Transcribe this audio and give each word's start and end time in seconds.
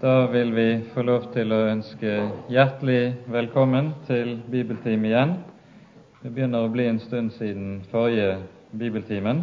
Da 0.00 0.26
vil 0.26 0.52
vi 0.54 0.80
få 0.94 1.02
lov 1.04 1.26
til 1.34 1.50
å 1.52 1.58
ønske 1.68 2.10
hjertelig 2.48 3.18
velkommen 3.28 3.90
til 4.06 4.30
bibeltime 4.48 5.10
igjen. 5.10 5.34
Det 6.22 6.30
begynner 6.32 6.64
å 6.64 6.70
bli 6.72 6.86
en 6.88 7.00
stund 7.04 7.34
siden 7.34 7.82
forrige 7.90 8.38
bibeltimen, 8.80 9.42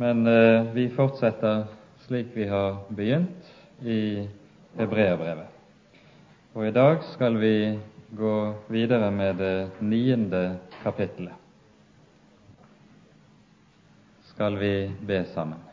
men 0.00 0.22
eh, 0.30 0.70
vi 0.72 0.86
fortsetter 0.96 1.66
slik 2.06 2.30
vi 2.32 2.46
har 2.48 2.78
begynt 2.88 3.50
i 3.84 3.98
Hebreabrevet. 4.78 5.50
Og 6.56 6.70
i 6.70 6.72
dag 6.72 7.04
skal 7.10 7.36
vi 7.42 7.56
gå 8.16 8.36
videre 8.72 9.10
med 9.12 9.36
det 9.44 9.56
niende 9.84 10.40
kapittelet. 10.80 11.36
Skal 14.32 14.56
vi 14.56 14.72
be 15.04 15.20
sammen? 15.34 15.71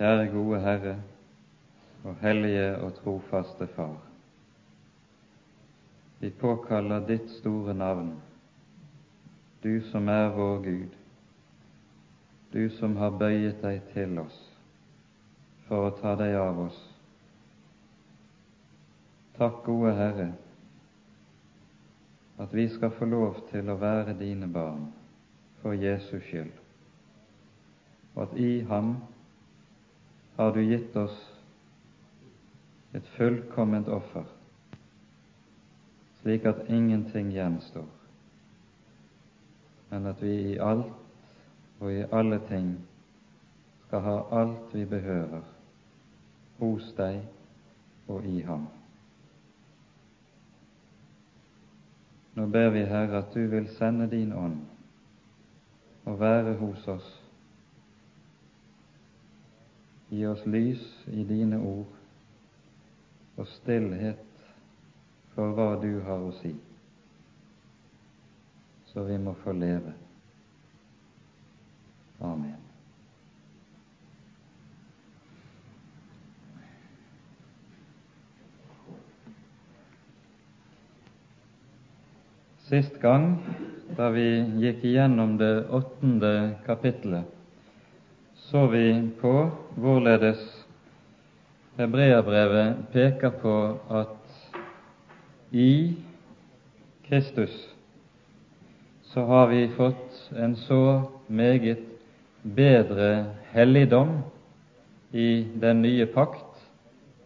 Kjære 0.00 0.30
gode 0.32 0.60
Herre 0.60 1.02
og 2.04 2.14
hellige 2.20 2.76
og 2.78 2.94
trofaste 2.94 3.66
Far. 3.66 3.98
Vi 6.20 6.30
påkaller 6.30 7.06
ditt 7.06 7.28
store 7.30 7.74
navn, 7.74 8.14
du 9.64 9.80
som 9.90 10.08
er 10.08 10.32
vår 10.32 10.62
Gud, 10.64 10.96
du 12.52 12.70
som 12.78 12.96
har 12.96 13.12
bøyet 13.20 13.60
deg 13.60 13.82
til 13.92 14.16
oss 14.24 14.40
for 15.68 15.90
å 15.90 15.92
ta 16.00 16.16
deg 16.16 16.38
av 16.46 16.64
oss. 16.64 16.80
Takk, 19.36 19.60
gode 19.68 19.92
Herre, 20.00 20.30
at 22.40 22.56
vi 22.56 22.68
skal 22.72 22.96
få 22.96 23.04
lov 23.04 23.44
til 23.52 23.68
å 23.68 23.76
være 23.76 24.16
dine 24.16 24.48
barn 24.48 24.88
for 25.60 25.76
Jesus 25.76 26.24
skyld, 26.32 26.56
og 28.14 28.30
at 28.30 28.38
i 28.40 28.52
ham 28.64 28.94
har 30.40 30.52
du 30.52 30.62
gitt 30.62 30.96
oss 30.96 31.16
et 32.96 33.04
fullkomment 33.16 33.88
offer, 33.92 34.24
slik 36.22 36.46
at 36.48 36.62
ingenting 36.72 37.28
gjenstår, 37.34 37.84
men 39.90 40.08
at 40.08 40.22
vi 40.24 40.32
i 40.54 40.56
alt 40.64 40.88
og 41.80 41.92
i 41.92 42.06
alle 42.08 42.40
ting 42.48 42.72
skal 43.84 44.06
ha 44.08 44.16
alt 44.40 44.72
vi 44.72 44.86
behøver 44.88 45.44
hos 46.62 46.88
deg 46.96 47.20
og 48.08 48.24
i 48.24 48.40
ham. 48.40 48.64
Nå 52.40 52.48
ber 52.48 52.72
vi, 52.72 52.88
Herre, 52.88 53.26
at 53.26 53.34
du 53.36 53.44
vil 53.44 53.68
sende 53.76 54.08
din 54.08 54.32
ånd 54.32 54.62
og 56.08 56.20
være 56.20 56.56
hos 56.64 56.88
oss 56.88 57.19
Gi 60.10 60.26
oss 60.26 60.42
lys 60.46 60.82
i 61.06 61.22
dine 61.24 61.58
ord 61.62 63.38
og 63.38 63.46
stillhet 63.46 64.26
for 65.36 65.54
hva 65.54 65.68
du 65.80 65.92
har 66.04 66.24
å 66.26 66.32
si, 66.40 66.50
så 68.90 69.06
vi 69.06 69.16
må 69.22 69.36
få 69.44 69.54
leve. 69.54 69.94
Amen. 72.20 72.58
Sist 82.66 83.00
gang, 83.02 83.32
da 83.96 84.12
vi 84.14 84.26
gikk 84.62 84.84
igjennom 84.86 85.38
det 85.40 85.54
åttende 85.74 86.34
kapittelet, 86.66 87.39
så 88.50 88.66
vi 88.66 89.10
på 89.20 89.32
hvorledes 89.78 90.40
Hebreabrevet 91.78 92.80
peker 92.90 93.30
på 93.30 93.52
at 93.94 94.54
i 95.54 95.94
Kristus 97.06 97.52
så 99.12 99.22
har 99.28 99.46
vi 99.52 99.68
fått 99.76 100.32
en 100.34 100.56
så 100.58 101.02
meget 101.28 101.84
bedre 102.42 103.10
helligdom 103.52 104.16
i 105.12 105.46
den 105.62 105.82
nye 105.84 106.08
pakt 106.10 106.64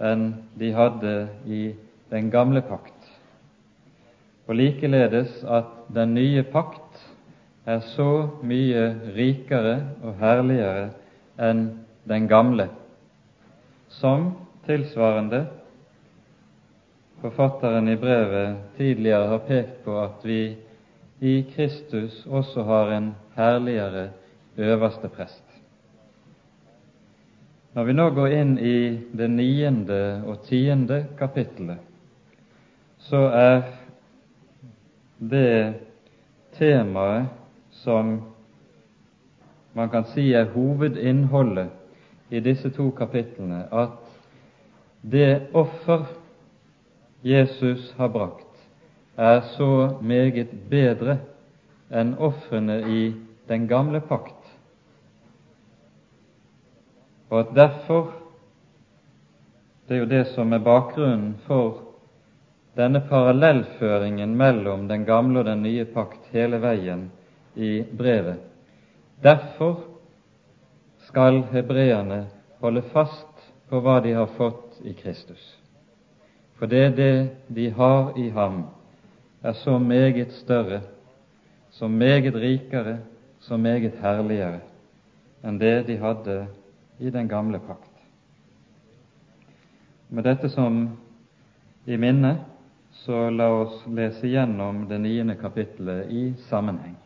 enn 0.04 0.26
de 0.60 0.72
hadde 0.76 1.14
i 1.48 1.62
den 2.12 2.28
gamle 2.32 2.60
pakt. 2.68 3.08
Og 4.44 4.60
likeledes 4.60 5.40
at 5.48 5.72
den 5.88 6.12
nye 6.18 6.44
pakt 6.52 7.00
er 7.64 7.80
så 7.94 8.10
mye 8.44 8.84
rikere 9.16 9.78
og 10.04 10.20
herligere 10.20 10.92
enn 11.36 11.66
den 12.04 12.28
gamle, 12.28 12.68
som 13.88 14.32
tilsvarende 14.66 15.44
forfatteren 17.20 17.88
i 17.88 17.96
brevet 17.96 18.56
tidligere 18.76 19.30
har 19.32 19.38
pekt 19.48 19.84
på 19.84 19.96
at 20.02 20.24
vi 20.24 20.56
i 21.24 21.42
Kristus 21.54 22.26
også 22.26 22.62
har 22.62 22.92
en 22.92 23.14
herligere 23.36 24.08
øverste 24.56 25.08
prest. 25.08 25.44
Når 27.74 27.84
vi 27.84 27.94
nå 27.96 28.10
går 28.14 28.34
inn 28.36 28.52
i 28.58 28.76
det 29.16 29.30
niende 29.30 30.02
og 30.26 30.44
tiende 30.46 31.00
kapittelet, 31.18 31.80
så 32.98 33.24
er 33.34 33.62
det 35.18 35.74
temaet 36.58 37.32
som 37.82 38.20
man 39.74 39.90
kan 39.90 40.04
si 40.04 40.32
er 40.32 40.52
hovedinnholdet 40.54 41.68
i 42.30 42.40
disse 42.40 42.70
to 42.70 42.90
kapitlene, 42.90 43.64
at 43.72 43.98
det 45.02 45.50
offer 45.52 46.06
Jesus 47.24 47.94
har 47.96 48.08
brakt, 48.08 48.40
er 49.16 49.40
så 49.56 49.98
meget 50.02 50.50
bedre 50.70 51.18
enn 51.94 52.14
ofrene 52.18 52.80
i 52.90 53.00
den 53.48 53.68
gamle 53.68 54.00
pakt, 54.00 54.40
og 57.30 57.40
at 57.40 57.56
derfor 57.56 58.12
Det 59.88 59.96
er 59.96 60.00
jo 60.00 60.06
det 60.08 60.26
som 60.32 60.52
er 60.56 60.62
bakgrunnen 60.64 61.34
for 61.44 61.82
denne 62.72 63.02
parallellføringen 63.04 64.32
mellom 64.36 64.86
den 64.88 65.04
gamle 65.04 65.42
og 65.42 65.44
den 65.44 65.60
nye 65.62 65.84
pakt 65.84 66.30
hele 66.32 66.56
veien 66.62 67.10
i 67.54 67.82
brevet 67.98 68.53
Derfor 69.22 69.80
skal 70.98 71.42
hebreerne 71.52 72.26
holde 72.60 72.82
fast 72.82 73.52
på 73.68 73.80
hva 73.80 74.00
de 74.00 74.12
har 74.16 74.30
fått 74.36 74.80
i 74.84 74.92
Kristus. 74.92 75.42
For 76.58 76.66
det 76.66 76.96
det 76.96 77.30
de 77.48 77.70
har 77.70 78.18
i 78.18 78.28
ham, 78.30 78.66
er 79.42 79.52
så 79.52 79.78
meget 79.78 80.32
større, 80.32 80.80
så 81.70 81.88
meget 81.88 82.34
rikere, 82.34 82.98
så 83.40 83.56
meget 83.56 83.92
herligere 84.00 84.60
enn 85.44 85.58
det 85.60 85.86
de 85.86 85.98
hadde 86.00 86.46
i 86.98 87.10
den 87.10 87.28
gamle 87.28 87.60
pakt. 87.60 87.90
Med 90.08 90.24
dette 90.24 90.48
som 90.48 90.86
i 91.84 91.96
minne, 91.96 92.38
så 93.04 93.28
la 93.30 93.50
oss 93.52 93.82
lese 93.86 94.30
gjennom 94.30 94.86
det 94.88 95.00
niende 95.00 95.36
kapittelet 95.36 96.08
i 96.08 96.22
sammenheng. 96.48 96.96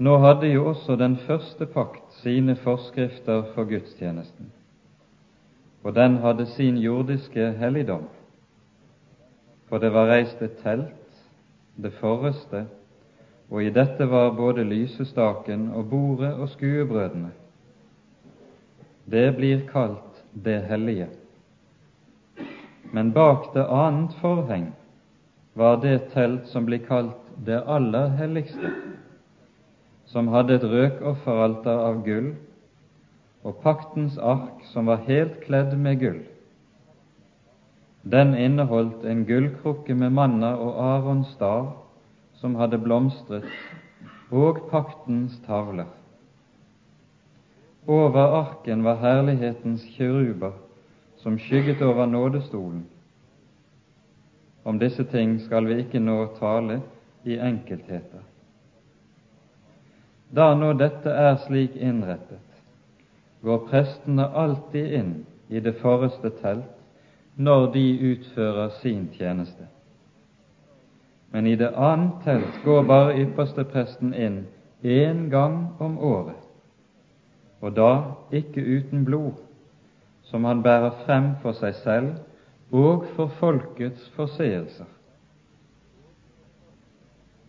Nå 0.00 0.14
hadde 0.16 0.48
jo 0.48 0.62
også 0.70 0.94
den 0.96 1.16
første 1.26 1.66
pakt 1.68 2.14
sine 2.22 2.54
forskrifter 2.56 3.42
for 3.54 3.68
gudstjenesten, 3.68 4.46
og 5.84 5.92
den 5.94 6.16
hadde 6.22 6.46
sin 6.46 6.78
jordiske 6.80 7.50
helligdom. 7.60 8.06
For 9.68 9.78
det 9.78 9.90
var 9.92 10.08
reist 10.08 10.40
et 10.42 10.56
telt, 10.62 11.18
det 11.76 11.92
forreste, 11.98 12.64
og 13.50 13.60
i 13.64 13.72
dette 13.76 14.06
var 14.08 14.32
både 14.38 14.64
lysestaken 14.64 15.68
og 15.76 15.90
bordet 15.90 16.32
og 16.32 16.48
skuebrødene. 16.48 17.34
Det 19.10 19.26
blir 19.36 19.66
kalt 19.68 20.24
det 20.32 20.62
hellige. 20.70 21.10
Men 22.92 23.12
bak 23.12 23.52
det 23.54 23.66
annet 23.68 24.16
forheng 24.22 24.70
var 25.54 25.76
det 25.84 26.08
telt 26.14 26.48
som 26.48 26.64
blir 26.64 26.80
kalt 26.88 27.28
det 27.46 27.60
aller 27.66 28.16
helligste 28.16 28.72
som 30.10 30.28
hadde 30.34 30.58
et 30.58 30.66
røkofferalter 30.66 31.82
av 31.86 32.02
gull, 32.06 32.32
og 33.46 33.60
paktens 33.62 34.18
ark 34.18 34.64
som 34.72 34.90
var 34.90 35.06
helt 35.06 35.38
kledd 35.46 35.76
med 35.78 36.00
gull. 36.02 36.20
Den 38.02 38.34
inneholdt 38.34 39.04
en 39.04 39.24
gullkrukke 39.28 39.94
med 39.94 40.12
manna 40.16 40.54
og 40.56 40.80
Arons 40.82 41.30
stav, 41.36 41.72
som 42.40 42.56
hadde 42.56 42.80
blomstret, 42.80 43.46
og 44.30 44.66
paktens 44.70 45.36
tavler. 45.46 45.88
Over 47.86 48.36
arken 48.40 48.84
var 48.84 49.00
herlighetens 49.00 49.84
kiruber, 49.96 50.52
som 51.16 51.38
skygget 51.38 51.82
over 51.82 52.06
nådestolen. 52.06 52.86
Om 54.64 54.78
disse 54.78 55.04
ting 55.04 55.38
skal 55.40 55.66
vi 55.68 55.80
ikke 55.84 56.00
nå 56.00 56.26
tale, 56.40 56.80
i 57.24 57.36
enkeltheter. 57.36 58.29
Da 60.30 60.52
nå 60.54 60.72
dette 60.78 61.10
er 61.10 61.34
slik 61.42 61.74
innrettet, 61.76 62.44
går 63.42 63.64
prestene 63.70 64.28
alltid 64.38 64.92
inn 65.00 65.14
i 65.50 65.62
det 65.64 65.74
forreste 65.80 66.30
telt 66.38 66.76
når 67.40 67.66
de 67.74 67.84
utfører 68.12 68.70
sin 68.78 69.08
tjeneste. 69.16 69.66
Men 71.34 71.46
i 71.46 71.56
det 71.58 71.72
annet 71.74 72.22
telt 72.24 72.62
går 72.64 72.86
bare 72.86 73.18
ypperstepresten 73.24 74.14
inn 74.14 74.40
én 74.86 75.28
gang 75.30 75.60
om 75.82 75.98
året, 75.98 76.38
og 77.60 77.74
da 77.76 77.90
ikke 78.30 78.62
uten 78.62 79.04
blod, 79.04 79.34
som 80.30 80.44
han 80.46 80.62
bærer 80.62 80.94
frem 81.04 81.32
for 81.42 81.58
seg 81.58 81.74
selv 81.82 82.74
og 82.74 83.06
for 83.16 83.32
folkets 83.40 84.06
forseelser. 84.14 84.86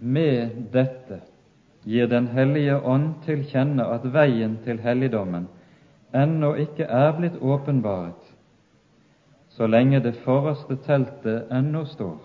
Med 0.02 0.58
dette 0.74 1.22
gir 1.86 2.08
Den 2.08 2.28
hellige 2.28 2.78
ånd 2.82 3.14
til 3.26 3.44
kjenne 3.50 3.86
at 3.94 4.06
veien 4.14 4.58
til 4.66 4.80
helligdommen 4.80 5.48
ennå 6.14 6.54
ikke 6.60 6.84
er 6.84 7.14
blitt 7.18 7.40
åpenbaret, 7.42 8.20
så 9.50 9.68
lenge 9.68 10.02
det 10.04 10.18
forreste 10.26 10.76
teltet 10.86 11.52
ennå 11.52 11.86
står. 11.86 12.20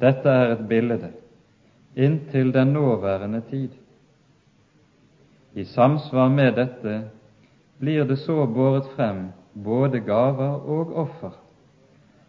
Dette 0.00 0.28
er 0.28 0.52
et 0.52 0.68
bilde 0.68 1.12
inntil 1.96 2.52
den 2.52 2.72
nåværende 2.72 3.40
tid. 3.50 3.70
I 5.54 5.64
samsvar 5.64 6.28
med 6.28 6.54
dette 6.56 7.02
blir 7.80 8.04
det 8.04 8.18
så 8.18 8.46
båret 8.46 8.88
frem 8.96 9.26
både 9.54 10.00
gaver 10.00 10.62
og 10.64 10.94
offer, 10.96 11.34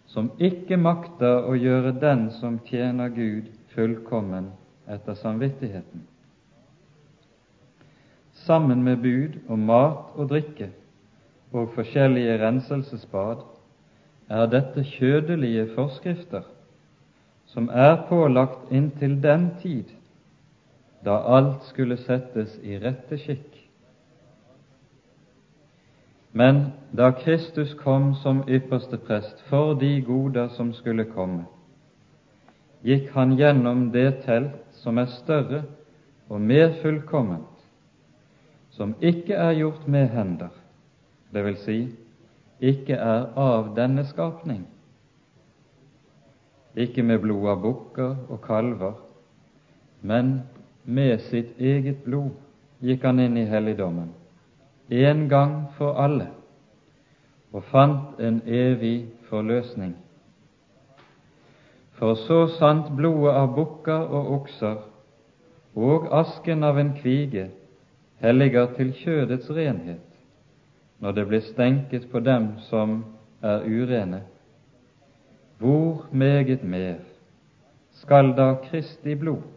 som 0.06 0.32
ikke 0.40 0.78
makter 0.78 1.48
å 1.48 1.56
gjøre 1.56 1.96
den 2.02 2.28
som 2.32 2.60
tjener 2.68 3.10
Gud, 3.10 3.48
fullkommen 3.76 4.52
etter 4.88 5.14
samvittigheten. 5.14 6.08
Sammen 8.34 8.84
med 8.84 8.98
bud 8.98 9.40
om 9.48 9.60
mat 9.60 10.16
og 10.16 10.30
drikke 10.30 10.70
og 11.54 11.70
forskjellige 11.76 12.40
renselsesbad 12.42 13.46
er 14.30 14.50
dette 14.50 14.84
kjødelige 14.84 15.68
forskrifter 15.76 16.44
som 17.46 17.70
er 17.70 17.96
pålagt 18.10 18.72
inntil 18.72 19.20
den 19.24 19.50
tid 19.62 19.92
da 21.06 21.20
alt 21.38 21.66
skulle 21.68 21.98
settes 22.00 22.56
i 22.64 22.78
rette 22.80 23.18
skikk. 23.20 23.60
Men 26.34 26.64
da 26.98 27.12
Kristus 27.12 27.74
kom 27.78 28.14
som 28.16 28.42
ypperste 28.50 28.98
prest 28.98 29.44
for 29.50 29.76
de 29.78 30.02
goder 30.02 30.48
som 30.56 30.72
skulle 30.74 31.06
komme, 31.06 31.44
gikk 32.82 33.12
han 33.14 33.36
gjennom 33.38 33.92
det 33.94 34.24
telt 34.26 34.73
som 34.84 35.00
er 35.00 35.10
større 35.12 35.64
og 36.30 36.42
mer 36.42 36.76
fullkomment, 36.82 37.50
som 38.74 38.96
ikke 39.02 39.34
er 39.34 39.56
gjort 39.58 39.88
med 39.88 40.10
hender, 40.12 40.52
vil 41.34 41.58
si, 41.64 41.78
ikke 42.60 42.96
er 42.96 43.30
av 43.40 43.74
denne 43.78 44.06
skapning, 44.06 44.66
ikke 46.76 47.04
med 47.06 47.22
blod 47.22 47.48
av 47.54 47.62
bukker 47.62 48.16
og 48.30 48.42
kalver, 48.46 48.98
men 50.02 50.42
med 50.84 51.22
sitt 51.30 51.56
eget 51.60 52.04
blod 52.04 52.34
gikk 52.84 53.06
han 53.08 53.22
inn 53.24 53.40
i 53.40 53.48
helligdommen 53.48 54.12
en 54.94 55.30
gang 55.30 55.54
for 55.78 55.98
alle 55.98 56.28
og 57.54 57.64
fant 57.70 58.20
en 58.20 58.42
evig 58.50 59.06
forløsning. 59.30 59.94
For 62.04 62.18
så 62.20 62.38
sant 62.60 62.90
blodet 62.98 63.32
av 63.32 63.54
bukker 63.56 64.10
og 64.12 64.32
okser 64.42 64.82
og 65.80 66.10
asken 66.12 66.66
av 66.68 66.76
en 66.82 66.90
kvige 66.98 67.46
helliger 68.20 68.74
til 68.76 68.90
kjødets 68.98 69.48
renhet 69.56 70.02
når 71.00 71.16
det 71.16 71.24
blir 71.30 71.46
stenket 71.46 72.10
på 72.12 72.20
dem 72.26 72.50
som 72.66 72.98
er 73.40 73.64
urene, 73.64 74.20
hvor 75.64 76.04
meget 76.12 76.66
mer 76.68 77.00
skal 78.02 78.34
da 78.36 78.50
Kristi 78.66 79.16
blod, 79.16 79.48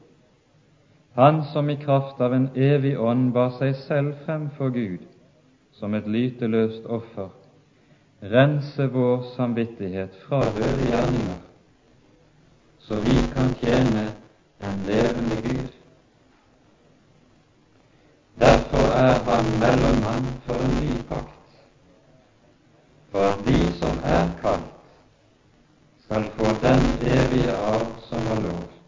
Han 1.19 1.43
som 1.50 1.70
i 1.70 1.78
kraft 1.82 2.20
av 2.20 2.32
en 2.32 2.48
evig 2.54 2.94
ånd 3.00 3.32
bar 3.34 3.58
seg 3.58 3.75
selv 3.88 4.22
frem 4.22 4.50
for 4.54 4.70
Gud, 4.70 5.02
som 5.72 5.98
et 5.98 6.06
lyteløst 6.06 6.87
offer, 6.87 7.34
rense 8.22 8.87
vår 8.87 9.32
samvittighet 9.34 10.14
fra 10.28 10.44
røde 10.54 10.87
gjerninger, 10.93 11.45
så 12.88 12.94
vi 12.94 13.17
kan 13.35 13.55
tjene 13.61 14.12
den 14.61 14.83
levende 14.87 15.37
Gud. 15.43 15.69
Derfor 18.41 18.87
er 18.94 19.15
han 19.25 19.44
mellommann 19.61 20.27
for 20.47 20.55
en 20.55 20.75
ny 20.81 21.03
pakt, 21.09 21.41
for 23.11 23.43
de 23.47 23.59
som 23.81 23.99
er 24.05 24.29
kalt, 24.43 24.71
skal 26.05 26.31
få 26.37 26.47
den 26.62 26.83
evige 27.17 27.56
arv 27.56 27.91
som 28.09 28.29
var 28.29 28.41
lovt, 28.47 28.79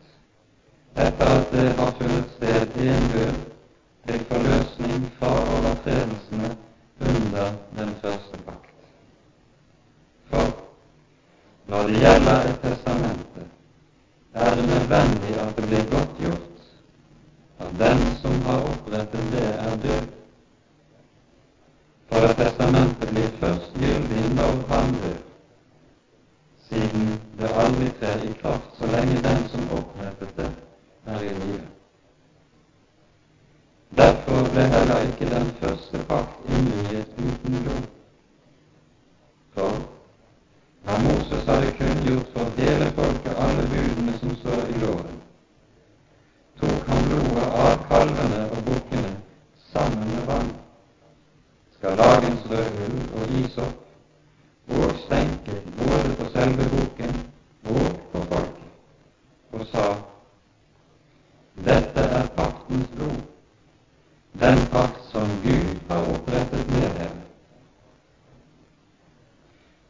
etter 0.97 1.35
at 1.41 1.53
det 1.53 1.69
har 1.81 1.93
funnet 1.99 2.31
sted 2.37 2.81
en 2.87 3.11
død 3.13 3.35
til 4.07 4.25
forløsning 4.31 5.13
fra 5.19 5.35
overtredelsene 5.57 6.57
under 7.01 7.53
den 7.79 7.95
første 8.03 8.43
pakt. 8.47 8.73
For 10.31 10.57
når 11.69 11.87
det 11.87 12.01
gjelder 12.03 12.51
et 12.51 12.61
testamente, 12.63 13.49
er 14.45 14.51
det 14.57 14.67
nødvendig 14.73 15.33
at 15.45 15.57
det 15.57 15.65
blir 15.69 15.85
godt 15.95 16.13
gjort 16.23 16.45
at 17.65 17.71
den 17.85 17.99
som 18.23 18.35
har 18.47 18.61
opprettet 18.73 19.25
det, 19.33 19.47
er 19.67 19.77
død. 19.85 20.05
For 22.09 22.21
at 22.29 22.37
testamentet 22.37 23.09
blir 23.15 23.31
først 23.41 23.73
gyldig 23.83 24.23
når 24.39 24.53
han 24.73 24.95
dør, 25.03 25.19
siden 26.69 27.09
det 27.41 27.51
aldri 27.65 27.89
trer 28.01 28.23
i 28.31 28.33
kraft 28.43 28.79
så 28.79 28.87
lenge 28.95 29.23
den 29.29 29.49
som 29.53 29.73
opprettet 29.79 30.37
det, 30.37 30.51
er 31.07 31.21
i 31.21 31.35
live. 31.41 31.67
Derfor 33.97 34.51
ble 34.53 34.65
heller 34.75 35.01
ikke 35.11 35.31
den 35.35 35.47
første 35.61 35.99
pakt 36.09 36.51
innviet 36.55 37.15
uten 37.19 37.63
blod. 37.63 37.87
For 39.55 39.79
hva 40.85 40.99
Moses 41.05 41.49
hadde 41.49 41.73
kunngjort 41.79 42.29
for 42.35 42.53
hele 42.61 42.91
folket 42.99 43.41
alle 43.47 43.65
budene 43.73 44.15
som 44.21 44.37
står 44.43 44.63
i 44.75 44.77
loven, 44.83 45.17
tok 46.61 46.91
han 46.91 47.09
blodet 47.09 47.49
av 47.65 47.83
kalvene 47.91 48.45
og 48.51 48.63
bukkene 48.69 49.15
sammen 49.73 50.13
med 50.13 50.29
vann, 50.31 50.53
skarlagens 51.79 52.45
røde 52.51 52.91
ull 52.91 53.23
og 53.23 53.39
isopp, 53.41 53.79
og 54.69 54.93
stenket 55.07 55.73
både 55.79 56.15
på 56.19 56.31
selve 56.35 56.69
boken 56.75 57.17
og 57.65 57.89
på 58.13 58.27
folket, 58.35 58.71
og 59.53 59.67
sa:" 59.73 59.89
Dette 61.65 62.01
er 62.21 62.27
paktens 62.37 62.87
blod 62.95 63.29
den 64.41 64.59
pakt 64.73 65.01
som 65.13 65.29
Gud 65.45 65.79
har 65.89 66.03
opprettet 66.15 66.71
med 66.71 66.91
dere. 66.99 67.11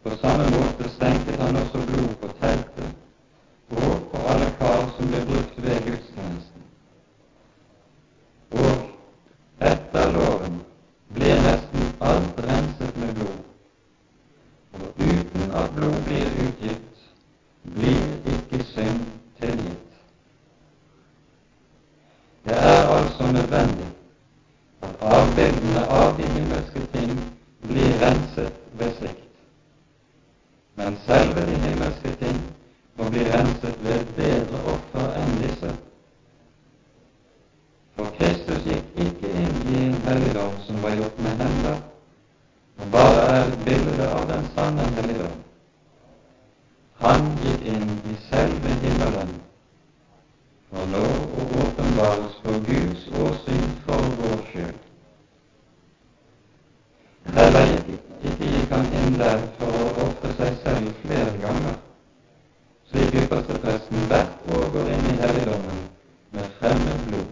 På 0.02 0.10
samme 0.22 0.44
måte 0.56 0.88
stenket 0.88 1.40
han 1.40 1.56
også 1.56 1.78
blod 1.86 2.14
på 2.20 2.28
teltet 2.40 2.94
og 3.70 3.98
på 4.10 4.22
alle 4.30 4.48
kar 4.60 4.86
som 4.96 5.10
ble 5.10 5.20
brukt 5.28 5.58
ved 5.64 5.82
gudstjenesten. 5.86 6.62
Og 8.50 9.66
etter 9.70 10.14
loven 10.16 10.62
ble 11.18 11.34
nesten 11.44 11.84
alt 12.00 12.40
renset 12.48 12.96
med 13.02 13.14
blod, 13.20 13.44
og 14.78 15.04
uten 15.10 15.52
at 15.60 15.76
blod 15.76 16.00
blir 16.08 16.32
utgitt, 16.46 17.04
blir 17.76 18.32
ikke 18.36 18.64
synd 18.72 19.04
tilgitt. 19.42 20.00
Det 22.48 22.56
er 22.56 22.82
altså 22.96 23.32
nødvendig 23.32 23.92
at 24.82 24.94
avbildene 25.00 25.86
av 25.86 26.16
de 26.18 26.26
himmelske 26.26 26.82
ting 26.92 27.10
blir 27.62 27.90
renset 28.02 28.52
ved 28.78 28.94
slikt. 28.98 29.26
Men 30.76 30.98
selve 31.06 31.46
de 31.46 31.56
himmelske 31.64 32.14
ting 32.22 32.38
må 32.98 33.10
bli 33.10 33.24
renset 33.32 33.84
ved 33.84 34.00
et 34.00 34.14
bedre 34.16 34.62
offer 34.74 35.18
enn 35.20 35.34
disse. 35.42 35.72
For 37.96 38.14
Kristus 38.18 38.62
gikk 38.70 39.02
ikke 39.06 39.34
inn 39.42 39.58
i 39.74 39.82
en 39.88 39.98
helligdom 40.06 40.54
som 40.66 40.82
var 40.82 40.94
gjort 41.00 41.18
med 41.26 41.42
hender, 41.42 41.82
og 42.78 42.92
bare 42.94 43.26
er 43.34 43.42
et 43.48 43.60
bilde 43.66 44.10
av 44.14 44.28
den 44.30 44.50
sanne 44.54 44.86
helligdom. 45.00 45.38
Han 47.08 47.30
gikk 47.40 47.62
inn 47.72 47.92
i 48.12 48.14
selve 48.28 48.72
himmelen 48.82 49.30
for 50.68 50.90
nå 50.92 51.04
å 51.40 51.46
åpenbares 51.62 52.34
for 52.44 52.58
Guds 52.66 53.06
åsyn 53.24 53.64
for 53.86 54.10
vår 54.18 54.42
skyld. 54.50 54.82
Heller 57.38 57.72
ikke, 57.78 57.96
ikke 58.28 58.50
gikk 58.52 58.76
han 58.76 58.92
inn 59.00 59.16
der 59.22 59.40
for 59.56 59.80
å 59.86 59.88
ofre 60.04 60.34
seg 60.36 60.60
selv 60.66 61.00
flere 61.06 61.32
ganger, 61.46 61.80
slik 62.92 63.16
ypperstepresten 63.22 64.04
hvert 64.12 64.52
år 64.58 64.68
helligdommen 65.22 65.82
med 66.36 66.54
fremmed 66.60 67.04
blod. 67.08 67.28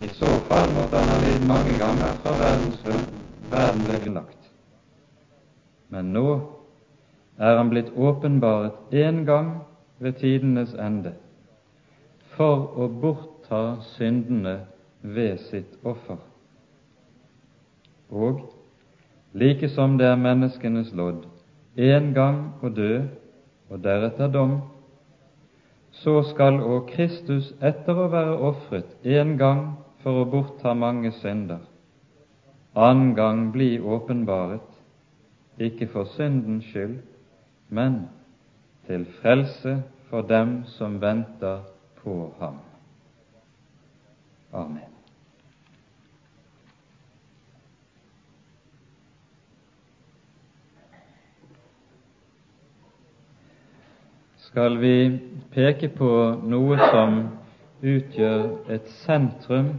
I 0.00 0.08
så 0.16 0.28
fall 0.48 0.72
måtte 0.74 1.00
han 1.00 1.12
ha 1.12 1.22
lidd 1.24 1.46
mange 1.48 1.78
ganger 1.78 2.18
fra 2.24 2.36
verdens 2.40 2.82
verden 3.52 3.86
ble 3.86 4.00
grunnlagt. 4.02 4.52
Men 5.92 6.12
nå 6.16 6.28
er 7.38 7.58
han 7.60 7.65
blitt 7.76 7.92
åpenbaret 7.92 8.96
én 8.96 9.24
gang 9.28 9.52
ved 10.00 10.16
tidenes 10.22 10.72
ende 10.80 11.12
for 12.36 12.72
å 12.76 12.88
bortta 12.88 13.60
syndene 13.96 14.58
ved 15.02 15.38
sitt 15.50 15.76
offer. 15.84 16.18
Og 18.10 18.40
like 19.32 19.68
som 19.68 19.98
det 20.00 20.08
er 20.08 20.20
menneskenes 20.20 20.92
lodd 20.96 21.26
en 21.76 22.12
gang 22.16 22.40
å 22.64 22.72
dø 22.72 23.02
og 23.68 23.82
deretter 23.84 24.30
dom, 24.32 24.60
så 25.92 26.22
skal 26.30 26.60
òg 26.60 26.88
Kristus 26.92 27.50
etter 27.60 27.98
å 27.98 28.08
være 28.12 28.36
ofret 28.50 29.04
en 29.04 29.34
gang 29.40 29.66
for 30.04 30.22
å 30.22 30.28
bortta 30.32 30.72
mange 30.76 31.12
synder, 31.20 31.60
annen 32.72 33.12
gang 33.16 33.50
bli 33.52 33.76
åpenbaret, 33.80 34.64
ikke 35.60 35.88
for 35.92 36.08
syndens 36.16 36.68
skyld, 36.70 37.00
men 37.68 38.08
til 38.86 39.06
frelse 39.20 39.82
for 40.10 40.22
dem 40.22 40.60
som 40.66 41.00
venter 41.02 41.64
på 42.02 42.34
ham. 42.40 42.60
Amen. 44.52 44.92
Skal 54.56 54.78
vi 54.80 54.94
peke 55.52 55.90
på 55.92 56.08
noe 56.48 56.78
som 56.80 57.18
utgjør 57.84 58.70
et 58.72 58.86
sentrum 59.02 59.74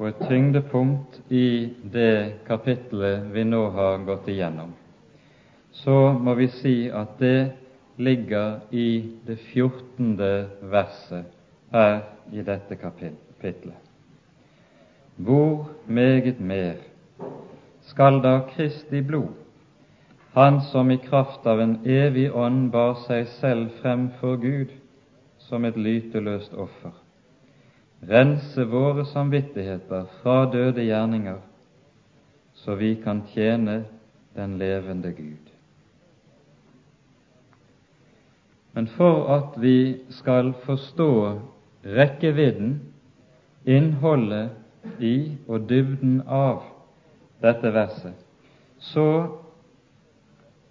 og 0.00 0.08
et 0.08 0.22
tyngdepunkt 0.26 1.20
i 1.30 1.44
det 1.92 2.40
kapittelet 2.48 3.28
vi 3.34 3.44
nå 3.46 3.60
har 3.76 4.00
gått 4.08 4.26
igjennom, 4.32 4.72
så 5.80 6.12
må 6.12 6.34
vi 6.36 6.48
si 6.60 6.74
at 6.92 7.18
det 7.18 7.52
ligger 8.00 8.60
i 8.70 9.04
det 9.26 9.38
fjortende 9.50 10.48
verset 10.72 11.24
her 11.72 12.00
i 12.32 12.42
dette 12.44 12.76
kapittelet. 12.76 13.76
Hvor 15.16 15.70
meget 15.86 16.40
mer 16.40 16.80
skal 17.80 18.22
da 18.22 18.40
Kristi 18.54 19.00
blod, 19.02 19.36
Han 20.32 20.60
som 20.60 20.90
i 20.90 20.96
kraft 20.96 21.46
av 21.46 21.60
en 21.60 21.80
evig 21.84 22.28
ånd 22.30 22.68
bar 22.70 22.94
seg 23.02 23.26
selv 23.40 23.72
frem 23.80 24.04
for 24.20 24.38
Gud 24.38 24.70
som 25.42 25.64
et 25.66 25.76
lyteløst 25.76 26.54
offer, 26.54 26.92
rense 28.06 28.66
våre 28.70 29.04
samvittigheter 29.10 30.06
fra 30.20 30.44
døde 30.52 30.86
gjerninger, 30.86 31.40
så 32.54 32.78
vi 32.78 32.94
kan 33.02 33.24
tjene 33.34 33.82
den 34.36 34.58
levende 34.58 35.10
Gud. 35.18 35.49
Men 38.72 38.86
for 38.86 39.26
at 39.34 39.62
vi 39.62 39.96
skal 40.10 40.52
forstå 40.64 41.40
rekkevidden, 41.84 42.80
innholdet 43.66 44.50
i 45.00 45.36
og 45.48 45.68
dybden 45.68 46.22
av 46.26 46.62
dette 47.42 47.72
verset, 47.74 48.14
så 48.78 49.26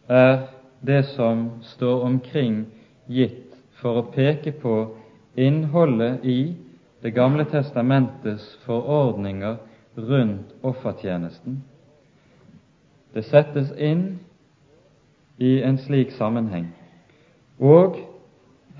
er 0.09 0.47
det 0.81 1.03
som 1.05 1.49
står 1.61 2.01
omkring, 2.07 2.63
gitt 3.07 3.53
for 3.81 3.99
å 3.99 4.07
peke 4.13 4.51
på 4.61 4.79
innholdet 5.37 6.25
i 6.25 6.55
Det 7.01 7.13
gamle 7.15 7.45
testamentets 7.47 8.57
forordninger 8.65 9.55
rundt 9.95 10.49
offertjenesten. 10.67 11.61
Det 13.13 13.23
settes 13.23 13.71
inn 13.77 14.19
i 15.37 15.61
en 15.63 15.77
slik 15.79 16.11
sammenheng, 16.11 16.67
og 17.59 17.97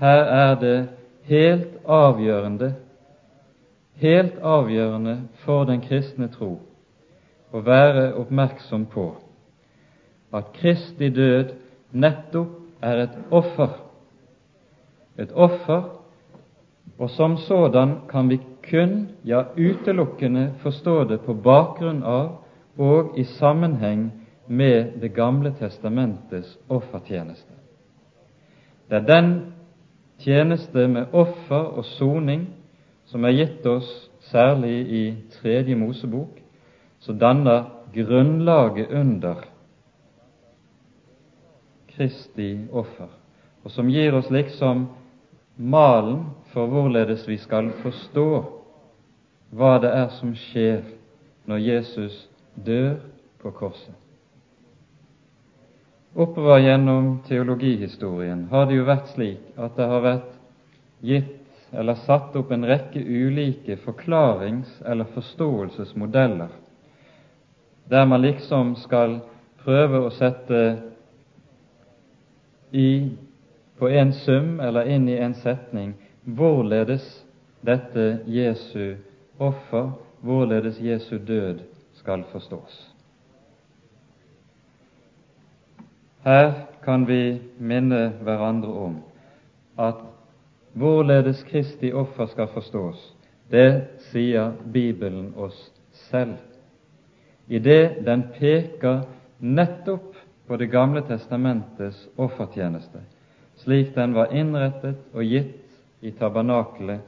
her 0.00 0.22
er 0.24 0.54
det 0.60 0.78
helt 1.28 1.76
avgjørende 1.86 2.74
helt 4.00 4.38
avgjørende 4.42 5.16
for 5.44 5.64
den 5.68 5.82
kristne 5.84 6.30
tro 6.32 6.54
å 7.52 7.60
være 7.66 8.12
oppmerksom 8.20 8.86
på 8.92 9.10
at 10.32 10.52
Kristi 10.54 11.10
død 11.10 11.54
nettopp 11.92 12.82
er 12.82 13.02
et 13.04 13.16
offer. 13.34 13.72
Et 15.18 15.32
offer, 15.34 15.82
og 16.98 17.10
som 17.10 17.36
sådan 17.36 17.96
kan 18.08 18.30
vi 18.30 18.38
kun, 18.70 19.08
ja 19.24 19.42
utelukkende, 19.56 20.52
forstå 20.62 21.04
det 21.10 21.20
på 21.26 21.34
bakgrunn 21.34 22.02
av 22.06 22.38
og 22.78 23.18
i 23.18 23.24
sammenheng 23.24 24.10
med 24.46 25.00
Det 25.00 25.14
gamle 25.14 25.52
testamentets 25.58 26.58
offertjeneste. 26.68 27.59
Det 28.90 28.96
er 28.96 29.06
den 29.06 29.52
tjeneste 30.18 30.88
med 30.88 31.14
offer 31.14 31.76
og 31.78 31.84
soning 31.84 32.48
som 33.06 33.24
er 33.24 33.36
gitt 33.36 33.66
oss 33.66 33.88
særlig 34.30 34.74
i 34.90 35.02
Tredje 35.36 35.76
Mosebok, 35.78 36.40
som 36.98 37.18
danner 37.18 37.68
grunnlaget 37.94 38.90
under 38.90 39.44
Kristi 41.94 42.56
offer, 42.72 43.08
og 43.64 43.70
som 43.70 43.88
gir 43.90 44.14
oss 44.18 44.30
liksom 44.30 44.88
malen 45.56 46.24
for 46.50 46.66
hvorledes 46.66 47.28
vi 47.28 47.38
skal 47.38 47.70
forstå 47.82 48.28
hva 49.54 49.76
det 49.82 49.94
er 49.94 50.12
som 50.18 50.34
skjer 50.34 50.82
når 51.46 51.66
Jesus 51.66 52.22
dør 52.54 52.96
på 53.42 53.50
korset. 53.54 53.99
Oppover 56.14 56.58
gjennom 56.58 57.18
teologihistorien 57.28 58.48
har 58.50 58.66
det 58.66 58.80
jo 58.80 58.86
vært 58.88 59.12
slik 59.12 59.58
at 59.60 59.76
det 59.78 59.86
har 59.92 60.02
vært 60.02 60.32
gitt 61.06 61.36
eller 61.70 62.00
satt 62.02 62.34
opp 62.36 62.50
en 62.50 62.66
rekke 62.66 62.98
ulike 62.98 63.76
forklarings- 63.84 64.80
eller 64.82 65.06
forståelsesmodeller, 65.14 66.48
der 67.86 68.06
man 68.10 68.22
liksom 68.22 68.74
skal 68.82 69.20
prøve 69.62 70.02
å 70.02 70.10
sette 70.10 70.60
i 72.74 73.10
på 73.78 73.88
en 73.88 74.12
sum 74.12 74.58
eller 74.60 74.90
inn 74.90 75.08
i 75.08 75.18
en 75.22 75.34
setning 75.34 75.94
hvorledes 76.26 77.06
dette 77.62 78.24
Jesu 78.26 78.96
offer, 79.38 79.92
hvorledes 80.20 80.80
Jesu 80.82 81.18
død, 81.18 81.62
skal 81.94 82.24
forstås. 82.32 82.90
Her 86.24 86.52
kan 86.84 87.06
vi 87.06 87.40
minne 87.58 88.10
hverandre 88.22 88.72
om 88.72 88.96
at 89.78 90.02
Hvorledes 90.76 91.42
Kristi 91.48 91.92
offer 91.92 92.26
skal 92.26 92.48
forstås, 92.52 92.98
det 93.50 93.98
sier 94.12 94.52
Bibelen 94.72 95.32
oss 95.36 95.56
selv, 96.10 96.36
i 97.48 97.58
det 97.58 98.04
den 98.06 98.28
peker 98.36 99.02
nettopp 99.40 100.14
på 100.46 100.56
Det 100.56 100.66
gamle 100.70 101.02
testamentets 101.06 102.08
offertjeneste, 102.18 103.00
slik 103.62 103.94
den 103.94 104.14
var 104.14 104.32
innrettet 104.34 104.98
og 105.14 105.22
gitt 105.22 106.02
i 106.02 106.10
tabernakelet 106.10 107.00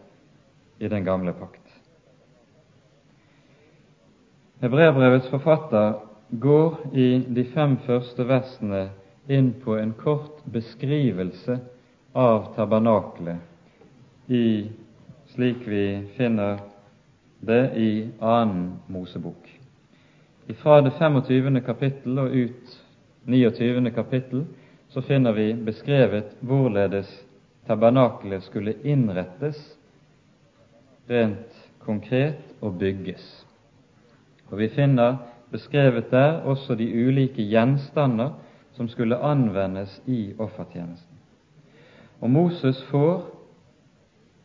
i 0.78 0.88
den 0.88 1.04
gamle 1.04 1.32
pakt. 1.34 1.58
Hebreerbrevets 4.62 5.26
forfatter 5.30 5.98
går 6.30 6.78
i 6.94 7.08
de 7.34 7.44
fem 7.50 7.76
første 7.86 8.26
versene 8.28 8.84
inn 9.28 9.52
på 9.64 9.76
en 9.78 9.92
kort 9.92 10.44
beskrivelse 10.44 11.58
av 12.12 12.54
tabernaklet 12.56 13.48
slik 15.34 15.56
vi 15.64 16.08
finner 16.16 16.58
det 17.40 17.70
i 17.76 18.08
annen 18.20 18.72
Mosebok. 18.86 19.60
Fra 20.62 20.80
det 20.80 20.90
25. 20.98 21.60
kapittel 21.64 22.18
og 22.18 22.30
ut 22.30 22.78
29. 23.24 23.90
kapittel 23.94 24.44
så 24.88 25.02
finner 25.02 25.32
vi 25.32 25.52
beskrevet 25.54 26.36
hvorledes 26.40 27.10
tabernaklet 27.66 28.44
skulle 28.44 28.74
innrettes 28.84 29.58
rent 31.08 31.56
konkret 31.82 32.52
og 32.60 32.78
bygges. 32.78 33.24
Og 34.50 34.58
Vi 34.58 34.68
finner 34.68 35.16
beskrevet 35.50 36.10
der 36.10 36.42
også 36.44 36.74
de 36.74 36.88
ulike 37.06 37.42
gjenstander 37.42 38.36
som 38.82 38.88
skulle 38.88 39.16
anvendes 39.16 40.02
i 40.06 40.34
offertjenesten. 40.38 41.16
Og 42.20 42.30
Moses 42.30 42.82
får 42.90 43.22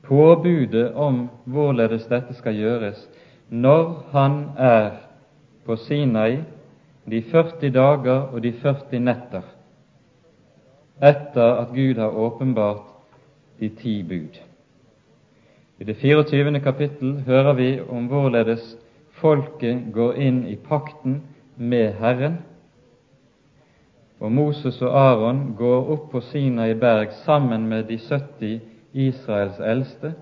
påbudet 0.05 0.93
om 0.93 1.23
hvorledes 1.49 2.05
dette 2.05 2.35
skal 2.37 2.53
gjøres, 2.53 2.99
når 3.49 4.03
han 4.11 4.35
er 4.57 4.91
på 5.65 5.75
Sinai 5.75 6.43
de 7.09 7.21
40 7.31 7.71
dager 7.73 8.27
og 8.29 8.43
de 8.43 8.51
40 8.61 8.99
netter 8.99 9.47
etter 11.01 11.61
at 11.63 11.73
Gud 11.73 11.97
har 11.97 12.13
åpenbart 12.13 12.85
de 13.59 13.69
ti 13.69 14.03
bud. 14.03 14.37
I 15.79 15.83
det 15.83 15.97
24. 15.97 16.59
kapittel 16.59 17.23
hører 17.25 17.53
vi 17.53 17.71
om 17.89 18.05
hvorledes 18.05 18.77
folket 19.17 19.89
går 19.93 20.21
inn 20.21 20.43
i 20.45 20.55
pakten 20.55 21.23
med 21.55 21.93
Herren. 21.97 22.37
Og 24.19 24.31
Moses 24.31 24.81
og 24.81 24.95
Aron 24.97 25.53
går 25.57 25.91
opp 25.93 26.07
på 26.11 26.21
Sinai 26.31 26.73
berg 26.73 27.11
sammen 27.25 27.67
med 27.69 27.85
de 27.91 27.99
70 28.01 28.61
Israels 28.93 29.59
eldste, 29.59 30.13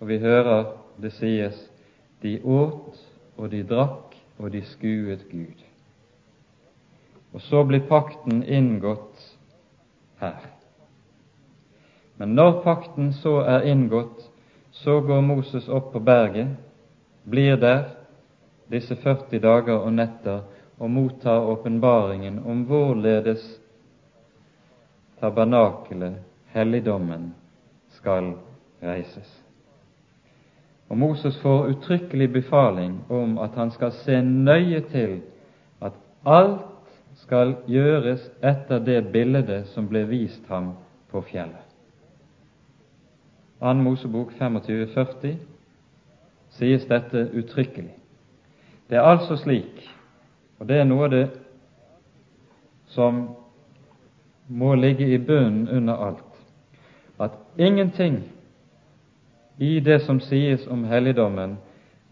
og 0.00 0.08
vi 0.08 0.18
hører 0.22 0.76
det 1.02 1.12
sies 1.16 1.58
de 2.22 2.38
åt 2.44 3.00
og 3.36 3.50
de 3.50 3.64
drakk 3.66 4.14
og 4.38 4.52
de 4.52 4.62
skuet 4.62 5.26
Gud. 5.30 5.58
Og 7.32 7.40
så 7.40 7.64
blir 7.64 7.86
pakten 7.88 8.42
inngått 8.42 9.26
her. 10.20 10.46
Men 12.18 12.34
når 12.36 12.60
pakten 12.62 13.12
så 13.16 13.40
er 13.48 13.66
inngått, 13.70 14.26
så 14.70 15.00
går 15.00 15.20
Moses 15.20 15.68
opp 15.68 15.92
på 15.92 16.02
berget, 16.04 16.52
blir 17.24 17.56
der 17.56 17.84
disse 18.70 18.96
40 18.96 19.40
dager 19.42 19.80
og 19.80 19.92
netter 19.92 20.42
og 20.80 20.90
mottar 20.90 21.44
åpenbaringen 21.52 22.38
om 22.48 22.64
hvorledes 22.64 23.44
tabernakelet, 25.20 26.16
helligdommen, 26.54 27.34
skal 27.88 28.32
reises. 28.82 29.28
Og 30.88 30.98
Moses 30.98 31.38
får 31.42 31.66
uttrykkelig 31.74 32.32
befaling 32.32 33.04
om 33.10 33.38
at 33.38 33.54
han 33.54 33.70
skal 33.70 33.92
se 33.92 34.22
nøye 34.22 34.80
til 34.90 35.20
at 35.80 35.92
alt 36.26 36.66
skal 37.14 37.54
gjøres 37.68 38.24
etter 38.42 38.78
det 38.78 39.12
bildet 39.12 39.68
som 39.74 39.88
ble 39.88 40.06
vist 40.08 40.48
ham 40.48 40.72
på 41.12 41.20
fjellet. 41.28 41.66
2. 43.60 43.74
Mosebok 43.84 44.32
25,40 44.40 45.36
sies 46.56 46.86
dette 46.88 47.28
uttrykkelig. 47.36 47.92
Det 48.88 48.96
er 48.98 49.06
altså 49.06 49.36
slik, 49.36 49.84
og 50.60 50.68
det 50.68 50.76
er 50.76 50.84
noe 50.84 51.06
av 51.08 51.12
det 51.14 51.26
som 52.92 53.22
må 54.50 54.74
ligge 54.74 55.06
i 55.08 55.18
bunnen 55.18 55.68
under 55.68 56.02
alt, 56.10 56.40
at 57.18 57.36
ingenting 57.56 58.20
i 59.60 59.78
det 59.80 60.00
som 60.02 60.20
sies 60.20 60.66
om 60.68 60.84
helligdommen, 60.88 61.58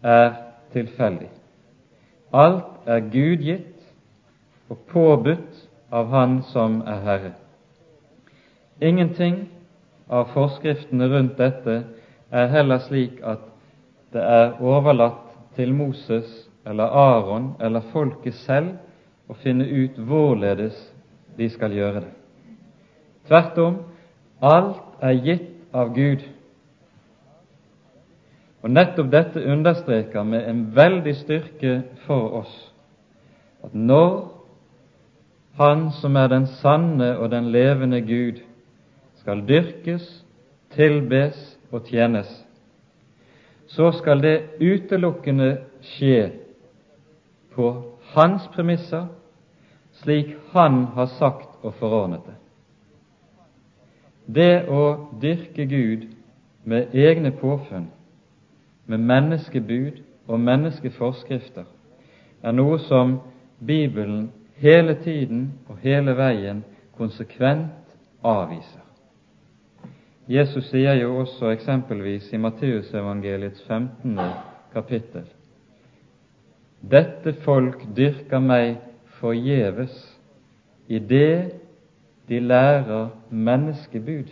er 0.01 0.33
tilfeldig. 0.73 1.27
Alt 2.33 2.87
er 2.87 3.01
gudgitt 3.11 3.81
og 4.69 4.77
påbudt 4.87 5.65
av 5.91 6.09
Han 6.13 6.41
som 6.53 6.81
er 6.87 7.01
Herre. 7.03 7.31
Ingenting 8.81 9.49
av 10.09 10.29
forskriftene 10.33 11.09
rundt 11.09 11.37
dette 11.37 11.81
er 12.31 12.53
heller 12.53 12.79
slik 12.85 13.17
at 13.25 13.41
det 14.13 14.21
er 14.21 14.61
overlatt 14.61 15.25
til 15.57 15.73
Moses 15.73 16.48
eller 16.65 16.83
Aron 16.83 17.53
eller 17.59 17.85
folket 17.93 18.35
selv 18.45 18.75
å 19.29 19.37
finne 19.43 19.65
ut 19.65 19.97
hvorledes 19.97 20.77
de 21.37 21.49
skal 21.49 21.73
gjøre 21.73 22.03
det. 22.03 22.13
Tvert 23.29 23.57
om, 23.61 23.77
alt 24.41 25.03
er 25.05 25.21
gitt 25.23 25.75
av 25.75 25.93
Gud. 25.95 26.23
Og 28.63 28.73
nettopp 28.73 29.11
dette 29.11 29.43
understreker 29.45 30.25
med 30.27 30.49
en 30.49 30.65
veldig 30.75 31.15
styrke 31.21 31.75
for 32.07 32.41
oss 32.41 32.57
at 33.63 33.73
når 33.75 34.35
Han 35.59 35.89
som 35.91 36.15
er 36.15 36.29
den 36.31 36.45
sanne 36.61 37.17
og 37.19 37.33
den 37.33 37.49
levende 37.51 37.99
Gud, 38.01 38.37
skal 39.19 39.41
dyrkes, 39.43 40.05
tilbes 40.71 41.35
og 41.71 41.89
tjenes, 41.89 42.29
så 43.67 43.89
skal 43.91 44.21
det 44.23 44.37
utelukkende 44.61 45.57
skje 45.83 46.29
på 47.55 47.83
hans 48.13 48.47
premisser, 48.55 49.07
slik 49.91 50.35
han 50.51 50.83
har 50.95 51.05
sagt 51.05 51.49
og 51.61 51.73
forordnet 51.73 52.25
det. 52.25 52.35
Det 54.29 54.69
å 54.69 55.09
dyrke 55.21 55.65
Gud 55.65 56.05
med 56.63 56.93
egne 56.93 57.31
påfunn, 57.31 57.89
med 58.85 58.99
menneskebud 58.99 60.01
og 60.27 60.39
menneskeforskrifter, 60.39 61.65
er 62.43 62.53
noe 62.53 62.77
som 62.85 63.17
Bibelen 63.65 64.29
hele 64.61 64.95
tiden 65.03 65.49
og 65.67 65.81
hele 65.81 66.13
veien 66.17 66.61
konsekvent 66.97 67.97
avviser. 68.23 68.85
Jesus 70.29 70.69
sier 70.69 70.93
jo 71.01 71.15
også 71.23 71.49
eksempelvis 71.55 72.29
i 72.33 72.37
Matteusevangeliets 72.37 73.63
15. 73.65 74.19
kapittel 74.73 75.25
dette 76.81 77.33
folk 77.43 77.83
dyrker 77.95 78.39
meg 78.39 78.77
forgjeves 79.19 79.95
i 80.87 80.99
det 80.99 81.51
de 82.29 82.39
lærer 82.39 83.09
menneskebud. 83.29 84.31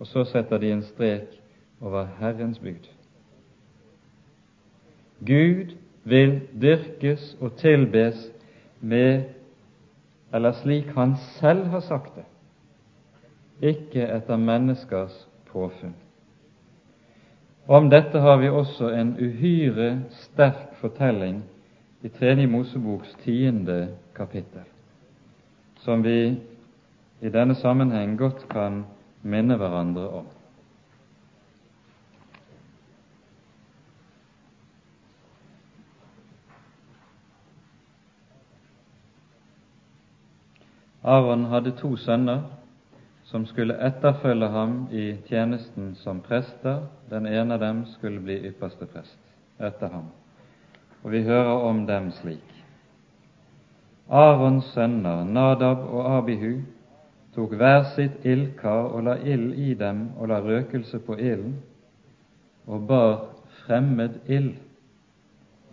Og 0.00 0.06
så 0.06 0.24
setter 0.24 0.58
de 0.58 0.72
en 0.72 0.82
strek 0.82 1.40
over 1.80 2.08
Herrens 2.18 2.58
bud. 2.58 2.88
Gud 5.26 5.74
vil 6.04 6.40
dyrkes 6.60 7.36
og 7.40 7.56
tilbes 7.56 8.30
med 8.80 9.24
eller 10.34 10.52
slik 10.52 10.86
Han 10.96 11.16
selv 11.38 11.66
har 11.66 11.80
sagt 11.80 12.16
det 12.16 12.24
ikke 13.62 14.02
etter 14.16 14.36
menneskers 14.36 15.14
påfunn. 15.52 15.94
Om 17.68 17.88
dette 17.90 18.20
har 18.20 18.36
vi 18.42 18.48
også 18.48 18.90
en 18.92 19.14
uhyre 19.16 20.02
sterk 20.10 20.73
fortelling 20.84 21.42
i 22.02 22.08
Tredje 22.08 22.46
Moseboks 22.46 23.14
tiende 23.24 23.88
kapittel, 24.14 24.64
som 25.80 26.02
vi 26.04 26.36
i 27.20 27.28
denne 27.32 27.54
sammenheng 27.54 28.18
godt 28.18 28.42
kan 28.50 28.82
minne 29.22 29.56
hverandre 29.56 30.08
om. 30.08 30.26
Aron 41.04 41.44
hadde 41.44 41.72
to 41.80 41.96
sønner, 41.96 42.42
som 43.24 43.46
skulle 43.46 43.78
etterfølge 43.86 44.48
ham 44.48 44.76
i 44.92 45.16
tjenesten 45.28 45.94
som 45.94 46.20
prester. 46.20 46.84
Den 47.10 47.26
ene 47.26 47.54
av 47.56 47.60
dem 47.60 47.82
skulle 47.96 48.20
bli 48.20 48.36
ypperste 48.48 48.86
prest 48.86 49.18
etter 49.60 49.88
ham. 49.88 50.12
Og 51.04 51.12
vi 51.12 51.22
hører 51.22 51.60
om 51.68 51.86
dem 51.86 52.10
slik. 52.10 52.64
Arons 54.08 54.64
sønner 54.64 55.24
Nadab 55.24 55.78
og 55.78 56.16
Abihu 56.16 56.62
tok 57.34 57.54
hver 57.58 57.82
sitt 57.94 58.24
ildkar 58.24 58.90
og 58.94 59.04
la 59.04 59.14
ild 59.20 59.52
i 59.58 59.74
dem 59.74 60.06
og 60.16 60.28
la 60.28 60.40
røkelse 60.40 60.98
på 61.04 61.16
ilden, 61.16 61.56
og 62.66 62.86
bar 62.88 63.14
fremmed 63.64 64.20
ild 64.26 64.54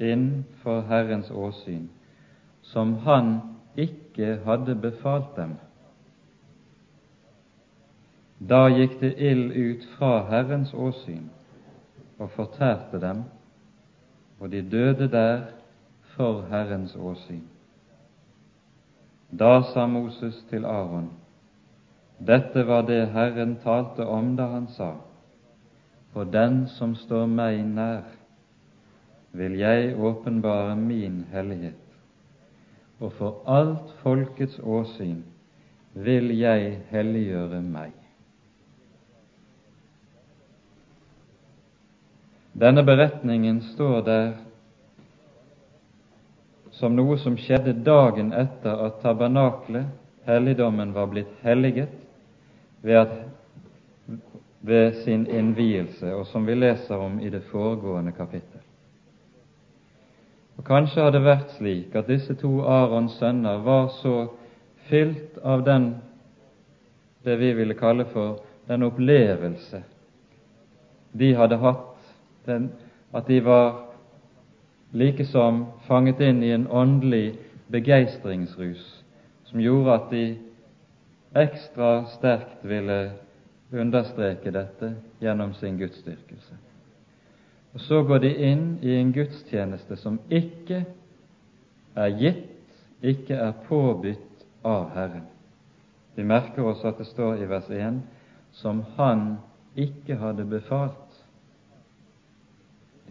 inn 0.01 0.45
for 0.63 0.81
Herrens 0.89 1.31
åsyn, 1.31 1.89
som 2.61 2.95
Han 3.05 3.35
ikke 3.77 4.39
hadde 4.45 4.75
befalt 4.75 5.35
dem. 5.37 5.55
Da 8.49 8.65
gikk 8.73 8.97
det 9.01 9.13
ild 9.17 9.51
ut 9.53 9.85
fra 9.97 10.25
Herrens 10.29 10.73
åsyn 10.73 11.29
og 12.17 12.31
fortærte 12.31 12.99
dem, 12.99 13.23
og 14.41 14.51
de 14.51 14.61
døde 14.61 15.07
der 15.11 15.41
for 16.15 16.41
Herrens 16.49 16.95
åsyn. 16.95 17.43
Da 19.39 19.61
sa 19.73 19.85
Moses 19.87 20.45
til 20.49 20.65
Aron, 20.65 21.11
dette 22.27 22.65
var 22.67 22.81
det 22.81 23.11
Herren 23.13 23.55
talte 23.63 24.05
om 24.05 24.33
da 24.37 24.49
han 24.51 24.67
sa, 24.67 24.95
for 26.13 26.23
den 26.23 26.65
som 26.67 26.95
står 26.95 27.29
meg 27.29 27.61
nær, 27.69 28.01
vil 29.31 29.55
jeg 29.61 29.95
åpenbare 29.95 30.75
min 30.75 31.23
hellighet, 31.31 31.79
og 32.99 33.13
for 33.13 33.45
alt 33.47 33.93
folkets 34.01 34.59
åsyn 34.59 35.21
vil 35.93 36.33
jeg 36.37 36.79
helliggjøre 36.89 37.61
meg. 37.61 38.00
Denne 42.61 42.83
beretningen 42.83 43.61
står 43.61 44.01
der 44.05 44.33
som 46.77 46.93
noe 46.93 47.17
som 47.17 47.33
skjedde 47.37 47.73
dagen 47.81 48.29
etter 48.37 48.83
at 48.85 48.99
tabernaklet, 49.01 49.89
helligdommen, 50.29 50.93
var 50.93 51.09
blitt 51.09 51.31
helliget 51.41 51.89
ved, 52.85 52.95
at, 52.99 53.15
ved 54.61 55.01
sin 55.01 55.25
innvielse, 55.25 56.13
og 56.13 56.27
som 56.29 56.45
vi 56.45 56.53
leser 56.53 57.01
om 57.01 57.17
i 57.19 57.33
det 57.33 57.41
foregående 57.49 58.13
kapittel. 58.13 58.61
Og 60.57 60.65
Kanskje 60.65 61.01
har 61.01 61.17
det 61.17 61.25
vært 61.25 61.57
slik 61.57 61.95
at 61.97 62.09
disse 62.13 62.37
to 62.37 62.59
Arons 62.61 63.17
sønner 63.17 63.63
var 63.65 63.89
så 64.03 64.27
fylt 64.89 65.41
av 65.41 65.65
den 65.65 65.95
det 67.25 67.39
vi 67.41 67.55
ville 67.57 67.73
kalle 67.77 68.05
for 68.13 68.43
den 68.69 68.85
opplevelse 68.85 69.81
de 71.17 71.33
hadde 71.35 71.57
hatt 71.57 71.90
den, 72.45 72.71
at 73.13 73.27
de 73.27 73.39
var 73.45 73.87
likesom 74.91 75.65
fanget 75.87 76.19
inn 76.19 76.43
i 76.43 76.51
en 76.51 76.67
åndelig 76.67 77.35
begeistringsrus 77.71 79.03
som 79.47 79.59
gjorde 79.59 79.93
at 79.93 80.09
de 80.11 80.25
ekstra 81.35 82.05
sterkt 82.11 82.63
ville 82.67 83.11
understreke 83.71 84.51
dette 84.51 84.93
gjennom 85.21 85.53
sin 85.53 85.77
gudsdyrkelse. 85.79 86.57
Og 87.73 87.79
så 87.79 88.01
går 88.03 88.23
de 88.25 88.31
inn 88.35 88.65
i 88.83 88.95
en 88.99 89.13
gudstjeneste 89.15 89.95
som 89.95 90.19
ikke 90.29 90.83
er 91.95 92.17
gitt, 92.19 92.47
ikke 93.01 93.35
er 93.35 93.53
påbudt 93.67 94.43
av 94.67 94.89
Herren. 94.95 95.27
Vi 96.15 96.23
merker 96.27 96.67
oss 96.67 96.83
at 96.85 96.99
det 96.99 97.07
står 97.07 97.39
i 97.39 97.47
vers 97.49 97.69
1 97.71 98.01
som 98.51 98.83
Han 98.97 99.37
ikke 99.75 100.19
hadde 100.19 100.45
befalt. 100.45 101.00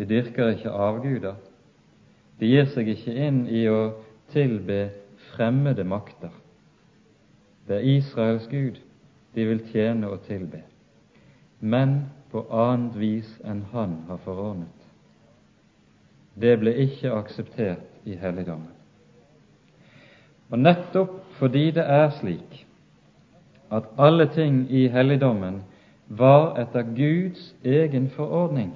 De 0.01 0.07
dyrker 0.09 0.55
ikke 0.55 0.71
avguder. 0.73 1.35
De 2.41 2.49
gir 2.49 2.71
seg 2.73 2.89
ikke 2.89 3.13
inn 3.13 3.43
i 3.53 3.67
å 3.69 3.99
tilbe 4.33 4.79
fremmede 5.35 5.85
makter. 5.85 6.33
Det 7.69 7.77
er 7.77 7.89
Israels 7.99 8.47
Gud 8.49 8.81
de 9.37 9.45
vil 9.45 9.61
tjene 9.69 10.09
og 10.09 10.25
tilbe, 10.25 10.63
men 11.61 12.09
på 12.33 12.47
annet 12.49 12.97
vis 12.97 13.29
enn 13.45 13.61
Han 13.75 13.99
har 14.09 14.25
forordnet. 14.25 14.89
Det 16.41 16.57
ble 16.65 16.73
ikke 16.89 17.13
akseptert 17.13 18.09
i 18.09 18.17
helligdommen. 18.17 18.73
Og 20.49 20.65
nettopp 20.65 21.19
fordi 21.37 21.69
det 21.77 21.85
er 21.85 22.09
slik 22.17 22.63
at 23.69 23.93
alle 24.01 24.33
ting 24.33 24.65
i 24.73 24.89
helligdommen 24.89 25.61
var 26.09 26.57
etter 26.59 26.89
Guds 26.97 27.53
egen 27.63 28.09
forordning, 28.17 28.73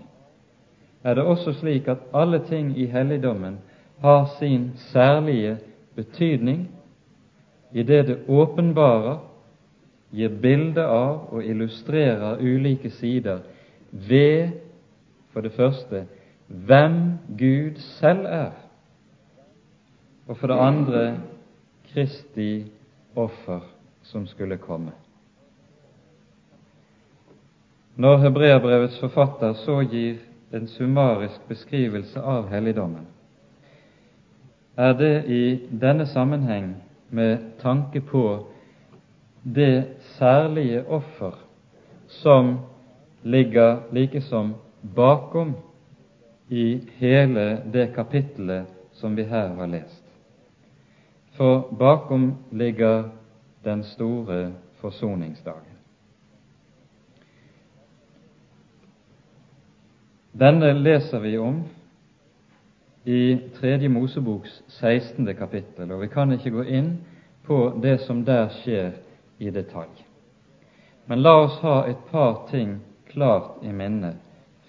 er 1.05 1.15
det 1.15 1.25
også 1.25 1.53
slik 1.53 1.89
at 1.89 1.99
alle 2.15 2.41
ting 2.49 2.79
i 2.79 2.87
helligdommen 2.87 3.59
har 4.01 4.27
sin 4.39 4.71
særlige 4.77 5.59
betydning 5.95 6.69
i 7.73 7.83
det 7.83 8.07
det 8.07 8.19
åpenbarer, 8.29 9.19
gir 10.15 10.31
bilde 10.43 10.85
av 10.87 11.33
og 11.35 11.45
illustrerer 11.45 12.39
ulike 12.39 12.91
sider 12.91 13.39
ved, 13.91 14.53
for 15.33 15.41
det 15.41 15.53
første, 15.53 16.05
hvem 16.47 17.19
Gud 17.39 17.81
selv 17.99 18.27
er, 18.27 18.53
og 20.29 20.37
for 20.37 20.47
det 20.47 20.59
andre 20.59 21.19
Kristi 21.93 22.65
offer 23.17 23.61
som 24.03 24.27
skulle 24.27 24.57
komme. 24.57 24.93
Når 27.97 28.17
hebreerbrevets 28.17 28.99
forfatter 29.01 29.53
så 29.53 29.81
gir 29.91 30.17
en 30.55 30.67
summarisk 30.69 31.49
beskrivelse 31.49 32.21
av 32.21 32.49
helligdommen, 32.49 33.07
er 34.77 34.93
det 34.99 35.25
i 35.31 35.45
denne 35.81 36.07
sammenheng 36.07 36.75
med 37.11 37.39
tanke 37.63 38.01
på 38.01 38.47
det 39.45 39.85
særlige 40.19 40.85
offer 40.87 41.35
som 42.09 42.59
ligger 43.23 43.77
likesom 43.93 44.55
bakom 44.97 45.55
i 46.49 46.81
hele 46.99 47.63
det 47.73 47.93
kapittelet 47.95 48.67
som 48.93 49.17
vi 49.17 49.25
her 49.25 49.55
har 49.55 49.67
lest. 49.67 50.05
For 51.37 51.69
bakom 51.79 52.35
ligger 52.53 53.11
den 53.65 53.83
store 53.85 54.53
forsoningsdagen. 54.81 55.74
Denne 60.35 60.73
leser 60.73 61.19
vi 61.19 61.39
om 61.39 61.61
i 63.05 63.39
Tredje 63.55 63.89
Moseboks 63.89 64.63
16. 64.67 65.29
kapittel, 65.39 65.93
og 65.93 66.01
vi 66.01 66.09
kan 66.11 66.33
ikke 66.35 66.51
gå 66.51 66.65
inn 66.75 66.89
på 67.47 67.59
det 67.83 68.01
som 68.03 68.25
der 68.27 68.49
skjer 68.57 68.97
i 69.39 69.53
detalj. 69.55 69.93
Men 71.07 71.23
la 71.23 71.37
oss 71.45 71.61
ha 71.63 71.85
et 71.87 72.01
par 72.11 72.49
ting 72.49 72.81
klart 73.13 73.63
i 73.63 73.71
minne 73.71 74.17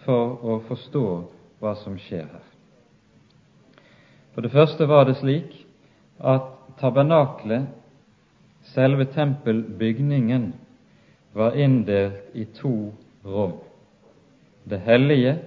for 0.04 0.38
å 0.46 0.60
forstå 0.68 1.06
hva 1.64 1.74
som 1.82 1.98
skjer 1.98 2.30
her. 2.30 2.46
For 4.36 4.46
det 4.46 4.54
første 4.54 4.86
var 4.86 5.10
det 5.10 5.18
slik 5.18 5.58
at 6.22 6.46
tabernaklet, 6.78 7.66
selve 8.70 9.10
tempelbygningen, 9.18 10.52
var 11.34 11.58
inndelt 11.58 12.38
i 12.38 12.46
to 12.62 12.94
rom. 13.26 13.58
Det 14.70 14.84
hellige 14.86 15.40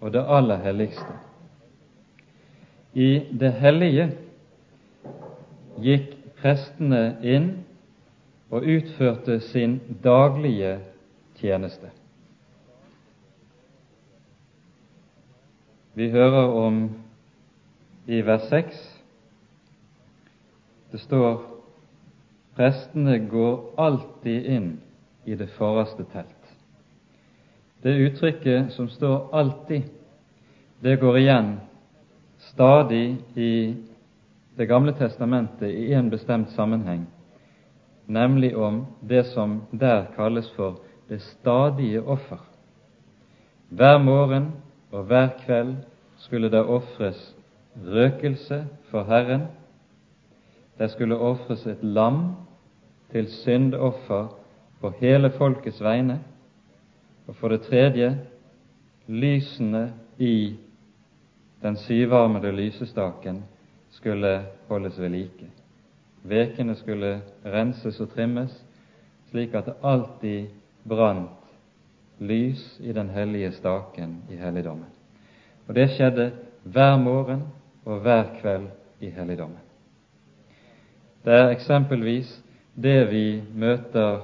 og 0.00 0.12
det 0.12 0.24
aller 0.28 0.56
helligste. 0.64 1.18
I 2.94 3.26
det 3.40 3.52
hellige 3.58 4.08
gikk 5.82 6.12
prestene 6.38 7.16
inn 7.22 7.50
og 8.54 8.66
utførte 8.70 9.40
sin 9.40 9.80
daglige 10.04 10.78
tjeneste. 11.40 11.90
Vi 15.94 16.10
hører 16.10 16.50
om 16.58 16.84
i 18.06 18.20
vers 18.26 18.50
6 18.50 18.82
det 20.94 21.00
står 21.00 21.40
prestene 22.54 23.16
går 23.26 23.56
alltid 23.82 24.44
inn 24.46 24.68
i 25.26 25.34
det 25.34 25.48
forreste 25.56 26.04
telt. 26.12 26.33
Det 27.84 27.96
uttrykket 27.96 28.72
som 28.72 28.88
står 28.88 29.28
'alltid', 29.32 29.82
det 30.80 30.96
går 30.96 31.18
igjen 31.18 31.60
stadig 32.38 33.16
i 33.34 33.74
Det 34.56 34.66
gamle 34.66 34.92
testamentet 34.92 35.68
i 35.68 35.92
en 35.92 36.10
bestemt 36.10 36.50
sammenheng, 36.50 37.06
nemlig 38.06 38.56
om 38.56 38.86
det 39.00 39.26
som 39.26 39.62
der 39.72 40.04
kalles 40.16 40.50
for 40.56 40.78
det 41.08 41.20
stadige 41.22 42.02
offer. 42.02 42.38
Hver 43.68 43.98
morgen 43.98 44.52
og 44.92 45.04
hver 45.04 45.28
kveld 45.46 45.74
skulle 46.16 46.50
det 46.50 46.64
ofres 46.64 47.36
røkelse 47.86 48.66
for 48.90 49.04
Herren. 49.04 49.42
Det 50.78 50.90
skulle 50.90 51.16
ofres 51.16 51.66
et 51.66 51.82
lam 51.82 52.36
til 53.10 53.26
syndoffer 53.26 54.26
på 54.80 54.92
hele 55.00 55.30
folkets 55.30 55.82
vegne. 55.82 56.20
Og 57.26 57.36
for 57.36 57.48
det 57.48 57.62
tredje 57.62 58.18
lysene 59.06 59.92
i 60.18 60.56
den 61.62 61.76
syvarmede 61.76 62.52
lysestaken 62.52 63.44
skulle 63.90 64.46
holdes 64.68 65.00
ved 65.00 65.08
like. 65.08 65.48
Vekene 66.22 66.74
skulle 66.74 67.20
renses 67.44 68.00
og 68.00 68.10
trimmes, 68.10 68.64
slik 69.30 69.54
at 69.54 69.66
det 69.66 69.74
alltid 69.82 70.46
brant 70.88 71.30
lys 72.18 72.80
i 72.80 72.92
den 72.92 73.10
hellige 73.10 73.52
staken 73.52 74.22
i 74.30 74.36
helligdommen. 74.36 74.88
Og 75.68 75.74
det 75.74 75.90
skjedde 75.90 76.32
hver 76.62 76.96
morgen 76.96 77.42
og 77.84 78.00
hver 78.00 78.24
kveld 78.40 78.68
i 79.00 79.10
helligdommen. 79.10 79.58
Det 81.24 81.32
er 81.32 81.48
eksempelvis 81.48 82.42
det 82.74 83.10
vi 83.10 83.42
møter 83.54 84.20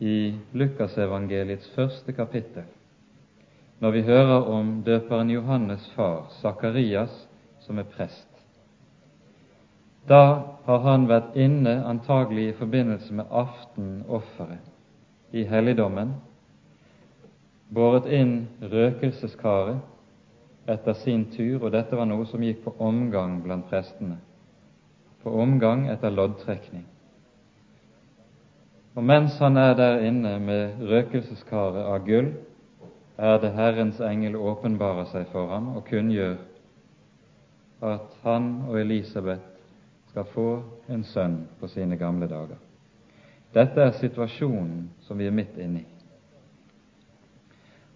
i 0.00 0.34
Lukasevangeliets 0.52 1.68
første 1.74 2.12
kapittel, 2.16 2.64
når 3.80 3.90
vi 3.90 4.02
hører 4.02 4.48
om 4.48 4.82
døperen 4.84 5.30
Johannes' 5.30 5.92
far, 5.94 6.26
Sakarias, 6.40 7.28
som 7.60 7.78
er 7.78 7.82
prest. 7.82 8.28
Da 10.08 10.42
har 10.64 10.78
han 10.84 11.08
vært 11.08 11.36
inne, 11.36 11.84
antagelig 11.84 12.48
i 12.48 12.56
forbindelse 12.56 13.14
med 13.14 13.24
aftenofferet 13.30 15.36
i 15.36 15.44
helligdommen, 15.44 16.14
båret 17.70 18.08
inn 18.10 18.48
røkelseskaret 18.62 19.78
etter 20.70 20.96
sin 20.96 21.26
tur, 21.34 21.64
og 21.64 21.72
dette 21.72 21.96
var 21.96 22.08
noe 22.08 22.26
som 22.26 22.42
gikk 22.42 22.64
på 22.64 22.74
omgang 22.82 23.42
blant 23.44 23.68
prestene, 23.70 24.16
på 25.22 25.30
omgang 25.42 25.86
etter 25.92 26.10
loddtrekning. 26.10 26.86
Og 28.94 29.04
mens 29.04 29.38
han 29.38 29.56
er 29.56 29.74
der 29.78 30.00
inne 30.06 30.38
med 30.42 30.80
røkelseskaret 30.90 31.84
av 31.84 32.00
gull, 32.06 32.32
er 33.20 33.38
det 33.38 33.52
Herrens 33.54 34.00
engel 34.00 34.36
åpenbarer 34.36 35.06
seg 35.12 35.28
for 35.30 35.52
ham 35.52 35.68
og 35.76 35.84
kunngjør 35.90 36.38
at 37.86 38.16
han 38.24 38.48
og 38.68 38.80
Elisabeth 38.80 39.44
skal 40.10 40.26
få 40.34 40.48
en 40.90 41.04
sønn 41.04 41.36
på 41.60 41.68
sine 41.70 41.96
gamle 42.00 42.26
dager. 42.28 42.58
Dette 43.54 43.82
er 43.82 43.96
situasjonen 43.98 44.90
som 45.06 45.18
vi 45.18 45.28
er 45.28 45.34
midt 45.34 45.56
inne 45.58 45.84
i. 45.84 45.88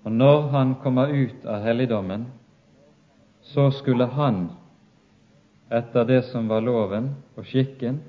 Og 0.05 0.13
når 0.13 0.49
han 0.53 0.75
kommer 0.83 1.13
ut 1.13 1.47
av 1.49 1.63
helligdommen, 1.65 2.27
så 3.43 3.71
skulle 3.73 4.07
han, 4.13 4.49
etter 5.73 6.05
det 6.05 6.23
som 6.29 6.49
var 6.49 6.65
loven 6.65 7.15
og 7.37 7.47
skikken, 7.49 8.03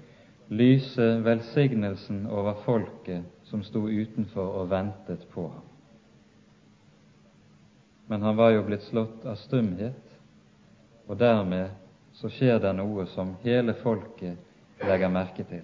lyse 0.49 1.23
velsignelsen 1.25 2.25
over 2.27 2.53
folket 2.65 3.23
som 3.43 3.63
sto 3.63 3.87
utenfor 3.87 4.61
og 4.61 4.69
ventet 4.69 5.27
på 5.33 5.47
ham. 5.47 5.63
men 8.07 8.21
han 8.21 8.35
var 8.35 8.49
jo 8.49 8.63
blitt 8.63 8.83
slått 8.85 9.25
av 9.25 9.35
stumhet, 9.35 10.01
og 11.07 11.17
dermed 11.17 11.71
så 12.13 12.29
skjer 12.29 12.59
det 12.61 12.73
noe 12.77 13.05
som 13.09 13.33
hele 13.43 13.73
folket 13.81 14.85
legger 14.85 15.09
merke 15.09 15.43
til. 15.49 15.63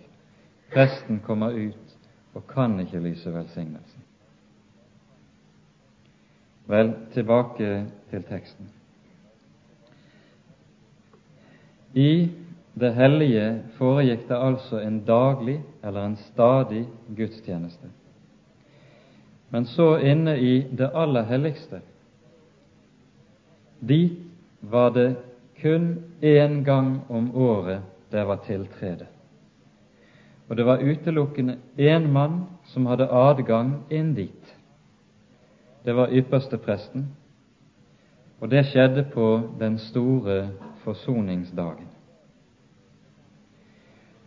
Presten 0.74 1.20
kommer 1.26 1.54
ut 1.54 1.98
og 2.34 2.46
kan 2.50 2.80
ikke 2.80 3.02
lyse 3.04 3.34
velsignelsen. 3.34 4.08
Vel, 6.72 6.94
tilbake 7.13 7.72
til 8.10 8.24
teksten. 8.24 8.70
I 11.94 12.30
det 12.79 12.93
hellige 12.95 13.63
foregikk 13.77 14.27
det 14.29 14.38
altså 14.38 14.79
en 14.79 15.01
daglig 15.05 15.60
eller 15.84 16.05
en 16.05 16.15
stadig 16.15 16.86
gudstjeneste. 17.15 17.89
Men 19.49 19.65
så 19.65 19.97
inne 19.97 20.38
i 20.39 20.62
det 20.77 20.91
aller 20.95 21.27
helligste, 21.27 21.81
dit 23.79 24.17
var 24.62 24.89
det 24.89 25.15
kun 25.62 26.03
én 26.21 26.63
gang 26.63 27.01
om 27.10 27.36
året 27.36 27.81
det 28.12 28.23
var 28.27 28.39
tiltrede. 28.45 29.05
Og 30.49 30.57
det 30.57 30.65
var 30.65 30.84
utelukkende 30.84 31.57
én 31.77 32.07
mann 32.12 32.43
som 32.63 32.86
hadde 32.86 33.07
adgang 33.12 33.84
inn 33.89 34.13
dit. 34.15 34.55
Det 35.86 35.95
var 35.95 36.12
ypperstepresten, 36.12 37.07
og 38.39 38.51
det 38.51 38.65
skjedde 38.65 39.05
på 39.13 39.41
den 39.60 39.77
store 39.77 40.49
forsoningsdagen. 40.84 41.90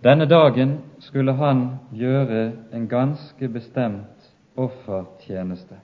Denne 0.05 0.27
dagen 0.27 0.79
skulle 1.01 1.33
han 1.33 1.79
gjøre 1.93 2.53
en 2.73 2.89
ganske 2.89 3.49
bestemt 3.49 4.33
offertjeneste. 4.57 5.79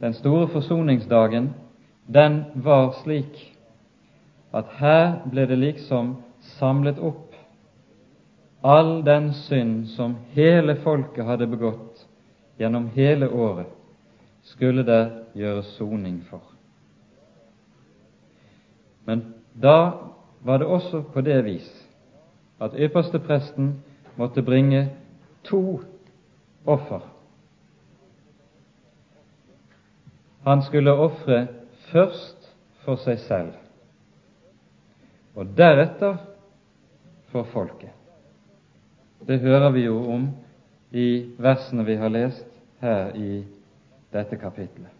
Den 0.00 0.12
store 0.14 0.48
forsoningsdagen, 0.48 1.54
den 2.14 2.44
var 2.54 2.92
slik 3.02 3.40
at 4.52 4.68
her 4.82 5.22
ble 5.30 5.46
det 5.48 5.58
liksom 5.58 6.16
samlet 6.58 7.00
opp 7.00 7.32
all 8.62 9.00
den 9.04 9.32
synd 9.32 9.86
som 9.96 10.18
hele 10.36 10.76
folket 10.84 11.24
hadde 11.24 11.48
begått 11.48 12.04
gjennom 12.60 12.90
hele 12.94 13.30
året, 13.32 13.70
skulle 14.42 14.84
det 14.84 15.02
gjøres 15.34 15.72
soning 15.78 16.20
for. 16.28 16.42
Men 19.06 19.24
da 19.56 20.11
var 20.44 20.58
det 20.58 20.66
også 20.66 21.02
på 21.12 21.20
det 21.20 21.44
vis 21.44 21.70
at 22.62 22.74
ypperstepresten 22.78 23.74
måtte 24.16 24.42
bringe 24.42 24.88
to 25.44 25.80
offer 26.66 27.12
Han 30.44 30.62
skulle 30.62 30.92
ofre 30.92 31.46
først 31.92 32.48
for 32.82 32.98
seg 32.98 33.20
selv, 33.22 33.52
og 35.38 35.52
deretter 35.56 36.16
for 37.30 37.46
folket. 37.52 37.92
Det 39.22 39.38
hører 39.40 39.70
vi 39.70 39.84
jo 39.84 40.00
om 40.10 40.24
i 40.90 41.06
versene 41.38 41.86
vi 41.86 41.94
har 41.96 42.10
lest 42.10 42.48
her 42.82 43.14
i 43.14 43.44
dette 44.12 44.36
kapitlet. 44.36 44.90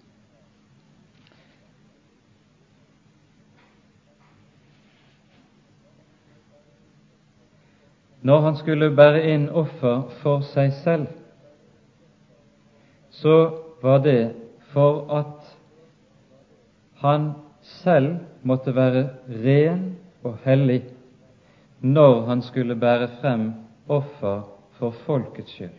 Når 8.23 8.41
han 8.41 8.57
skulle 8.57 8.91
bære 8.95 9.25
inn 9.35 9.49
offer 9.51 10.05
for 10.23 10.45
seg 10.47 10.73
selv, 10.85 11.09
så 13.11 13.35
var 13.83 13.99
det 14.05 14.33
for 14.73 15.11
at 15.13 15.51
han 17.03 17.33
selv 17.83 18.15
måtte 18.47 18.75
være 18.75 19.09
ren 19.45 19.85
og 20.23 20.39
hellig 20.45 20.83
når 21.83 22.25
han 22.29 22.43
skulle 22.47 22.79
bære 22.79 23.09
frem 23.21 23.49
offer 23.91 24.45
for 24.79 24.95
folkets 25.07 25.51
skyld. 25.53 25.75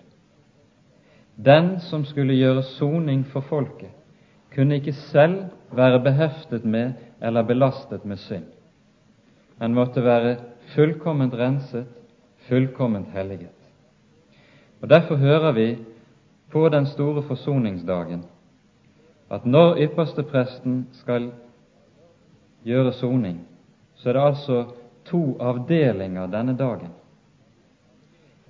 Den 1.35 1.79
som 1.79 2.03
skulle 2.05 2.35
gjøre 2.35 2.63
soning 2.75 3.23
for 3.25 3.41
folket, 3.41 3.89
kunne 4.53 4.75
ikke 4.75 4.93
selv 4.93 5.45
være 5.71 6.03
beheftet 6.03 6.65
med 6.65 6.93
eller 7.21 7.41
belastet 7.47 8.05
med 8.05 8.17
synd. 8.17 8.45
Han 9.57 9.73
måtte 9.73 10.03
være 10.03 10.35
fullkomment 10.75 11.33
renset, 11.33 11.87
fullkomment 12.47 13.07
helliget. 13.13 13.49
Og 14.81 14.89
Derfor 14.89 15.15
hører 15.15 15.51
vi 15.51 15.77
på 16.51 16.69
den 16.69 16.85
store 16.85 17.23
forsoningsdagen 17.23 18.25
at 19.31 19.45
når 19.45 19.77
ypperstepresten 19.77 20.87
skal 20.91 21.31
gjøre 22.63 22.93
soning, 22.93 23.47
så 23.95 24.09
er 24.09 24.13
det 24.13 24.25
altså 24.25 24.65
to 25.05 25.37
avdelinger 25.39 26.27
denne 26.27 26.57
dagen, 26.57 26.91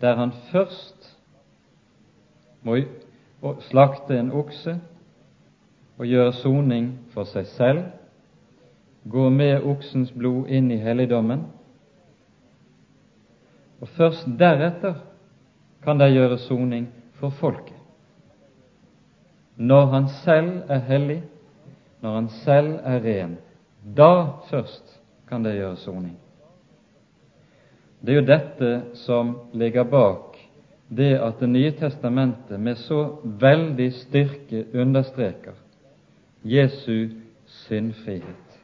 der 0.01 0.15
han 0.15 0.31
først 0.51 1.17
må 2.61 2.77
slakte 3.59 4.19
en 4.19 4.31
okse 4.31 4.79
og 5.97 6.05
gjøre 6.05 6.33
soning 6.33 6.99
for 7.13 7.23
seg 7.23 7.47
selv, 7.47 7.83
gå 9.09 9.29
med 9.29 9.63
oksens 9.63 10.11
blod 10.11 10.47
inn 10.47 10.71
i 10.71 10.79
helligdommen, 10.79 11.45
og 13.83 13.89
først 13.97 14.27
deretter 14.39 15.01
kan 15.83 15.99
de 15.99 16.07
gjøre 16.13 16.39
soning 16.39 16.87
for 17.19 17.33
folket 17.35 17.79
når 19.55 19.85
han 19.85 20.07
selv 20.23 20.61
er 20.69 20.79
hellig, 20.87 21.23
når 22.01 22.15
han 22.15 22.29
selv 22.29 22.79
er 22.83 23.03
ren. 23.03 23.35
Da 23.97 24.25
først 24.49 25.01
kan 25.29 25.43
det 25.45 25.55
gjøre 25.55 25.75
soning. 25.77 26.15
Det 28.01 28.15
er 28.15 28.19
jo 28.19 28.25
dette 28.27 28.71
som 29.05 29.35
ligger 29.53 29.83
bak 29.83 30.39
det 30.89 31.13
at 31.15 31.39
Det 31.39 31.49
nye 31.49 31.71
testamentet 31.71 32.59
med 32.59 32.75
så 32.75 33.17
veldig 33.23 33.93
styrke 33.93 34.65
understreker 34.73 35.53
Jesu 36.43 37.09
syndfrihet, 37.45 38.59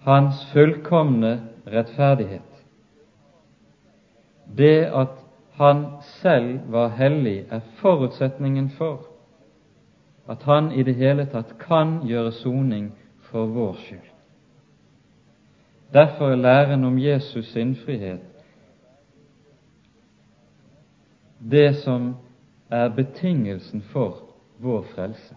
hans 0.00 0.42
fullkomne 0.52 1.40
rettferdighet. 1.66 2.51
Det 4.46 4.84
at 4.84 5.08
han 5.52 5.86
selv 6.00 6.60
var 6.72 6.88
hellig, 6.88 7.46
er 7.50 7.60
forutsetningen 7.80 8.70
for 8.70 9.06
at 10.28 10.42
han 10.42 10.72
i 10.72 10.82
det 10.82 10.94
hele 10.94 11.26
tatt 11.26 11.58
kan 11.58 12.00
gjøre 12.06 12.32
soning 12.32 12.92
for 13.28 13.46
vår 13.46 13.72
skyld. 13.82 14.10
Derfor 15.92 16.30
er 16.30 16.36
læren 16.36 16.84
om 16.84 16.98
Jesus 16.98 17.46
sinnfrihet 17.52 18.20
det 21.50 21.76
som 21.76 22.14
er 22.70 22.88
betingelsen 22.88 23.82
for 23.82 24.22
vår 24.58 24.82
frelse. 24.94 25.34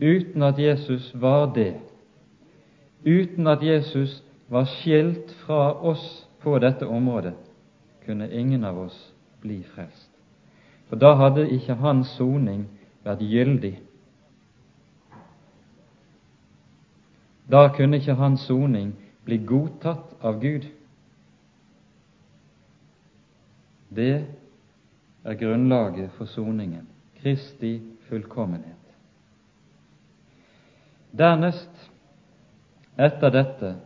Uten 0.00 0.42
at 0.42 0.58
Jesus 0.58 1.12
var 1.14 1.52
det, 1.54 1.74
uten 3.06 3.46
at 3.46 3.62
Jesus 3.62 4.22
var 4.48 4.64
skilt 4.64 5.32
fra 5.46 5.72
oss 5.82 6.28
på 6.40 6.58
dette 6.58 6.86
området, 6.86 7.34
kunne 8.06 8.30
ingen 8.30 8.64
av 8.64 8.78
oss 8.78 9.12
bli 9.40 9.62
frelst. 9.62 10.10
For 10.88 10.96
da 10.96 11.14
hadde 11.18 11.48
ikke 11.50 11.74
hans 11.82 12.14
soning 12.14 12.66
vært 13.04 13.24
gyldig. 13.26 13.74
Da 17.50 17.68
kunne 17.74 17.98
ikke 18.00 18.18
hans 18.18 18.46
soning 18.46 18.94
bli 19.26 19.38
godtatt 19.46 20.14
av 20.22 20.40
Gud. 20.42 20.66
Det 23.88 24.26
er 25.24 25.34
grunnlaget 25.34 26.10
for 26.18 26.30
soningen, 26.30 26.86
Kristi 27.22 27.80
fullkommenhet. 28.08 28.74
Dernest, 31.16 31.90
etter 32.98 33.30
dette, 33.30 33.76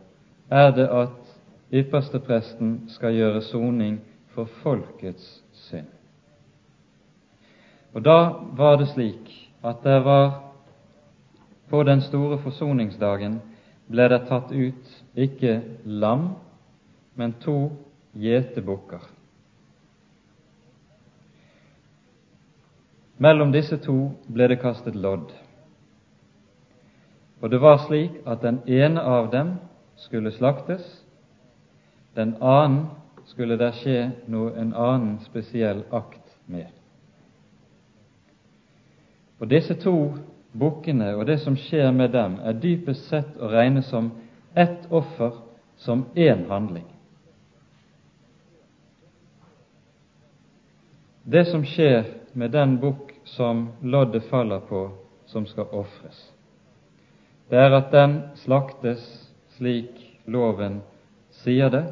er 0.49 0.71
det 0.75 0.87
at 0.87 1.37
ypperstepresten 1.71 2.89
skal 2.91 3.15
gjøre 3.15 3.41
soning 3.41 4.01
for 4.35 4.49
folkets 4.63 5.41
synd. 5.67 5.87
Og 7.93 8.05
Da 8.05 8.17
var 8.55 8.77
det 8.77 8.87
slik 8.93 9.51
at 9.63 9.83
det 9.83 10.03
var 10.05 10.51
på 11.69 11.83
den 11.83 12.01
store 12.01 12.37
forsoningsdagen 12.39 13.41
ble 13.91 14.07
det 14.09 14.25
tatt 14.27 14.51
ut 14.51 14.91
ikke 15.15 15.61
lam, 15.85 16.35
men 17.15 17.33
to 17.43 17.71
gjetebukker. 18.15 19.03
Mellom 23.17 23.51
disse 23.51 23.77
to 23.77 23.97
ble 24.27 24.47
det 24.47 24.59
kastet 24.61 24.95
lodd. 24.95 25.31
Og 27.41 27.51
det 27.51 27.59
var 27.61 27.83
slik 27.85 28.21
at 28.25 28.41
den 28.41 28.61
ene 28.67 29.01
av 29.01 29.29
dem 29.31 29.55
skulle 29.95 30.31
slaktes, 30.31 30.83
den 32.15 32.35
annen 32.41 32.87
skulle 33.31 33.55
der 33.57 33.71
skje 33.79 34.09
noe, 34.27 34.51
en 34.59 34.73
annen 34.75 35.19
spesiell 35.23 35.85
akt 35.95 36.35
med. 36.51 36.67
Og 39.39 39.49
disse 39.49 39.73
to 39.79 39.95
bukkene 40.51 41.13
og 41.15 41.25
det 41.29 41.39
som 41.41 41.55
skjer 41.57 41.93
med 41.95 42.11
dem, 42.13 42.35
er 42.43 42.59
dypest 42.59 43.07
sett 43.09 43.37
å 43.39 43.49
regne 43.49 43.81
som 43.87 44.11
ett 44.53 44.83
offer, 44.91 45.39
som 45.81 46.03
én 46.15 46.43
handling. 46.49 46.85
Det 51.23 51.45
som 51.47 51.63
skjer 51.65 52.03
med 52.33 52.51
den 52.51 52.75
bukk 52.81 53.15
som 53.25 53.69
loddet 53.81 54.27
faller 54.29 54.59
på, 54.67 54.89
som 55.25 55.47
skal 55.47 55.71
ofres, 55.71 56.19
det 57.49 57.59
er 57.59 57.73
at 57.75 57.91
den 57.93 58.19
slaktes 58.43 59.01
slik 59.55 59.95
loven 60.27 60.81
sier 61.41 61.71
det, 61.71 61.85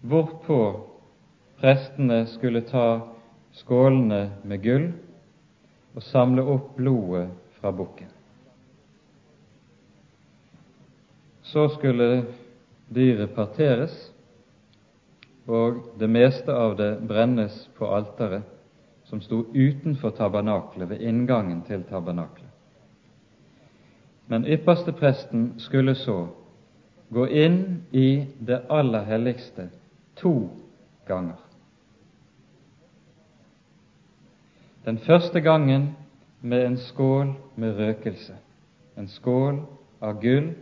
hvorpå 0.00 0.60
prestene 1.60 2.26
skulle 2.26 2.60
ta 2.60 3.00
skålene 3.56 4.20
med 4.44 4.62
gull 4.62 4.90
og 5.96 6.04
samle 6.04 6.44
opp 6.44 6.74
blodet 6.76 7.30
fra 7.56 7.72
bukken. 7.72 8.10
Så 11.46 11.68
skulle 11.76 12.26
dyret 12.92 13.32
parteres, 13.34 13.94
og 15.46 15.94
det 15.98 16.08
meste 16.10 16.52
av 16.52 16.74
det 16.76 16.90
brennes 17.06 17.54
på 17.78 17.86
alteret 17.94 18.42
som 19.06 19.20
sto 19.22 19.44
utenfor 19.54 20.10
tabernaklet, 20.18 20.88
ved 20.90 21.00
inngangen 21.06 21.62
til 21.62 21.84
tabernaklet. 21.86 22.50
Men 24.26 24.46
ypperstepresten 24.46 25.52
skulle 25.62 25.94
så 25.94 26.26
gå 27.14 27.28
inn 27.30 27.86
i 27.94 28.26
det 28.42 28.64
aller 28.68 29.06
helligste 29.06 29.68
to 30.16 30.50
ganger. 31.06 31.40
Den 34.84 34.98
første 34.98 35.40
gangen 35.40 35.96
med 36.40 36.66
en 36.66 36.76
skål 36.76 37.34
med 37.56 37.78
røkelse, 37.78 38.34
en 38.98 39.08
skål 39.08 39.60
av 40.00 40.20
gull 40.22 40.52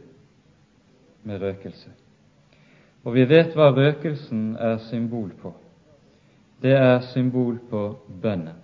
med 1.23 1.43
røkelse. 1.43 1.91
Og 3.05 3.15
vi 3.15 3.27
vet 3.29 3.53
hva 3.57 3.69
røkelsen 3.77 4.55
er 4.57 4.79
symbol 4.89 5.31
på. 5.43 5.53
Det 6.63 6.73
er 6.73 7.01
symbol 7.13 7.59
på 7.71 7.83
bønnen. 8.23 8.57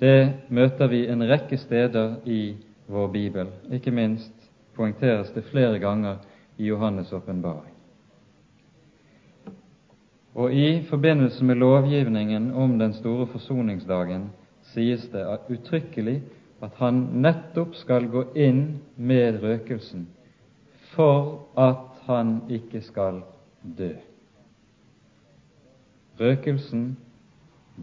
Det 0.00 0.48
møter 0.48 0.88
vi 0.88 1.06
en 1.08 1.24
rekke 1.28 1.56
steder 1.60 2.16
i 2.24 2.56
vår 2.88 3.08
bibel. 3.12 3.48
Ikke 3.72 3.90
minst 3.90 4.32
poengteres 4.76 5.32
det 5.32 5.44
flere 5.48 5.78
ganger 5.78 6.16
i 6.58 6.70
Johannes' 6.70 7.14
åpenbaring. 7.14 7.69
Og 10.34 10.54
i 10.54 10.82
forbindelse 10.82 11.44
med 11.44 11.54
lovgivningen 11.54 12.54
om 12.54 12.78
den 12.78 12.92
store 12.94 13.26
forsoningsdagen 13.26 14.30
sies 14.62 15.08
det 15.10 15.24
uttrykkelig 15.50 16.20
at 16.62 16.76
han 16.78 16.94
nettopp 17.24 17.74
skal 17.74 18.06
gå 18.12 18.24
inn 18.36 18.78
med 18.96 19.40
røkelsen 19.42 20.06
for 20.92 21.48
at 21.58 22.02
han 22.06 22.40
ikke 22.50 22.82
skal 22.84 23.22
dø. 23.78 23.92
Røkelsen, 26.20 26.96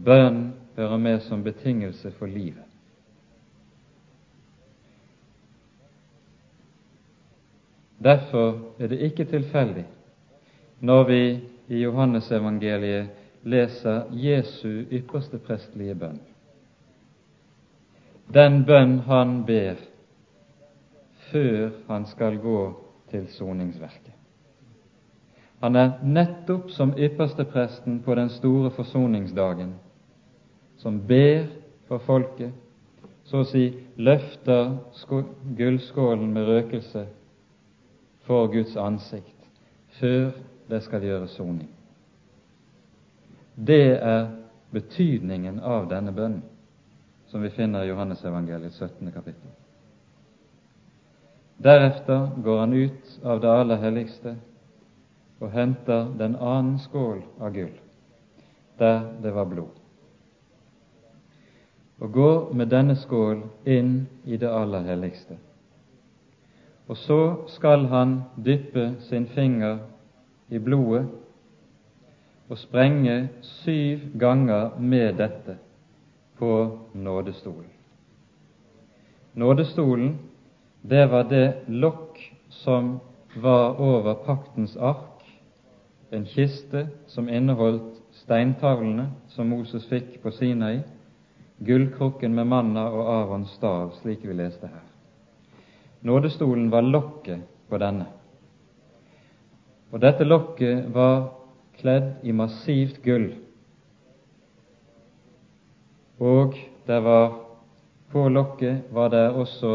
bønn, 0.04 0.52
hører 0.76 0.96
med 0.96 1.20
som 1.26 1.42
betingelse 1.42 2.10
for 2.10 2.26
livet. 2.26 2.64
Derfor 7.98 8.60
er 8.78 8.86
det 8.86 9.00
ikke 9.02 9.24
tilfeldig 9.24 9.84
når 10.80 11.04
vi 11.08 11.22
i 11.68 11.82
Johannesevangeliet 11.82 13.08
leser 13.42 14.02
Jesu 14.10 14.84
ypperste 14.90 15.38
prestelige 15.38 15.94
bønn. 15.94 16.18
Den 18.34 18.62
bønn 18.68 18.98
han 19.08 19.42
ber 19.48 19.80
før 21.30 21.70
han 21.88 22.06
skal 22.06 22.38
gå 22.40 22.60
til 23.10 23.28
soningsverket. 23.32 24.14
Han 25.60 25.76
er 25.76 25.96
nettopp 26.04 26.70
som 26.70 26.92
ypperstepresten 26.96 28.00
på 28.04 28.14
den 28.14 28.28
store 28.30 28.70
forsoningsdagen, 28.70 29.74
som 30.78 31.00
ber 31.08 31.48
for 31.88 31.98
folket, 32.06 32.52
så 33.24 33.42
å 33.42 33.48
si 33.48 33.64
løfter 33.96 34.76
gullskålen 35.58 36.30
med 36.32 36.46
røkelse 36.48 37.08
for 38.28 38.48
Guds 38.52 38.76
ansikt 38.76 39.34
før 39.98 40.30
det 40.68 40.82
skal 40.84 41.04
gjøre 41.04 41.28
soning. 41.28 41.68
Det 43.54 43.96
er 43.96 44.28
betydningen 44.70 45.60
av 45.60 45.88
denne 45.90 46.12
bønnen, 46.12 46.44
som 47.28 47.42
vi 47.42 47.50
finner 47.50 47.84
i 47.84 47.88
Johannesevangeliet 47.88 48.72
17. 48.72 49.12
kapittel. 49.12 49.50
Deretter 51.58 52.28
går 52.44 52.60
han 52.60 52.72
ut 52.72 53.18
av 53.24 53.40
det 53.40 53.50
aller 53.50 53.82
helligste 53.82 54.36
og 55.40 55.50
henter 55.50 56.06
den 56.18 56.36
annen 56.36 56.78
skål 56.82 57.20
av 57.40 57.52
gull, 57.54 57.74
der 58.78 59.02
det 59.22 59.34
var 59.34 59.50
blod, 59.50 59.74
og 61.98 62.12
går 62.14 62.54
med 62.54 62.70
denne 62.70 62.94
skål 62.96 63.42
inn 63.66 64.06
i 64.24 64.38
det 64.38 64.50
aller 64.50 64.86
helligste. 64.86 65.38
Og 66.88 66.96
så 66.96 67.20
skal 67.52 67.86
han 67.90 68.20
dyppe 68.36 68.94
sin 69.10 69.26
finger 69.34 69.78
i 70.48 70.58
blodet 70.58 71.06
og 72.48 72.58
sprenge 72.58 73.28
syv 73.42 74.00
ganger 74.18 74.78
med 74.80 75.18
dette 75.18 75.58
på 76.38 76.52
nådestolen. 76.94 77.70
Nådestolen 79.34 80.18
det 80.82 81.10
var 81.10 81.28
det 81.28 81.68
lokk 81.68 82.18
som 82.48 82.98
var 83.36 83.80
over 83.80 84.14
paktens 84.24 84.76
ark, 84.76 85.24
en 86.10 86.24
kiste 86.24 86.86
som 87.06 87.28
inneholdt 87.28 87.98
steintavlene 88.22 89.10
som 89.34 89.50
Moses 89.52 89.84
fikk 89.90 90.22
på 90.22 90.32
Sinai, 90.32 90.80
gullkrukken 91.58 92.34
med 92.34 92.46
manna 92.48 92.86
og 92.88 93.10
Arons 93.12 93.52
stav, 93.58 93.92
slik 94.00 94.24
vi 94.24 94.36
leste 94.38 94.70
her. 94.70 94.86
Nådestolen 96.00 96.70
var 96.70 96.86
lokket 96.86 97.42
på 97.68 97.78
denne. 97.78 98.06
Og 99.92 100.00
dette 100.02 100.24
lokket 100.26 100.88
var 100.92 101.30
kledd 101.78 102.24
i 102.26 102.32
massivt 102.36 103.00
gull, 103.04 103.30
og 106.18 106.56
der 106.86 107.00
var 107.00 107.36
på 108.10 108.28
lokket 108.28 108.88
var 108.92 109.12
det 109.12 109.28
også 109.30 109.72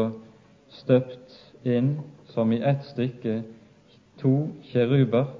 støpt 0.68 1.38
inn 1.64 1.96
som 2.34 2.52
i 2.52 2.60
ett 2.60 2.84
stykke 2.84 3.38
to 4.20 4.34
kjeruber. 4.70 5.30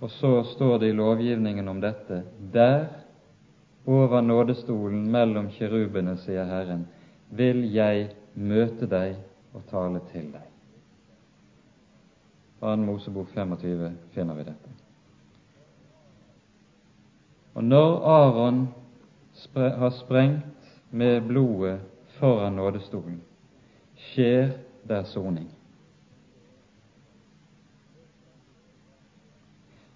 Og 0.00 0.10
så 0.10 0.32
står 0.54 0.78
det 0.78 0.90
i 0.90 0.96
lovgivningen 0.96 1.68
om 1.68 1.80
dette 1.80 2.22
der 2.52 2.88
over 3.86 4.20
nådestolen 4.20 5.06
mellom 5.12 5.48
kjerubene, 5.54 6.16
sier 6.24 6.44
Herren, 6.50 6.86
vil 7.30 7.62
jeg 7.72 8.10
møte 8.34 8.88
deg 8.90 9.16
og 9.54 9.64
tale 9.70 10.02
til 10.10 10.32
deg. 10.34 10.55
2. 12.66 12.76
Mosebok 12.76 13.28
25 13.28 13.92
finner 14.10 14.34
vi 14.34 14.42
dette. 14.42 14.70
Og 17.54 17.64
når 17.64 18.00
Aron 18.04 18.68
har 19.54 19.90
sprengt 19.90 20.72
med 20.90 21.22
blodet 21.28 21.80
foran 22.18 22.58
nådestolen 22.58 23.20
skjer 23.96 24.50
der 24.88 25.04
soning. 25.04 25.46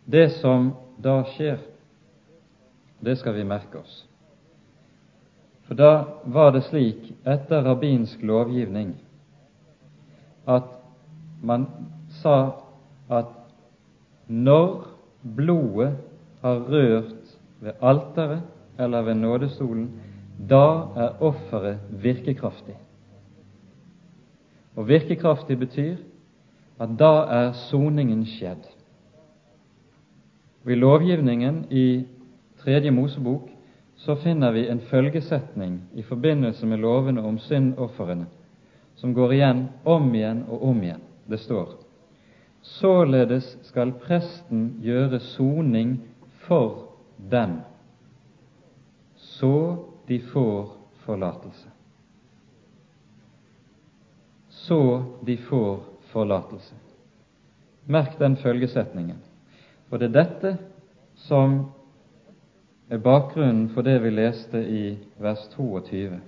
Det 0.04 0.30
som 0.38 0.72
da 1.02 1.20
skjer, 1.34 1.58
det 3.00 3.18
skal 3.18 3.34
vi 3.34 3.44
merke 3.44 3.82
oss. 3.82 4.06
For 5.66 5.74
da 5.74 6.04
var 6.24 6.54
det 6.54 6.68
slik, 6.70 7.12
etter 7.26 7.62
rabbinsk 7.66 8.22
lovgivning, 8.22 8.94
at 10.46 10.70
man 11.42 11.66
sa 12.22 12.36
at 13.10 13.32
når 14.28 14.86
blodet 15.36 15.96
har 16.42 16.62
rørt 16.70 17.36
ved 17.60 17.72
alteret 17.82 18.42
eller 18.78 19.02
ved 19.02 19.14
nådestolen, 19.14 19.90
da 20.50 20.64
er 20.96 21.22
offeret 21.22 21.78
virkekraftig. 21.90 22.76
Og 24.76 24.88
virkekraftig 24.88 25.58
betyr 25.58 25.96
at 26.80 26.88
da 26.98 27.12
er 27.28 27.52
soningen 27.52 28.24
skjedd. 28.26 28.64
Og 30.64 30.72
I 30.72 30.78
lovgivningen 30.80 31.64
i 31.70 32.06
Tredje 32.60 32.90
Mosebok 32.90 33.50
så 33.96 34.14
finner 34.14 34.52
vi 34.52 34.68
en 34.68 34.80
følgesetning 34.80 35.80
i 35.94 36.02
forbindelse 36.02 36.66
med 36.66 36.78
lovene 36.78 37.22
om 37.22 37.38
syndofrene, 37.38 38.26
som 38.96 39.14
går 39.14 39.32
igjen 39.32 39.68
om 39.84 40.14
igjen 40.14 40.44
og 40.48 40.68
om 40.70 40.82
igjen. 40.82 41.04
Det 41.28 41.40
står 41.40 41.89
Således 42.70 43.56
skal 43.66 43.92
presten 44.02 44.78
gjøre 44.84 45.18
soning 45.20 45.98
for 46.46 46.94
dem 47.30 47.60
så 49.40 49.76
de 50.06 50.20
får 50.20 50.72
forlatelse. 51.04 51.68
Så 54.48 55.04
de 55.26 55.36
får 55.36 55.80
forlatelse. 56.00 56.74
Merk 57.86 58.18
den 58.18 58.36
følgesetningen. 58.36 59.16
Og 59.90 59.98
det 59.98 60.10
er 60.10 60.16
dette 60.18 60.52
som 61.14 61.56
er 62.90 63.00
bakgrunnen 63.00 63.70
for 63.72 63.82
det 63.82 63.96
vi 64.04 64.12
leste 64.12 64.60
i 64.60 64.84
vers 65.18 65.48
22. 65.56 66.20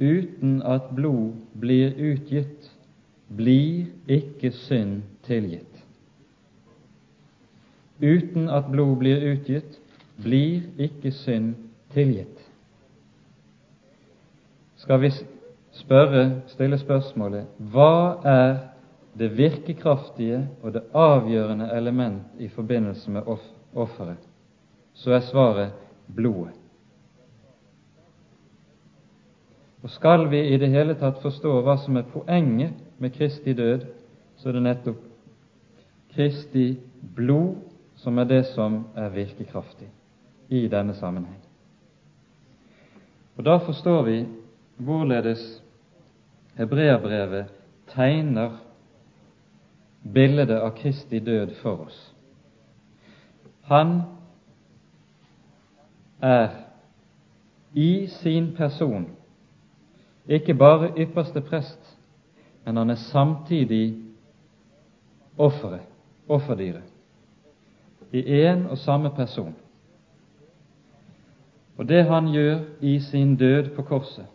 Uten 0.00 0.62
at 0.62 0.88
blod 0.94 1.36
blir 1.52 1.92
utgitt, 2.12 2.70
blir 3.36 3.86
ikke 4.08 4.50
synd 4.52 5.02
tilgitt. 5.26 5.84
Uten 8.00 8.48
at 8.48 8.70
blod 8.70 8.96
blir 8.96 9.24
utgitt, 9.32 9.80
blir 10.22 10.62
ikke 10.78 11.12
synd 11.12 11.54
tilgitt. 11.92 12.44
Skal 14.78 15.00
vi 15.02 15.10
spørre, 15.74 16.42
stille 16.46 16.78
spørsmålet 16.78 17.46
hva 17.72 18.20
er 18.24 18.52
det 19.18 19.32
virkekraftige 19.36 20.44
og 20.62 20.72
det 20.76 20.84
avgjørende 20.94 21.70
element 21.74 22.38
i 22.38 22.48
forbindelse 22.48 23.10
med 23.10 23.26
offeret, 23.74 24.22
så 24.94 25.12
er 25.12 25.20
svaret 25.20 25.72
blodet. 26.14 26.54
Og 29.82 29.90
Skal 29.90 30.30
vi 30.30 30.40
i 30.54 30.56
det 30.58 30.68
hele 30.70 30.94
tatt 30.98 31.20
forstå 31.22 31.60
hva 31.62 31.76
som 31.78 31.96
er 31.96 32.06
poenget 32.12 32.74
med 32.98 33.10
Kristi 33.14 33.52
død, 33.52 33.80
så 34.36 34.48
er 34.48 34.52
det 34.52 34.62
nettopp 34.62 34.96
Kristi 36.14 36.78
blod 37.16 37.56
som 37.96 38.18
er 38.18 38.24
det 38.24 38.44
som 38.46 38.84
er 38.96 39.08
virkekraftig 39.08 39.88
i 40.48 40.68
denne 40.68 40.94
sammenheng. 40.94 41.40
Og 43.36 43.44
Da 43.44 43.56
forstår 43.56 44.02
vi 44.02 44.26
hvorledes 44.76 45.62
hebreerbrevet 46.54 47.46
tegner 47.88 48.58
bildet 50.14 50.50
av 50.50 50.70
Kristi 50.76 51.18
død 51.18 51.54
for 51.62 51.86
oss. 51.86 52.14
Han 53.62 54.02
er 56.22 56.48
i 57.74 58.06
sin 58.06 58.56
person 58.56 59.06
ikke 60.28 60.54
bare 60.54 60.92
ypperste 60.98 61.40
prest, 61.40 61.97
men 62.68 62.76
han 62.76 62.90
er 62.90 62.94
samtidig 62.94 63.94
offeret, 65.38 65.80
offerdyret, 66.28 66.82
i 68.12 68.20
én 68.20 68.66
og 68.68 68.78
samme 68.78 69.10
person. 69.16 69.54
Og 71.78 71.88
det 71.88 72.04
han 72.04 72.28
gjør 72.28 72.58
i 72.80 72.98
sin 73.00 73.36
død 73.36 73.70
på 73.76 73.82
korset, 73.82 74.26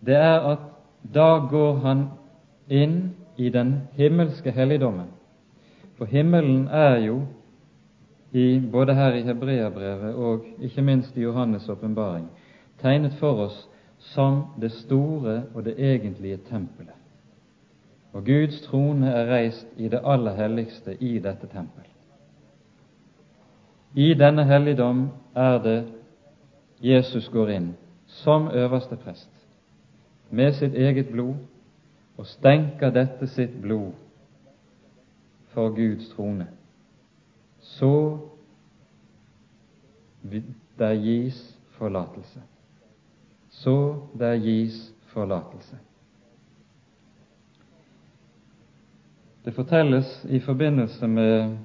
det 0.00 0.16
er 0.16 0.40
at 0.40 0.58
da 1.14 1.38
går 1.50 1.74
han 1.84 2.06
inn 2.68 3.10
i 3.36 3.50
den 3.52 3.74
himmelske 3.92 4.50
helligdommen. 4.50 5.10
For 5.98 6.08
himmelen 6.08 6.68
er 6.68 6.96
jo, 6.96 7.22
i, 8.32 8.60
både 8.72 8.94
her 8.94 9.12
i 9.12 9.22
Hebreabrevet 9.22 10.14
og 10.14 10.46
ikke 10.60 10.82
minst 10.82 11.16
i 11.16 11.26
Johannes' 11.26 11.68
åpenbaring, 11.70 12.30
tegnet 12.80 13.12
for 13.20 13.44
oss 13.44 13.68
som 13.98 14.46
det 14.60 14.72
store 14.72 15.42
og 15.54 15.64
det 15.64 15.74
egentlige 15.76 16.36
tempelet. 16.48 16.94
Og 18.12 18.24
Guds 18.24 18.60
trone 18.64 19.10
er 19.12 19.28
reist 19.32 19.66
i 19.76 19.88
det 19.88 20.00
aller 20.04 20.34
helligste 20.34 20.96
i 21.02 21.18
dette 21.18 21.46
tempel. 21.46 21.84
I 23.94 24.14
denne 24.14 24.44
helligdom 24.44 25.08
er 25.34 25.58
det 25.62 25.78
Jesus 26.80 27.28
går 27.28 27.50
inn 27.50 27.68
som 28.06 28.48
øverste 28.48 28.96
prest 28.96 29.30
med 30.30 30.52
sitt 30.52 30.74
eget 30.74 31.08
blod 31.12 31.36
og 32.18 32.26
stenker 32.26 32.90
dette 32.90 33.26
sitt 33.26 33.54
blod 33.62 33.92
for 35.54 35.72
Guds 35.74 36.08
trone, 36.12 36.46
så 37.58 38.18
der 40.78 40.94
gis 40.94 41.58
forlatelse. 41.78 42.40
Så 43.48 44.02
der 44.18 44.36
gis 44.36 44.94
forlatelse. 45.06 45.78
Det 49.48 49.52
fortelles 49.52 50.26
i 50.28 50.40
forbindelse 50.40 51.06
med 51.08 51.56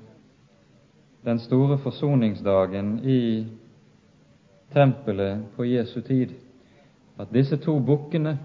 den 1.21 1.39
store 1.39 1.77
forsoningsdagen 1.77 2.99
i 3.03 3.47
tempelet 4.71 5.41
på 5.55 5.65
Jesu 5.65 6.01
tid 6.01 6.31
at 7.19 7.33
disse 7.35 7.57
to 7.57 7.75
bukkene 7.83 8.37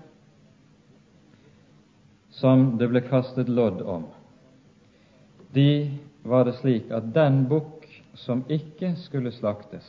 som 2.34 2.66
det 2.82 2.90
ble 2.90 3.04
kastet 3.06 3.46
lodd 3.46 3.78
om. 3.86 4.08
De 5.54 5.86
var 6.26 6.50
det 6.50 6.58
slik 6.58 6.90
at 6.90 7.14
den 7.14 7.44
bukk 7.46 7.86
som 8.18 8.42
ikke 8.50 8.96
skulle 9.06 9.30
slaktes, 9.38 9.86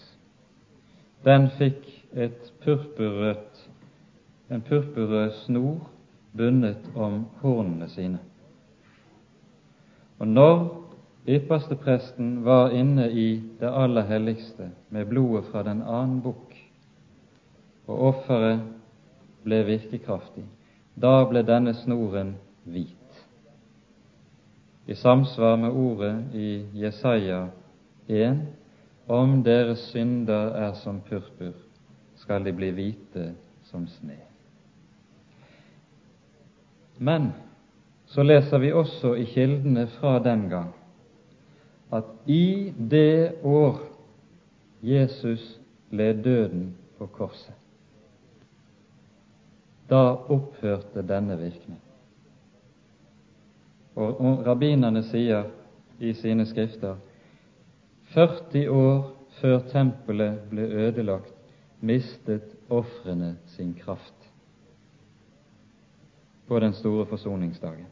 den 1.25 1.49
fikk 1.57 1.89
et 2.13 2.53
purpurrødt, 2.61 3.69
en 4.53 4.61
purpurrød 4.61 5.39
snor 5.41 5.87
bundet 6.37 6.93
om 6.93 7.23
hornene 7.41 7.89
sine. 7.89 8.28
Og 10.19 10.27
når 10.27 10.85
ypperstepresten 11.27 12.45
var 12.45 12.73
inne 12.75 13.07
i 13.11 13.41
det 13.59 13.69
aller 13.71 14.07
helligste 14.09 14.69
med 14.89 15.05
blodet 15.05 15.45
fra 15.51 15.63
den 15.63 15.81
annen 15.81 16.21
bukk, 16.21 16.55
og 17.87 18.01
offeret 18.11 18.61
ble 19.43 19.63
virkekraftig, 19.65 20.43
da 20.99 21.23
ble 21.29 21.43
denne 21.47 21.73
snoren 21.73 22.35
hvit. 22.67 22.95
I 24.89 24.95
samsvar 24.97 25.55
med 25.55 25.71
ordet 25.71 26.15
i 26.35 26.65
Jesaja 26.81 27.47
1 28.07 28.41
om 29.07 29.43
deres 29.43 29.79
synder 29.91 30.55
er 30.57 30.73
som 30.73 31.01
purpur, 31.01 31.53
skal 32.15 32.45
de 32.45 32.53
bli 32.53 32.71
hvite 32.73 33.31
som 33.69 33.87
sne. 33.87 34.17
Men 36.97 37.31
så 38.09 38.23
leser 38.23 38.57
vi 38.57 38.71
også 38.73 39.13
i 39.21 39.25
kildene 39.29 39.87
fra 39.99 40.17
den 40.23 40.47
gang 40.49 40.73
at 41.93 42.05
i 42.25 42.73
det 42.89 43.35
år 43.43 43.79
Jesus 44.81 45.59
led 45.89 46.23
døden 46.23 46.77
på 46.97 47.05
korset, 47.05 47.53
da 49.89 50.01
opphørte 50.29 51.01
denne 51.01 51.37
virkning. 51.37 51.79
Og, 53.95 54.45
rabbinerne 54.45 55.01
sier 55.03 55.49
i 55.99 56.13
sine 56.13 56.45
skrifter 56.45 56.95
40 58.13 58.69
år 58.69 59.09
før 59.41 59.59
tempelet 59.71 60.45
ble 60.51 60.69
ødelagt, 60.85 61.33
mistet 61.81 62.55
ofrene 62.69 63.35
sin 63.55 63.73
kraft 63.73 64.29
på 66.47 66.59
den 66.59 66.73
store 66.73 67.05
forsoningsdagen. 67.05 67.87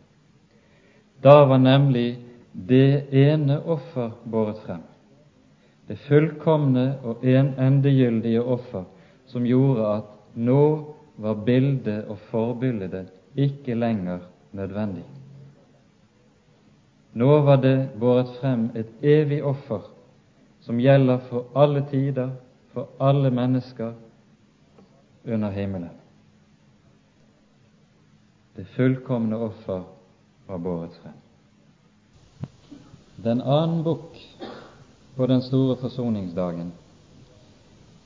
Da 1.24 1.46
var 1.46 1.58
nemlig 1.58 2.20
det 2.54 3.14
ene 3.14 3.60
offer 3.66 4.12
båret 4.24 4.60
frem, 4.66 4.84
det 5.88 5.98
fullkomne 6.08 6.98
og 7.04 7.26
en 7.26 7.54
endegyldige 7.60 8.42
offer 8.44 8.86
som 9.28 9.46
gjorde 9.46 9.88
at 9.98 10.14
nå 10.36 10.64
var 11.18 11.44
bildet 11.46 12.06
og 12.10 12.20
forbildet 12.30 13.10
ikke 13.36 13.76
lenger 13.76 14.20
nødvendig. 14.52 15.06
Nå 17.18 17.40
var 17.42 17.62
det 17.62 17.90
båret 18.00 18.30
frem 18.42 18.70
et 18.76 18.90
evig 19.02 19.42
offer 19.44 19.88
som 20.62 20.80
gjelder 20.82 21.18
for 21.30 21.48
alle 21.56 21.86
tider, 21.90 22.30
for 22.74 22.90
alle 23.00 23.32
mennesker 23.32 23.94
under 25.26 25.50
himmelen. 25.50 25.94
Det 28.56 28.68
fullkomne 28.76 29.38
offer 29.38 29.86
var 30.48 30.58
båret 30.58 30.96
frem. 31.02 31.14
Den 33.24 33.42
annen 33.42 33.84
bukk 33.84 34.18
på 35.16 35.28
den 35.28 35.42
store 35.42 35.76
forsoningsdagen, 35.82 36.72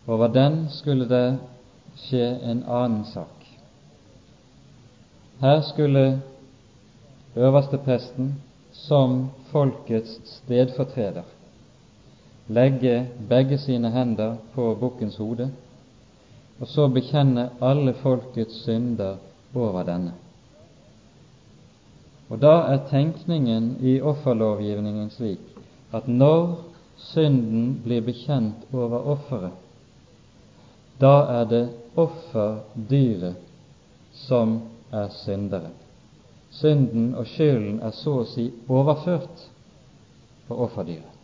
over 0.08 0.28
den 0.28 0.70
skulle 0.70 1.06
det 1.10 1.38
skje 2.08 2.26
en 2.52 2.64
annen 2.64 3.06
sak. 3.06 3.42
Her 5.42 5.62
skulle 5.62 6.22
øverstepresten 7.36 8.34
som 8.72 9.30
folkets 9.52 10.20
stedfortreder 10.26 11.28
legge 12.48 13.08
begge 13.30 13.58
sine 13.58 13.92
hender 13.92 14.36
på 14.56 14.76
bukkens 14.80 15.18
hode 15.18 15.52
og 16.62 16.68
så 16.68 16.88
bekjenne 16.94 17.50
alle 17.62 17.94
folkets 17.94 18.64
synder 18.64 19.18
over 19.56 19.84
denne. 19.84 20.14
Og 22.32 22.40
Da 22.42 22.54
er 22.72 22.86
tenkningen 22.88 23.78
i 23.84 24.00
offerlovgivningen 24.00 25.10
slik 25.12 25.40
at 25.92 26.08
når 26.08 26.54
synden 27.12 27.82
blir 27.84 28.02
bekjent 28.02 28.62
over 28.74 29.10
offeret, 29.16 29.52
da 31.02 31.12
er 31.42 31.46
det 31.50 31.64
offerdyret 32.00 33.36
som 34.16 34.62
er 34.92 35.10
synderen. 35.12 35.74
Synden 36.52 37.16
og 37.16 37.28
skylden 37.28 37.82
er 37.84 37.92
så 37.96 38.14
å 38.22 38.28
si 38.28 38.46
overført 38.70 39.44
på 40.48 40.56
offerdyret. 40.56 41.18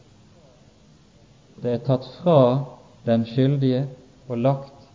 Det 1.63 1.71
er 1.71 1.85
tatt 1.87 2.07
fra 2.19 2.39
den 3.05 3.23
skyldige 3.25 3.85
og 4.27 4.43
lagt 4.43 4.89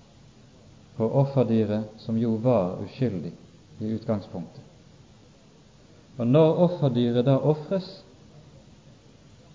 på 0.96 1.08
offerdyret, 1.08 1.88
som 2.04 2.18
jo 2.20 2.36
var 2.42 2.76
uskyldig 2.84 3.32
i 3.80 3.94
utgangspunktet. 3.96 4.71
Og 6.22 6.28
når 6.30 6.58
offerdyret 6.62 7.26
da 7.26 7.32
ofres, 7.34 7.86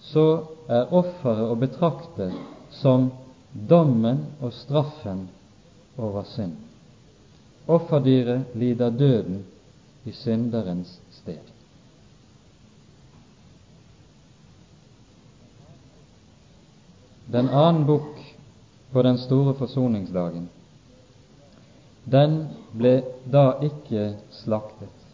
så 0.03 0.23
er 0.67 0.89
offeret 0.91 1.45
å 1.47 1.55
betrakte 1.55 2.27
som 2.75 3.05
dommen 3.69 4.25
og 4.43 4.51
straffen 4.51 5.29
over 5.95 6.27
synd. 6.27 6.57
Offerdyret 7.71 8.51
lider 8.59 8.91
døden 8.91 9.45
i 10.03 10.11
synderens 10.11 10.91
sted. 11.21 11.39
Den 17.31 17.47
annen 17.47 17.87
bukk 17.87 18.19
på 18.91 19.07
den 19.07 19.23
store 19.23 19.55
forsoningsdagen, 19.55 20.51
den 22.11 22.39
ble 22.75 22.97
da 23.31 23.53
ikke 23.63 24.17
slaktet, 24.43 25.06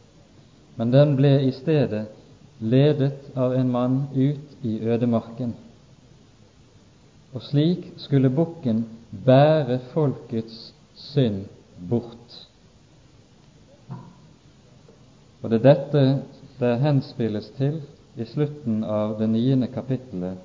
men 0.76 0.92
den 0.92 1.16
ble 1.16 1.36
i 1.48 1.52
stedet 1.52 2.08
ledet 2.60 3.32
av 3.36 3.54
en 3.54 3.70
mann 3.72 4.02
ut 4.16 4.66
i 4.66 4.80
ødemarken 4.80 5.54
og 7.34 7.42
slik 7.42 7.88
skulle 7.98 8.30
bukken 8.30 8.84
bære 9.26 9.80
folkets 9.94 10.74
synd 10.96 11.46
bort. 11.90 12.38
Og 15.42 15.50
det 15.50 15.60
er 15.60 15.66
dette 15.74 16.04
det 16.60 16.74
henspilles 16.84 17.50
til 17.58 17.82
i 18.16 18.26
slutten 18.30 18.84
av 18.86 19.18
det 19.20 19.28
niende 19.34 19.68
kapittelet, 19.74 20.38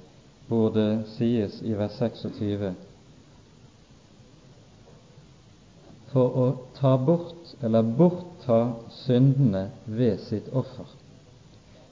hvor 0.49 0.73
det 0.73 1.05
sies 1.19 1.61
i 1.63 1.77
vers 1.77 1.99
26 2.01 2.73
for 6.13 6.39
å 6.43 6.47
ta 6.79 6.97
bort 6.97 7.55
eller 7.63 7.83
bortta 7.83 8.61
syndene 9.05 9.69
ved 9.85 10.21
sitt 10.25 10.49
offer. 10.57 10.87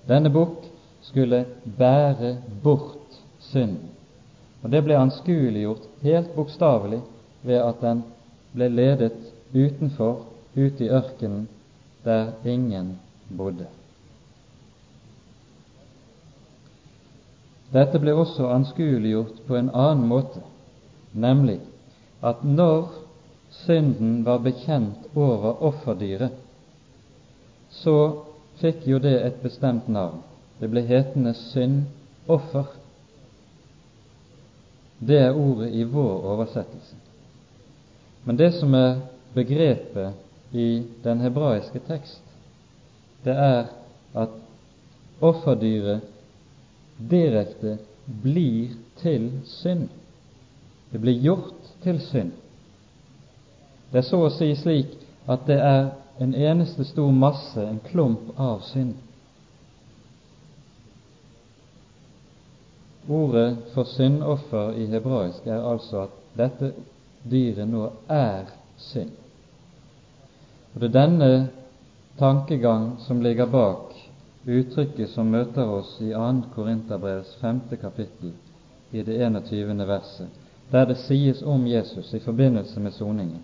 Denne 0.09 0.31
bukk 0.33 0.65
skulle 1.05 1.45
bære 1.79 2.37
bort 2.63 3.21
synden. 3.51 3.93
Og 4.63 4.71
Det 4.71 4.83
ble 4.83 4.99
anskueliggjort 4.99 5.85
helt 6.03 6.33
bokstavelig 6.35 7.01
ved 7.47 7.61
at 7.63 7.81
den 7.83 8.03
ble 8.55 8.69
ledet 8.73 9.19
utenfor, 9.55 10.25
ut 10.57 10.81
i 10.81 10.89
ørkenen, 10.89 11.49
der 12.05 12.33
ingen 12.45 12.97
bodde. 13.29 13.67
Dette 17.73 17.99
ble 18.01 18.15
også 18.15 18.49
anskueliggjort 18.55 19.43
på 19.47 19.59
en 19.59 19.71
annen 19.75 20.07
måte, 20.09 20.41
nemlig 21.13 21.59
at 22.23 22.45
når 22.45 23.06
synden 23.65 24.25
var 24.25 24.39
bekjent 24.45 25.07
over 25.15 25.63
offerdyret, 25.65 26.35
så 27.71 27.97
fikk 28.61 28.87
jo 28.89 28.99
det 29.03 29.15
et 29.27 29.41
bestemt 29.43 29.89
navn. 29.89 30.23
Det 30.61 30.71
ble 30.73 30.83
hetende 30.89 31.35
syndoffer. 31.37 32.71
Det 34.99 35.19
er 35.21 35.37
ordet 35.37 35.73
i 35.77 35.85
vår 35.85 36.31
oversettelse. 36.33 36.97
Men 38.25 38.39
det 38.41 38.55
som 38.57 38.75
er 38.75 39.03
begrepet 39.35 40.57
i 40.57 40.83
den 41.05 41.21
hebraiske 41.21 41.83
tekst, 41.89 42.23
det 43.25 43.35
er 43.37 43.69
at 44.17 44.33
offerdyret 45.21 46.01
direkte 47.11 47.77
blir 48.23 48.73
til 49.03 49.31
synd. 49.45 49.89
Det 50.93 51.01
blir 51.01 51.21
gjort 51.21 51.73
til 51.85 52.01
synd. 52.01 52.33
Det 53.93 53.99
er 53.99 54.07
så 54.07 54.21
å 54.27 54.33
si 54.35 54.51
slik 54.59 54.95
at 55.27 55.47
det 55.47 55.59
er 55.63 55.91
en 56.21 56.35
eneste 56.35 56.85
stor 56.85 57.13
masse, 57.13 57.61
en 57.61 57.81
klump 57.91 58.33
av 58.41 58.63
synd. 58.71 58.95
Ordet 63.09 63.57
for 63.75 63.87
syndoffer 63.87 64.75
i 64.81 64.89
hebraisk 64.91 65.47
er 65.47 65.63
altså 65.63 66.07
at 66.09 66.17
dette 66.37 66.73
dyret 67.31 67.69
nå 67.71 67.91
er 68.11 68.49
synd. 68.79 69.13
Og 70.75 70.81
Det 70.81 70.89
er 70.89 70.97
denne 70.99 71.31
tankegang 72.19 72.97
som 73.07 73.23
ligger 73.23 73.47
bak 73.47 73.95
uttrykket 74.47 75.11
som 75.11 75.31
møter 75.31 75.69
oss 75.71 75.97
i 76.01 76.13
2. 76.15 76.51
Korinterbrevs 76.55 77.37
5. 77.41 77.61
kapittel 77.81 78.33
i 78.93 79.03
det 79.03 79.17
21. 79.19 79.87
verset, 79.87 80.29
der 80.71 80.85
det 80.87 80.99
sies 81.03 81.43
om 81.43 81.67
Jesus 81.67 82.15
i 82.15 82.21
forbindelse 82.23 82.81
med 82.81 82.93
soningen. 82.93 83.43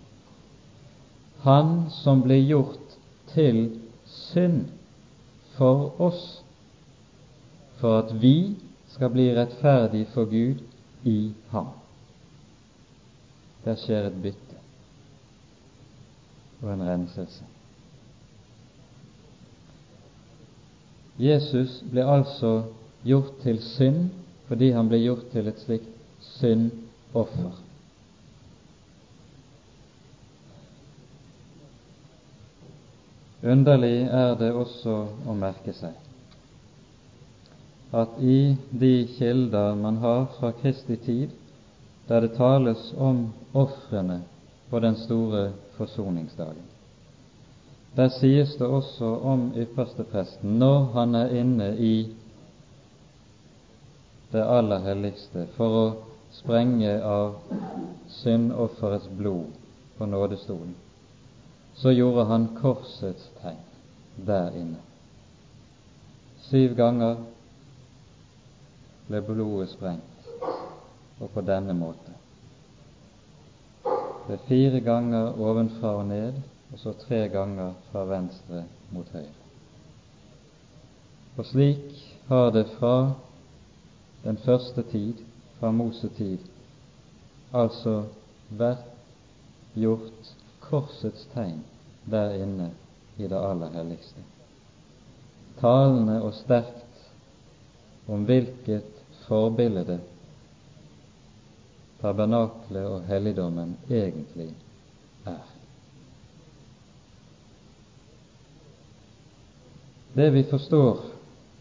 Han 1.42 1.90
som 1.90 2.22
ble 2.22 2.38
gjort 2.38 2.98
til 3.32 3.64
synd 4.06 4.68
for 5.56 6.00
oss, 6.02 6.42
for 7.80 7.98
at 8.04 8.12
vi 8.22 8.54
skal 8.92 9.10
bli 9.10 9.30
rettferdig 9.34 10.04
for 10.14 10.30
Gud 10.30 10.62
i 11.08 11.32
ham. 11.50 11.72
Der 13.64 13.78
skjer 13.78 14.06
et 14.06 14.22
bytte 14.22 14.60
og 16.62 16.70
en 16.72 16.84
renselse. 16.86 17.44
Jesus 21.18 21.80
ble 21.90 22.06
altså 22.06 22.52
gjort 23.04 23.34
til 23.42 23.58
synd 23.62 24.10
fordi 24.46 24.70
han 24.74 24.88
ble 24.90 25.02
gjort 25.02 25.28
til 25.32 25.48
et 25.48 25.60
slikt 25.62 25.90
syndoffer. 26.38 27.61
Underlig 33.42 34.06
er 34.06 34.36
det 34.38 34.52
også 34.54 34.92
å 35.26 35.34
merke 35.34 35.74
seg. 35.74 35.96
At 37.92 38.14
i 38.22 38.54
de 38.70 38.92
kilder 39.18 39.74
man 39.76 39.98
har 40.04 40.28
fra 40.36 40.52
Kristi 40.60 40.96
tid, 40.96 41.32
der 42.08 42.22
det 42.22 42.36
tales 42.36 42.92
om 42.96 43.32
ofrene 43.52 44.20
på 44.70 44.78
den 44.80 44.94
store 45.02 45.50
forsoningsdagen, 45.76 46.68
der 47.96 48.08
sies 48.14 48.54
det 48.56 48.66
også 48.66 49.10
om 49.34 49.50
ypperstepresten 49.58 50.54
når 50.62 50.86
han 50.94 51.14
er 51.18 51.34
inne 51.42 51.68
i 51.76 51.94
det 54.32 54.46
aller 54.46 54.80
helligste 54.86 55.44
for 55.58 55.76
å 55.80 55.84
sprenge 56.32 56.94
av 57.04 57.34
syndofferets 58.22 59.10
blod 59.18 59.52
på 59.98 60.08
nådestolen, 60.08 60.72
så 61.82 61.90
gjorde 61.90 62.24
han 62.24 62.44
korsets 62.60 63.24
tegn 63.42 63.62
der 64.26 64.54
inne. 64.54 64.78
Syv 66.46 66.76
ganger 66.78 67.16
ble 69.08 69.22
blodet 69.26 69.72
sprengt, 69.72 70.28
og 71.18 71.32
på 71.34 71.42
denne 71.42 71.74
måte. 71.74 72.14
Det 74.28 74.36
er 74.36 74.44
fire 74.46 74.82
ganger 74.86 75.40
ovenfra 75.42 75.96
og 75.98 76.06
ned, 76.12 76.38
og 76.70 76.78
så 76.78 76.94
tre 77.00 77.24
ganger 77.32 77.74
fra 77.90 78.06
venstre 78.06 78.62
mot 78.94 79.10
høyre. 79.10 79.34
Og 81.34 81.50
slik 81.50 81.98
har 82.28 82.54
det 82.54 82.68
fra 82.76 82.94
den 84.22 84.38
første 84.38 84.86
tid, 84.94 85.18
fra 85.58 85.74
Mosetid, 85.74 86.46
altså 87.52 88.04
vært 88.54 88.86
gjort 89.74 90.34
korsets 90.62 91.26
tegn 91.34 91.64
der 92.10 92.34
inne 92.34 92.70
i 93.18 93.28
det 93.28 93.38
aller 93.38 93.70
helligste. 93.70 94.24
Talende 95.60 96.22
og 96.22 96.34
sterkt 96.34 97.08
om 98.08 98.24
hvilket 98.26 98.88
forbilde 99.26 100.00
tabernaklet 102.02 102.86
og 102.86 103.04
helligdommen 103.06 103.76
egentlig 103.90 104.50
er. 105.26 105.42
Det 110.14 110.32
vi 110.34 110.42
forstår 110.50 111.04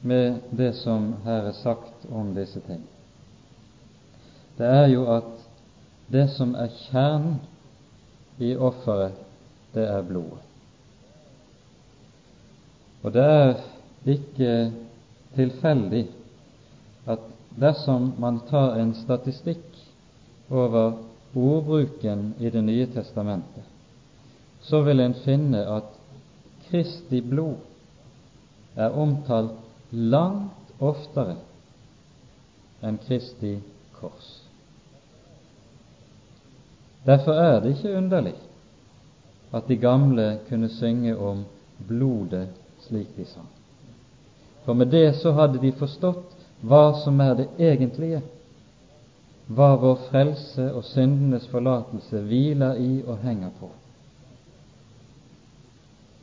med 0.02 0.42
det 0.58 0.74
som 0.76 1.14
her 1.24 1.52
er 1.52 1.56
sagt 1.62 2.10
om 2.12 2.34
disse 2.36 2.60
ting, 2.66 2.82
det 4.58 4.68
er 4.68 4.88
jo 4.92 5.06
at 5.14 5.30
det 6.12 6.26
som 6.34 6.56
er 6.56 6.74
kjernen 6.90 7.38
i 8.42 8.56
offeret, 8.56 9.14
det 9.74 9.86
er 9.88 10.02
blodet. 10.06 10.42
Og 13.02 13.14
det 13.14 13.24
er 13.26 13.54
ikke 14.06 14.56
tilfeldig 15.36 16.06
at 17.10 17.24
dersom 17.60 18.12
man 18.22 18.40
tar 18.50 18.78
en 18.80 18.94
statistikk 18.96 19.66
over 20.52 21.00
ordbruken 21.36 22.34
i 22.40 22.50
Det 22.50 22.64
nye 22.64 22.88
testamentet, 22.94 23.64
så 24.62 24.82
vil 24.82 25.00
en 25.00 25.16
finne 25.26 25.64
at 25.78 25.90
Kristi 26.70 27.22
blod 27.22 27.56
er 28.76 28.94
omtalt 28.96 29.58
langt 29.92 30.76
oftere 30.80 31.36
enn 32.84 33.00
Kristi 33.08 33.58
kors. 34.00 34.30
Derfor 37.06 37.34
er 37.34 37.60
det 37.60 37.76
ikke 37.76 37.98
underlig 37.98 38.36
at 39.52 39.68
de 39.68 39.76
gamle 39.76 40.40
kunne 40.50 40.70
synge 40.70 41.16
om 41.18 41.44
blodet 41.88 42.48
slik 42.88 43.16
de 43.18 43.26
sang. 43.26 43.50
For 44.66 44.74
med 44.74 44.92
det 44.92 45.16
så 45.16 45.32
hadde 45.32 45.60
de 45.62 45.72
forstått 45.72 46.38
hva 46.62 46.94
som 47.04 47.20
er 47.20 47.34
det 47.36 47.48
egentlige, 47.60 48.22
hva 49.52 49.74
vår 49.82 49.98
frelse 50.10 50.70
og 50.72 50.86
syndenes 50.86 51.48
forlatelse 51.52 52.22
hviler 52.28 52.78
i 52.80 53.02
og 53.02 53.18
henger 53.26 53.50
på. 53.60 53.70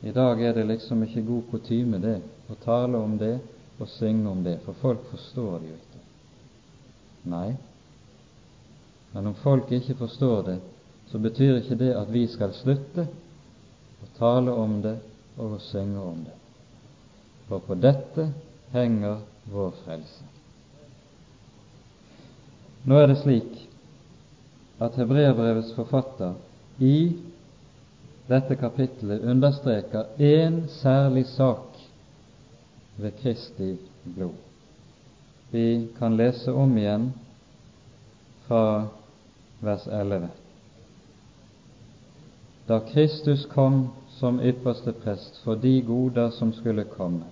I 0.01 0.11
dag 0.15 0.41
er 0.41 0.53
det 0.53 0.67
liksom 0.67 1.03
ikke 1.03 1.25
god 1.27 1.47
kutyme 1.51 1.99
det 1.99 2.19
å 2.49 2.55
tale 2.63 2.97
om 2.97 3.17
det 3.19 3.35
og 3.79 3.87
synge 3.91 4.29
om 4.29 4.43
det, 4.43 4.59
for 4.63 4.73
folk 4.81 5.03
forstår 5.11 5.59
det 5.59 5.69
jo 5.69 5.75
ikke. 5.75 6.03
Nei, 7.29 7.49
men 9.11 9.27
om 9.27 9.35
folk 9.43 9.71
ikke 9.75 9.97
forstår 9.99 10.41
det, 10.47 10.57
så 11.11 11.17
betyr 11.17 11.57
ikke 11.57 11.77
det 11.79 11.93
at 11.97 12.11
vi 12.13 12.25
skal 12.29 12.53
slutte 12.53 13.07
å 14.03 14.09
tale 14.19 14.53
om 14.53 14.79
det 14.83 14.97
og 15.37 15.55
å 15.57 15.61
synge 15.69 16.01
om 16.03 16.19
det. 16.25 16.35
For 17.49 17.63
på 17.65 17.77
dette 17.81 18.29
henger 18.73 19.23
vår 19.49 19.71
frelse. 19.83 20.27
Nå 22.85 22.99
er 22.99 23.09
det 23.11 23.17
slik 23.23 23.55
at 24.79 24.95
hebreerbrevets 24.99 25.73
forfatter 25.75 26.37
i 26.79 27.11
dette 28.29 28.55
kapittelet 28.61 29.25
understreker 29.25 30.13
én 30.21 30.61
særlig 30.79 31.25
sak 31.33 31.79
ved 33.01 33.17
Kristi 33.21 33.73
blod. 34.03 34.37
Vi 35.51 35.87
kan 35.97 36.17
lese 36.17 36.53
om 36.53 36.77
igjen 36.77 37.09
fra 38.47 38.85
vers 39.65 39.87
11. 39.87 40.29
Da 42.69 42.79
Kristus 42.79 43.45
kom 43.45 43.87
som 44.19 44.39
ypperste 44.39 44.91
prest 44.93 45.39
for 45.43 45.55
de 45.55 45.81
goder 45.81 46.29
som 46.29 46.51
skulle 46.53 46.83
komme, 46.85 47.25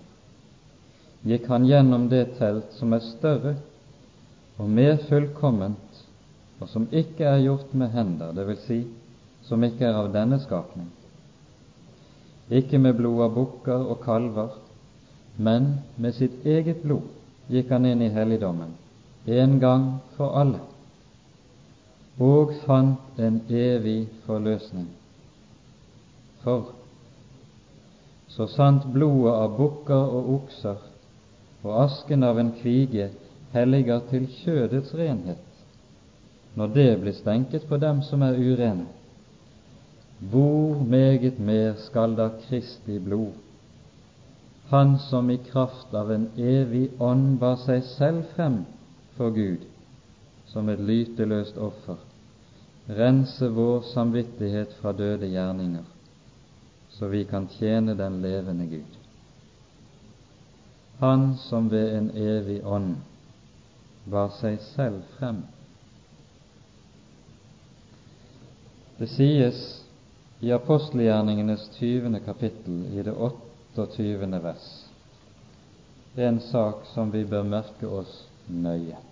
gikk 1.30 1.46
han 1.52 1.68
gjennom 1.70 2.08
det 2.10 2.24
telt 2.40 2.74
som 2.74 2.96
er 2.98 3.04
større 3.06 3.54
og 4.58 4.72
mer 4.80 4.98
fullkomment, 5.06 6.02
og 6.58 6.72
som 6.74 6.90
ikke 6.90 7.30
er 7.30 7.44
gjort 7.46 7.78
med 7.78 7.94
hender, 7.94 8.34
dvs. 8.34 8.66
Si, 8.66 8.80
som 9.46 9.62
ikke 9.62 9.86
er 9.86 10.02
av 10.02 10.10
denne 10.18 10.42
skapning. 10.42 10.90
Ikke 12.50 12.82
med 12.82 12.98
blod 12.98 13.28
av 13.30 13.38
bukker 13.38 13.88
og 13.94 14.02
kalver, 14.10 14.58
men 15.38 15.76
med 16.02 16.18
sitt 16.18 16.46
eget 16.50 16.82
blod 16.82 17.06
gikk 17.54 17.70
han 17.78 17.86
inn 17.86 18.02
i 18.02 18.10
helligdommen 18.10 18.74
en 19.28 19.60
gang 19.62 19.90
for 20.18 20.34
alle, 20.40 20.66
og 22.18 22.58
fant 22.66 23.20
en 23.22 23.44
evig 23.52 24.08
forløsning. 24.26 24.88
For. 26.44 26.74
Så 28.28 28.48
sant 28.52 28.86
blodet 28.94 29.34
av 29.34 29.56
bukker 29.58 30.14
og 30.18 30.30
okser 30.36 30.84
og 31.64 31.72
asken 31.84 32.24
av 32.24 32.40
en 32.40 32.52
kvige 32.60 33.10
helliger 33.54 34.04
til 34.12 34.28
kjødets 34.42 34.94
renhet, 34.96 35.42
når 36.56 36.74
det 36.76 36.92
blir 37.02 37.18
stenket 37.18 37.68
på 37.70 37.80
dem 37.82 38.04
som 38.06 38.24
er 38.26 38.38
urene, 38.38 38.86
hvor 40.32 40.80
meget 40.84 41.40
mer 41.40 41.76
skal 41.82 42.16
da 42.18 42.30
Kristi 42.48 43.00
blod, 43.00 43.34
Han 44.68 44.98
som 45.00 45.30
i 45.32 45.38
kraft 45.38 45.94
av 45.96 46.10
en 46.12 46.26
evig 46.36 46.90
ånd 47.00 47.38
bar 47.40 47.56
seg 47.62 47.86
selv 47.88 48.26
frem 48.36 48.66
for 49.16 49.32
Gud 49.32 49.64
som 50.52 50.68
et 50.70 50.82
lyteløst 50.84 51.56
offer, 51.58 51.96
rense 52.88 53.48
vår 53.48 53.86
samvittighet 53.94 54.74
fra 54.82 54.92
døde 54.92 55.30
gjerninger, 55.32 55.86
så 56.98 57.08
vi 57.08 57.26
kan 57.26 57.48
tjene 57.48 57.94
den 57.94 58.22
levende 58.22 58.66
Gud. 58.66 58.98
Han 61.00 61.38
som 61.38 61.70
ved 61.70 61.98
en 61.98 62.10
evig 62.12 62.66
ånd 62.66 62.96
bar 64.10 64.32
seg 64.40 64.58
selv 64.74 65.04
frem. 65.18 65.44
Det 68.98 69.10
sies 69.14 69.60
i 70.42 70.52
apostelgjerningenes 70.52 71.70
20. 71.78 72.18
kapittel 72.26 72.82
i 72.98 73.04
det 73.06 73.14
28. 73.14 74.42
vers. 74.42 74.66
Er 76.16 76.32
en 76.32 76.42
sak 76.42 76.88
som 76.94 77.14
vi 77.14 77.22
bør 77.30 77.46
merke 77.46 77.90
oss 78.00 78.24
nøye. 78.50 79.07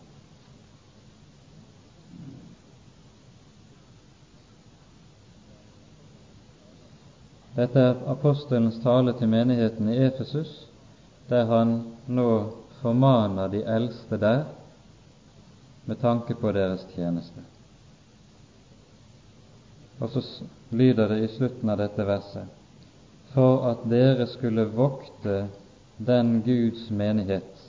Dette 7.56 7.80
er 7.80 8.02
apostelens 8.12 8.82
tale 8.84 9.14
til 9.16 9.30
menigheten 9.32 9.88
i 9.88 9.98
Efesus, 10.04 10.66
der 11.30 11.46
han 11.48 11.76
nå 12.08 12.30
formaner 12.82 13.48
de 13.48 13.62
eldste 13.64 14.20
der 14.20 14.44
med 15.86 16.02
tanke 16.02 16.36
på 16.36 16.52
deres 16.52 16.84
tjeneste. 16.96 17.46
Og 20.00 20.10
så 20.12 20.22
lyder 20.72 21.08
det 21.08 21.22
i 21.24 21.32
slutten 21.38 21.72
av 21.72 21.80
dette 21.80 22.04
verset 22.06 22.62
for 23.36 23.64
at 23.70 23.88
dere 23.92 24.28
skulle 24.32 24.68
vokte 24.76 25.46
den 25.98 26.42
Guds 26.44 26.90
menighet 26.92 27.64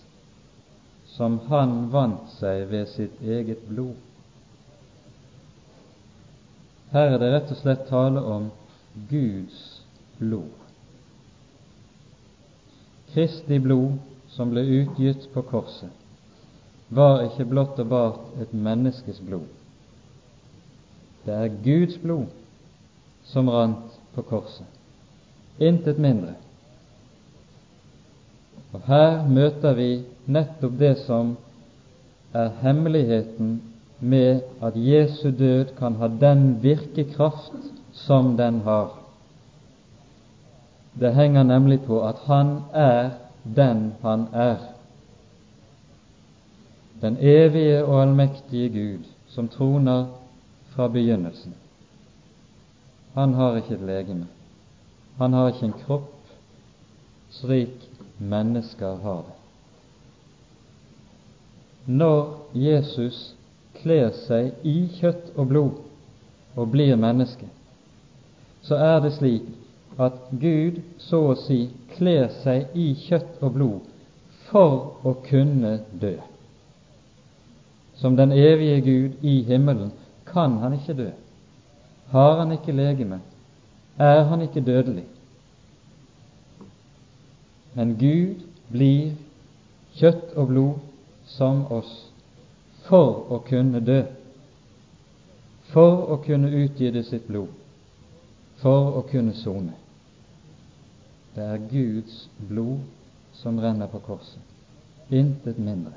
som 1.16 1.38
Han 1.48 1.92
vant 1.92 2.28
seg 2.36 2.66
ved 2.70 2.90
sitt 2.92 3.22
eget 3.22 3.62
blod. 3.70 3.94
Her 6.92 7.14
er 7.14 7.18
det 7.22 7.32
rett 7.32 7.54
og 7.54 7.58
slett 7.62 7.86
tale 7.88 8.20
om 8.20 8.50
Guds 9.10 9.75
blod. 10.18 10.52
Kristi 13.12 13.58
blod 13.62 13.98
som 14.32 14.50
ble 14.52 14.64
utgitt 14.80 15.28
på 15.32 15.42
korset, 15.48 15.92
var 16.88 17.24
ikke 17.26 17.48
blott 17.50 17.78
og 17.82 17.88
bart 17.90 18.42
et 18.42 18.52
menneskes 18.54 19.22
blod, 19.26 19.46
det 21.26 21.34
er 21.34 21.54
Guds 21.64 21.96
blod 21.98 22.26
som 23.26 23.48
rant 23.50 23.94
på 24.14 24.22
korset. 24.22 24.66
Intet 25.58 25.98
mindre. 25.98 26.36
Og 28.76 28.84
her 28.86 29.24
møter 29.26 29.74
vi 29.74 29.90
nettopp 30.30 30.76
det 30.78 30.92
som 31.06 31.34
er 32.36 32.52
hemmeligheten 32.60 33.56
med 33.98 34.44
at 34.62 34.76
Jesu 34.76 35.30
død 35.30 35.74
kan 35.78 35.96
ha 35.96 36.08
den 36.20 36.58
virkekraft 36.62 37.72
som 37.92 38.36
den 38.36 38.60
har. 38.60 38.92
Det 41.00 41.12
henger 41.14 41.42
nemlig 41.42 41.80
på 41.84 42.00
at 42.08 42.16
han 42.24 42.62
er 42.72 43.10
den 43.56 43.92
han 44.02 44.26
er. 44.32 44.56
Den 47.00 47.16
evige 47.20 47.84
og 47.84 48.02
allmektige 48.02 48.68
Gud 48.68 49.04
som 49.28 49.48
troner 49.48 50.06
fra 50.68 50.88
begynnelsen. 50.88 51.54
Han 53.14 53.34
har 53.34 53.56
ikke 53.56 53.74
et 53.74 53.80
legeme. 53.80 54.26
Han 55.18 55.32
har 55.32 55.48
ikke 55.48 55.66
en 55.66 55.80
kropp 55.86 56.12
slik 57.30 57.88
mennesker 58.18 58.96
har 59.02 59.22
det. 59.26 59.36
Når 61.86 62.48
Jesus 62.54 63.34
kler 63.82 64.10
seg 64.26 64.66
i 64.66 64.88
kjøtt 64.98 65.36
og 65.36 65.48
blod 65.48 66.56
og 66.56 66.70
blir 66.72 66.96
menneske, 66.96 67.46
så 68.62 68.74
er 68.80 69.00
det 69.04 69.12
slik 69.18 69.46
at 69.98 70.16
Gud 70.30 70.80
så 71.00 71.22
å 71.30 71.36
si 71.40 71.66
kler 71.96 72.28
seg 72.42 72.74
i 72.76 72.90
kjøtt 73.06 73.42
og 73.44 73.54
blod 73.56 73.92
for 74.50 75.06
å 75.06 75.14
kunne 75.26 75.78
dø. 76.00 76.16
Som 77.96 78.16
den 78.16 78.32
evige 78.32 78.80
Gud 78.84 79.24
i 79.24 79.40
himmelen 79.48 79.92
kan 80.28 80.58
han 80.60 80.76
ikke 80.76 80.96
dø. 80.98 81.10
Har 82.12 82.36
han 82.42 82.52
ikke 82.52 82.76
legeme, 82.76 83.20
er 83.98 84.22
han 84.28 84.42
ikke 84.44 84.60
dødelig. 84.60 85.06
Men 87.74 87.96
Gud 88.00 88.44
blir 88.72 89.16
kjøtt 89.96 90.36
og 90.36 90.52
blod 90.52 90.84
som 91.26 91.64
oss 91.72 91.90
for 92.86 93.32
å 93.32 93.40
kunne 93.48 93.80
dø, 93.80 94.02
for 95.72 96.12
å 96.12 96.20
kunne 96.24 96.52
utgyte 96.52 97.02
sitt 97.08 97.26
blod, 97.26 97.50
for 98.62 99.00
å 99.00 99.02
kunne 99.10 99.34
sone. 99.40 99.74
Det 101.36 101.44
er 101.44 101.64
Guds 101.70 102.28
blod 102.48 102.80
som 103.36 103.58
renner 103.60 103.90
på 103.92 104.00
korset, 104.00 104.40
intet 105.12 105.58
mindre. 105.60 105.92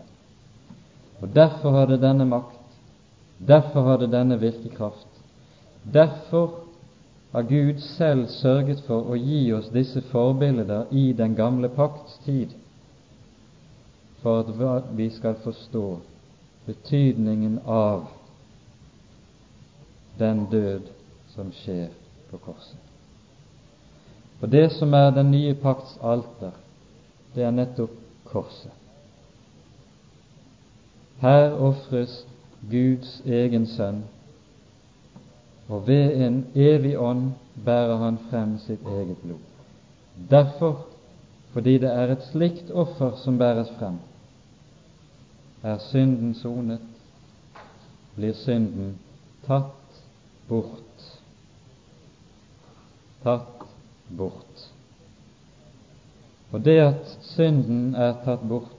Og 1.21 1.31
Derfor 1.35 1.71
har 1.71 1.87
det 1.87 2.01
denne 2.03 2.27
makt 2.27 2.59
Derfor 3.47 3.81
har 3.81 3.97
det 3.97 4.11
denne 4.11 4.39
virkekraft. 4.39 5.07
Derfor 5.93 6.59
har 7.31 7.41
Gud 7.41 7.79
selv 7.79 8.27
sørget 8.27 8.81
for 8.87 9.07
å 9.07 9.15
gi 9.15 9.53
oss 9.53 9.69
disse 9.71 10.01
forbilder 10.11 10.91
i 10.91 11.13
den 11.13 11.35
gamle 11.35 11.69
pakts 11.69 12.17
tid, 12.25 12.51
for 14.19 14.43
at 14.73 14.91
vi 14.97 15.09
skal 15.09 15.39
forstå 15.43 15.85
betydningen 16.65 17.59
av 17.65 18.09
den 20.19 20.45
død 20.51 20.91
som 21.31 21.53
skjer 21.55 21.87
på 22.31 22.43
korset. 22.43 22.88
Og 24.41 24.51
det 24.51 24.71
som 24.71 24.93
er 24.93 25.09
den 25.11 25.31
nye 25.31 25.53
pakts 25.53 25.97
alter, 26.01 26.51
det 27.35 27.43
er 27.43 27.51
nettopp 27.51 27.95
korset. 28.29 28.71
Her 31.19 31.51
ofres 31.59 32.21
Guds 32.71 33.19
egen 33.25 33.67
sønn, 33.67 34.03
og 35.69 35.87
ved 35.87 36.15
en 36.25 36.45
evig 36.55 36.95
ånd 36.99 37.31
bærer 37.65 37.97
han 37.97 38.17
frem 38.29 38.55
sitt 38.63 38.87
eget 38.87 39.17
blod. 39.23 39.43
Derfor, 40.29 40.85
fordi 41.53 41.77
det 41.77 41.91
er 41.91 42.13
et 42.13 42.23
slikt 42.31 42.71
offer 42.71 43.15
som 43.23 43.37
bæres 43.37 43.69
frem, 43.79 43.99
er 45.63 45.77
synden 45.89 46.33
sonet, 46.39 46.81
blir 48.15 48.33
synden 48.33 48.95
tatt 49.47 50.03
bort. 50.47 51.07
Tatt 53.23 53.58
bort. 54.17 54.69
Og 56.51 56.65
det 56.65 56.79
at 56.81 57.17
synden 57.21 57.95
er 57.95 58.15
tatt 58.25 58.45
bort, 58.49 58.75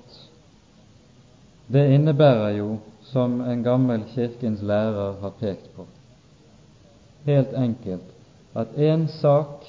det 1.71 1.87
innebærer 1.95 2.57
jo, 2.59 2.79
som 3.11 3.41
en 3.41 3.63
gammel 3.63 4.05
kirkens 4.15 4.63
lærer 4.63 5.17
har 5.21 5.33
pekt 5.39 5.71
på, 5.77 5.87
helt 7.27 7.55
enkelt 7.59 8.11
at 8.55 8.75
én 8.79 9.07
sak 9.09 9.67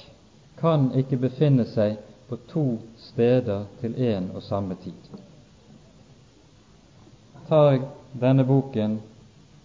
kan 0.58 0.90
ikke 0.98 1.16
befinne 1.16 1.66
seg 1.66 1.98
på 2.28 2.38
to 2.50 2.66
steder 2.98 3.64
til 3.80 3.94
én 3.94 4.30
og 4.34 4.42
samme 4.42 4.74
tid. 4.82 5.18
Tar 7.48 7.70
jeg 7.70 7.82
denne 8.20 8.44
boken 8.46 9.00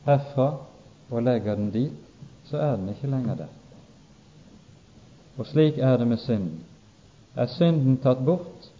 herfra 0.05 0.49
og 1.09 1.23
legger 1.23 1.55
den 1.55 1.71
dit, 1.71 1.93
så 2.49 2.57
er 2.57 2.75
den 2.75 2.89
ikke 2.89 3.07
lenger 3.07 3.35
der. 3.35 3.57
Og 5.38 5.45
slik 5.45 5.77
er 5.77 5.97
det 5.97 6.07
med 6.07 6.17
synden. 6.17 6.63
Er 7.35 7.45
synden 7.45 7.97
tatt 8.01 8.23
bort 8.25 8.71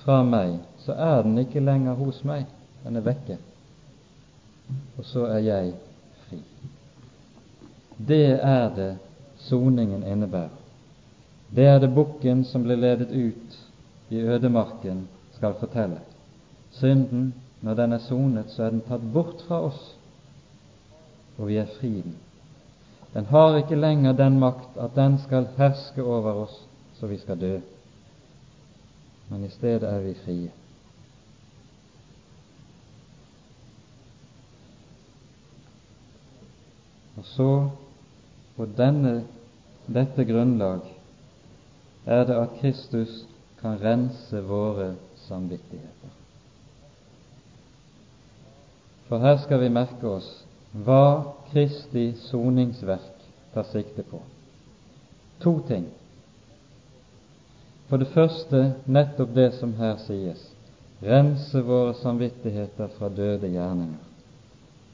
fra 0.00 0.22
meg, 0.24 0.58
så 0.80 0.92
er 0.92 1.22
den 1.22 1.38
ikke 1.38 1.60
lenger 1.60 1.98
hos 1.98 2.22
meg. 2.24 2.46
Den 2.84 2.96
er 2.96 3.04
vekke. 3.04 3.36
Og 4.98 5.04
så 5.04 5.26
er 5.28 5.42
jeg 5.44 5.74
fri. 6.24 6.38
Det 8.08 8.38
er 8.40 8.70
det 8.76 8.92
soningen 9.48 10.06
innebærer. 10.06 10.54
Det 11.56 11.64
er 11.64 11.78
det 11.80 11.94
bukken 11.94 12.44
som 12.44 12.64
ble 12.64 12.76
ledet 12.76 13.12
ut 13.12 13.58
i 14.12 14.20
ødemarken, 14.20 15.06
skal 15.36 15.54
fortelle. 15.60 16.00
Synden, 16.70 17.34
når 17.60 17.74
den 17.74 17.92
er 17.92 17.98
sonet, 17.98 18.50
så 18.50 18.62
er 18.62 18.70
den 18.70 18.84
tatt 18.88 19.04
bort 19.12 19.42
fra 19.48 19.62
oss, 19.68 19.80
og 21.38 21.48
vi 21.48 21.56
er 21.56 21.70
fri 21.78 21.92
den. 22.02 22.16
Den 23.18 23.26
har 23.26 23.56
ikke 23.58 23.74
lenger 23.74 24.12
den 24.14 24.36
makt 24.38 24.76
at 24.78 24.92
den 24.94 25.16
skal 25.18 25.48
herske 25.56 26.04
over 26.04 26.44
oss 26.44 26.52
så 27.00 27.06
vi 27.10 27.16
skal 27.18 27.40
dø, 27.40 27.56
men 29.28 29.44
i 29.44 29.48
stedet 29.50 29.88
er 29.88 29.98
vi 29.98 30.14
frie. 30.14 30.50
Og 37.16 37.26
så, 37.26 37.68
på 38.56 38.70
denne, 38.78 39.24
dette 39.86 40.24
grunnlag, 40.24 40.86
er 42.06 42.24
det 42.24 42.38
at 42.38 42.58
Kristus 42.60 43.24
kan 43.60 43.82
rense 43.82 44.42
våre 44.46 44.92
samvittigheter. 45.26 46.14
For 49.08 49.18
her 49.18 49.42
skal 49.42 49.66
vi 49.66 49.74
merke 49.74 50.06
oss 50.06 50.28
hva 50.72 51.34
Kristi 51.50 52.12
soningsverk 52.28 53.24
tar 53.54 53.66
sikte 53.72 54.02
på. 54.02 54.20
To 55.38 55.58
ting. 55.68 55.86
For 57.88 57.96
det 57.96 58.10
første 58.12 58.74
nettopp 58.84 59.32
det 59.34 59.52
som 59.56 59.72
her 59.78 59.96
sies 60.04 60.42
rense 61.00 61.62
våre 61.62 61.94
samvittigheter 61.94 62.90
fra 62.98 63.08
døde 63.08 63.48
gjerninger 63.48 64.04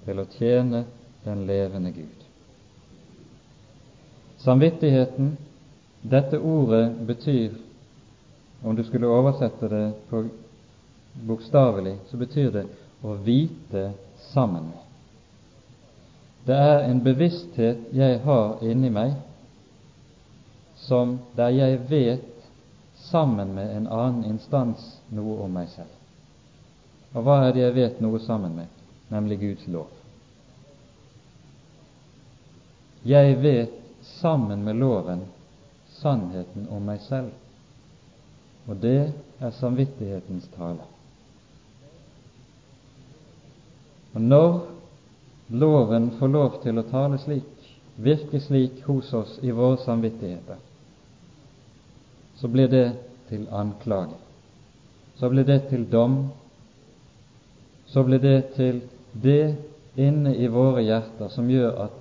til 0.04 0.20
å 0.20 0.26
tjene 0.36 0.84
den 1.24 1.46
levende 1.48 1.90
Gud. 1.96 2.20
Samvittigheten, 4.44 5.36
dette 6.04 6.38
ordet 6.38 6.84
betyr, 7.08 7.56
om 8.62 8.76
du 8.76 8.84
skulle 8.84 9.08
oversette 9.08 9.68
det 9.72 9.86
bokstavelig, 11.24 11.96
så 12.10 12.20
betyr 12.20 12.50
det 12.52 12.66
å 13.00 13.16
vite 13.24 13.90
sammen 14.32 14.68
med. 14.68 14.83
Det 16.44 16.54
er 16.54 16.84
en 16.84 17.00
bevissthet 17.04 17.88
jeg 17.96 18.20
har 18.24 18.60
inni 18.62 18.90
meg, 18.92 19.14
som 20.76 21.18
der 21.36 21.54
jeg 21.56 21.78
vet 21.88 22.30
sammen 23.08 23.54
med 23.56 23.70
en 23.76 23.86
annen 23.88 24.24
instans 24.34 24.98
noe 25.14 25.38
om 25.44 25.54
meg 25.56 25.70
selv. 25.72 25.92
Og 27.14 27.24
hva 27.24 27.38
er 27.46 27.54
det 27.54 27.62
jeg 27.62 27.76
vet 27.78 28.02
noe 28.04 28.20
sammen 28.20 28.56
med? 28.58 28.68
Nemlig 29.12 29.38
Guds 29.40 29.64
lov. 29.70 29.88
Jeg 33.04 33.36
vet 33.40 33.80
sammen 34.18 34.64
med 34.64 34.76
loven 34.80 35.24
sannheten 36.00 36.68
om 36.72 36.84
meg 36.84 37.00
selv, 37.04 37.32
og 38.68 38.80
det 38.80 39.12
er 39.40 39.56
samvittighetens 39.60 40.48
tale. 40.56 40.84
Og 44.14 44.20
når 44.20 44.73
loven 45.48 46.10
får 46.18 46.28
lov 46.28 46.60
til 46.62 46.78
å 46.78 46.86
tale 46.88 47.18
slik, 47.22 47.68
virke 47.96 48.40
slik 48.40 48.82
hos 48.86 49.12
oss 49.14 49.38
i 49.42 49.50
våre 49.54 49.78
samvittigheter, 49.84 50.60
så 52.40 52.48
blir 52.48 52.68
det 52.68 52.86
til 53.28 53.46
anklage. 53.52 54.16
Så 55.16 55.30
blir 55.30 55.44
det 55.44 55.68
til 55.68 55.84
dom. 55.90 56.30
Så 57.86 58.02
blir 58.02 58.18
det 58.18 58.54
til 58.56 58.80
det 59.12 59.54
inne 59.94 60.34
i 60.34 60.48
våre 60.50 60.82
hjerter 60.82 61.30
som 61.30 61.50
gjør 61.50 61.84
at 61.86 62.00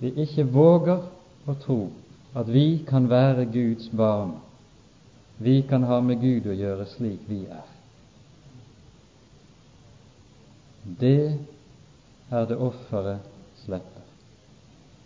vi 0.00 0.14
ikke 0.24 0.46
våger 0.48 1.04
å 1.44 1.56
tro 1.60 1.80
at 2.34 2.48
vi 2.50 2.82
kan 2.88 3.06
være 3.10 3.44
Guds 3.52 3.90
barn. 3.92 4.32
Vi 5.38 5.62
kan 5.68 5.84
ha 5.86 6.00
med 6.00 6.22
Gud 6.22 6.48
å 6.50 6.56
gjøre 6.56 6.86
slik 6.94 7.28
vi 7.28 7.44
er. 7.46 7.66
Det 10.84 11.38
er 12.34 12.46
det 12.50 12.58
offeret 12.58 13.26
slipper. 13.62 14.06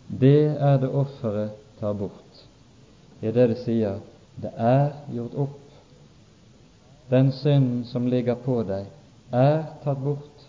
Det 0.09 0.57
er 0.57 0.79
det 0.81 0.89
offeret 0.89 1.57
tar 1.81 1.93
bort, 1.93 2.45
i 3.21 3.31
det 3.35 3.49
det 3.53 3.59
sier 3.65 3.99
det 4.43 4.53
er 4.57 4.93
gjort 5.13 5.35
opp. 5.35 5.59
Den 7.11 7.33
synden 7.33 7.85
som 7.89 8.07
ligger 8.07 8.37
på 8.45 8.61
deg, 8.69 8.87
er 9.35 9.65
tatt 9.83 9.99
bort. 10.05 10.45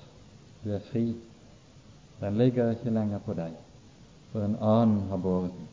Du 0.63 0.71
er 0.75 0.83
fri. 0.91 1.15
Den 2.19 2.37
ligger 2.37 2.75
ikke 2.75 2.93
lenger 2.93 3.21
på 3.23 3.33
deg, 3.33 3.55
for 4.31 4.43
en 4.43 4.57
annen 4.59 5.07
har 5.09 5.21
båret 5.23 5.55
den. 5.55 5.67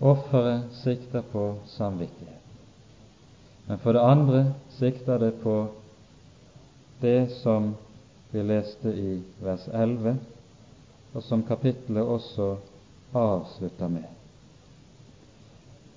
Offeret 0.00 0.70
sikter 0.80 1.26
på 1.32 1.44
samvittighet. 1.74 2.36
Men 3.66 3.78
for 3.82 3.92
det 3.92 4.00
andre 4.06 4.44
sikter 4.78 5.18
det 5.18 5.34
på 5.42 5.56
det 7.00 7.30
som 7.42 7.74
vi 8.30 8.42
leste 8.42 8.88
i 8.88 9.22
vers 9.42 9.68
11, 9.72 10.16
og 11.12 11.22
som 11.22 11.42
kapitlet 11.46 12.02
også 12.02 12.56
avslutter 13.16 13.88
med. 13.88 14.06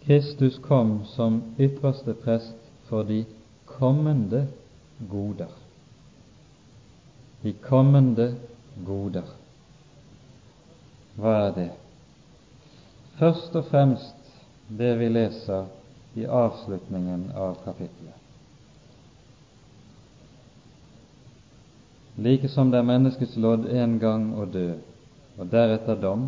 Kristus 0.04 0.58
kom 0.58 1.06
som 1.06 1.42
ypperste 1.60 2.14
prest 2.14 2.56
for 2.90 3.04
de 3.08 3.24
kommende 3.66 4.48
goder. 5.10 5.52
De 7.44 7.54
kommende 7.54 8.34
goder. 8.86 9.30
Hva 11.16 11.38
er 11.46 11.56
det? 11.56 11.70
Først 13.20 13.56
og 13.56 13.66
fremst 13.70 14.36
det 14.68 14.96
vi 15.00 15.08
leser 15.12 15.70
i 16.16 16.26
avslutningen 16.26 17.30
av 17.36 17.60
kapittelet. 17.64 18.23
Like 22.18 22.50
som 22.50 22.72
det 22.72 22.78
er 22.78 22.86
menneskets 22.86 23.36
lodd 23.42 23.66
en 23.66 23.98
gang 24.00 24.28
å 24.38 24.46
dø, 24.46 24.74
og 25.40 25.50
deretter 25.50 25.98
dom, 25.98 26.28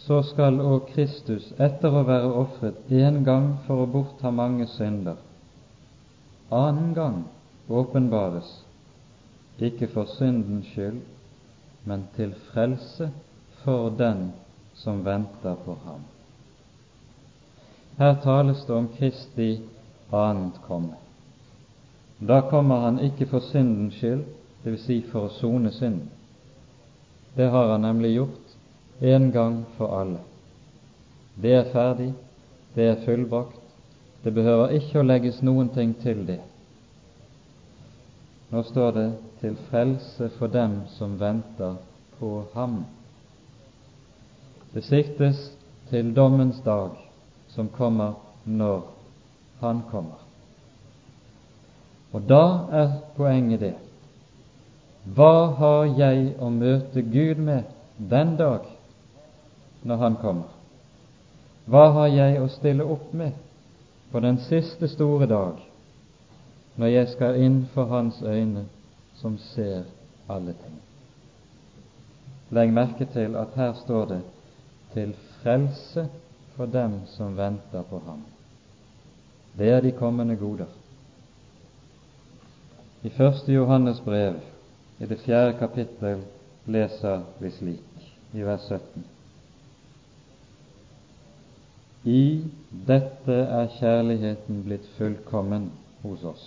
så 0.00 0.22
skal 0.24 0.60
òg 0.64 0.88
Kristus, 0.94 1.50
etter 1.60 1.92
å 1.92 2.06
være 2.08 2.30
ofret 2.40 2.88
én 2.88 3.20
gang 3.24 3.52
for 3.66 3.82
å 3.82 3.90
bortta 3.90 4.32
mange 4.32 4.64
synder, 4.72 5.18
annen 6.50 6.94
gang 6.96 7.20
åpenbares 7.68 8.48
ikke 9.60 9.90
for 9.92 10.08
syndens 10.16 10.70
skyld, 10.72 11.02
men 11.84 12.06
til 12.16 12.32
frelse 12.50 13.10
for 13.62 13.90
den 13.96 14.30
som 14.74 15.04
venter 15.04 15.60
på 15.64 15.76
ham. 15.84 16.00
Her 18.00 18.16
tales 18.24 18.64
det 18.64 18.74
om 18.74 18.88
Kristi 18.96 19.50
annet 20.12 20.56
komme. 20.66 20.96
Da 22.20 22.40
kommer 22.48 22.86
han 22.86 23.00
ikke 23.04 23.28
for 23.28 23.44
syndens 23.44 23.98
skyld, 24.00 24.24
dvs. 24.64 24.82
Si 24.86 25.00
for 25.12 25.28
å 25.28 25.34
sone 25.38 25.72
synden. 25.72 26.08
Det 27.34 27.48
har 27.50 27.70
han 27.72 27.86
nemlig 27.86 28.14
gjort 28.14 28.56
en 29.00 29.30
gang 29.32 29.64
for 29.76 30.00
alle. 30.00 30.20
Det 31.40 31.54
er 31.54 31.72
ferdig, 31.72 32.12
det 32.74 32.88
er 32.88 33.02
fullbrakt, 33.04 33.60
det 34.24 34.34
behøver 34.34 34.74
ikke 34.76 35.00
å 35.00 35.06
legges 35.06 35.40
noen 35.42 35.70
ting 35.72 35.94
til 36.02 36.26
det. 36.28 36.40
Nå 38.50 38.62
står 38.62 38.90
det 38.92 39.12
'til 39.40 39.56
frelse 39.70 40.28
for 40.38 40.46
dem 40.46 40.82
som 40.98 41.20
venter 41.20 41.76
på 42.18 42.44
ham'. 42.54 42.84
Det 44.74 44.84
siktes 44.84 45.56
til 45.90 46.14
dommens 46.16 46.60
dag, 46.64 46.90
som 47.48 47.68
kommer 47.68 48.12
når 48.44 48.82
han 49.60 49.82
kommer. 49.90 50.18
Og 52.12 52.22
da 52.28 52.66
er 52.72 52.90
poenget 53.16 53.60
det 53.60 53.74
hva 55.14 55.54
har 55.58 55.84
jeg 55.98 56.34
å 56.38 56.48
møte 56.54 57.02
Gud 57.02 57.40
med 57.42 57.70
den 58.10 58.36
dag 58.38 58.66
når 59.82 59.96
Han 59.96 60.18
kommer? 60.20 60.50
Hva 61.70 61.86
har 61.96 62.10
jeg 62.12 62.38
å 62.40 62.50
stille 62.50 62.86
opp 62.86 63.12
med 63.14 63.34
på 64.12 64.20
den 64.22 64.38
siste 64.46 64.88
store 64.90 65.26
dag, 65.30 65.58
når 66.76 66.92
jeg 66.92 67.08
skal 67.14 67.40
inn 67.42 67.64
for 67.74 67.90
Hans 67.90 68.20
øyne 68.22 68.64
som 69.18 69.38
ser 69.50 69.82
alle 70.28 70.54
ting? 70.62 70.78
Legg 72.50 72.74
merke 72.74 73.06
til 73.10 73.36
at 73.38 73.54
her 73.54 73.72
står 73.82 74.04
det 74.12 74.22
'til 74.92 75.14
frelse 75.42 76.08
for 76.56 76.66
dem 76.66 77.00
som 77.06 77.36
venter 77.36 77.82
på 77.82 77.98
Ham'. 78.06 78.26
Det 79.58 79.70
er 79.70 79.80
de 79.80 79.92
kommende 79.92 80.36
goder. 80.36 80.66
I 83.02 83.08
første 83.08 83.52
Johannes 83.52 84.00
brev, 84.00 84.34
i 85.00 85.06
det 85.06 85.18
fjerde 85.18 85.58
kapittel, 85.58 86.22
leser 86.66 87.22
vi 87.40 87.50
slik 87.50 88.10
i 88.32 88.44
vers 88.44 88.68
17. 88.68 89.04
I 92.04 92.44
dette 92.86 93.32
er 93.32 93.72
kjærligheten 93.78 94.62
blitt 94.64 94.86
fullkommen 94.98 95.70
hos 96.02 96.24
oss, 96.24 96.44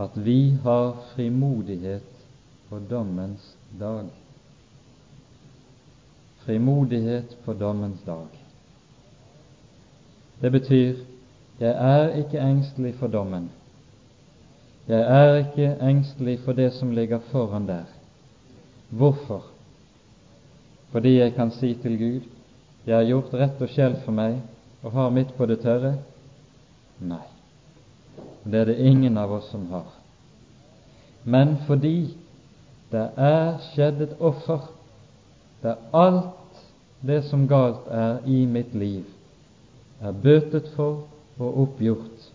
at 0.00 0.16
vi 0.16 0.56
har 0.64 0.96
frimodighet 1.12 2.26
på 2.68 2.80
dommens 2.90 3.54
dag. 3.80 4.08
Frimodighet 6.44 7.36
på 7.44 7.52
dommens 7.52 8.00
dag. 8.06 8.28
Det 10.40 10.52
betyr 10.52 11.04
jeg 11.60 11.74
er 11.78 12.14
ikke 12.24 12.40
engstelig 12.40 12.94
for 12.98 13.06
dommen. 13.06 13.50
Jeg 14.88 15.00
er 15.00 15.34
ikke 15.36 15.76
engstelig 15.80 16.40
for 16.44 16.52
det 16.52 16.72
som 16.72 16.90
ligger 16.90 17.18
foran 17.30 17.66
der. 17.66 17.84
Hvorfor? 18.90 19.44
Fordi 20.92 21.18
jeg 21.18 21.34
kan 21.34 21.50
si 21.50 21.74
til 21.74 21.98
Gud 21.98 22.20
jeg 22.86 22.96
har 22.96 23.04
gjort 23.06 23.34
rett 23.34 23.60
og 23.62 23.70
skjell 23.70 23.94
for 24.02 24.14
meg 24.14 24.40
og 24.82 24.92
har 24.96 25.12
mitt 25.14 25.30
på 25.36 25.46
det 25.46 25.60
tørre? 25.62 25.94
Nei, 26.98 27.22
det 28.44 28.60
er 28.60 28.70
det 28.72 28.82
ingen 28.82 29.18
av 29.18 29.30
oss 29.38 29.48
som 29.54 29.68
har. 29.70 29.86
Men 31.24 31.56
fordi 31.68 32.16
det 32.90 33.04
er 33.16 33.60
skjedd 33.70 34.02
et 34.02 34.16
offer 34.18 34.66
der 35.62 35.78
alt 35.94 36.58
det 37.06 37.22
som 37.30 37.46
galt 37.48 37.86
er 37.90 38.18
i 38.26 38.42
mitt 38.46 38.74
liv, 38.74 39.06
er 40.02 40.12
bøtet 40.12 40.68
for 40.74 41.04
og 41.38 41.62
oppgjort, 41.62 42.31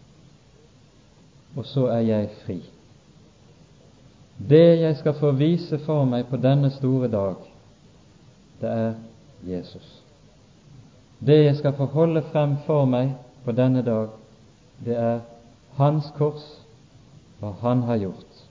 og 1.57 1.65
så 1.65 1.87
er 1.89 1.99
jeg 2.05 2.29
fri. 2.45 2.57
Det 4.49 4.79
jeg 4.79 4.97
skal 4.97 5.13
få 5.17 5.31
vise 5.31 5.79
for 5.85 6.05
meg 6.05 6.27
på 6.29 6.37
denne 6.37 6.69
store 6.75 7.09
dag, 7.09 7.47
det 8.61 8.69
er 8.69 8.93
Jesus. 9.47 9.87
Det 11.19 11.37
jeg 11.43 11.55
skal 11.57 11.73
få 11.73 11.87
holde 11.89 12.21
frem 12.31 12.55
for 12.67 12.85
meg 12.85 13.15
på 13.45 13.55
denne 13.57 13.81
dag, 13.81 14.13
det 14.85 14.97
er 14.97 15.19
Hans 15.77 16.11
kors, 16.17 16.45
hva 17.39 17.51
Han 17.61 17.83
har 17.85 17.97
gjort. 18.01 18.43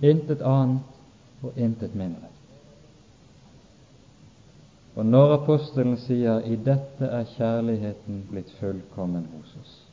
Intet 0.00 0.42
annet 0.44 1.42
og 1.42 1.56
intet 1.56 1.94
mindre. 1.94 2.28
Og 4.96 5.06
når 5.06 5.34
apostelen 5.34 5.96
sier 5.96 6.40
'i 6.40 6.56
dette 6.56 7.04
er 7.04 7.24
kjærligheten 7.24 8.26
blitt 8.30 8.50
fullkommen 8.60 9.28
hos 9.36 9.56
oss', 9.60 9.87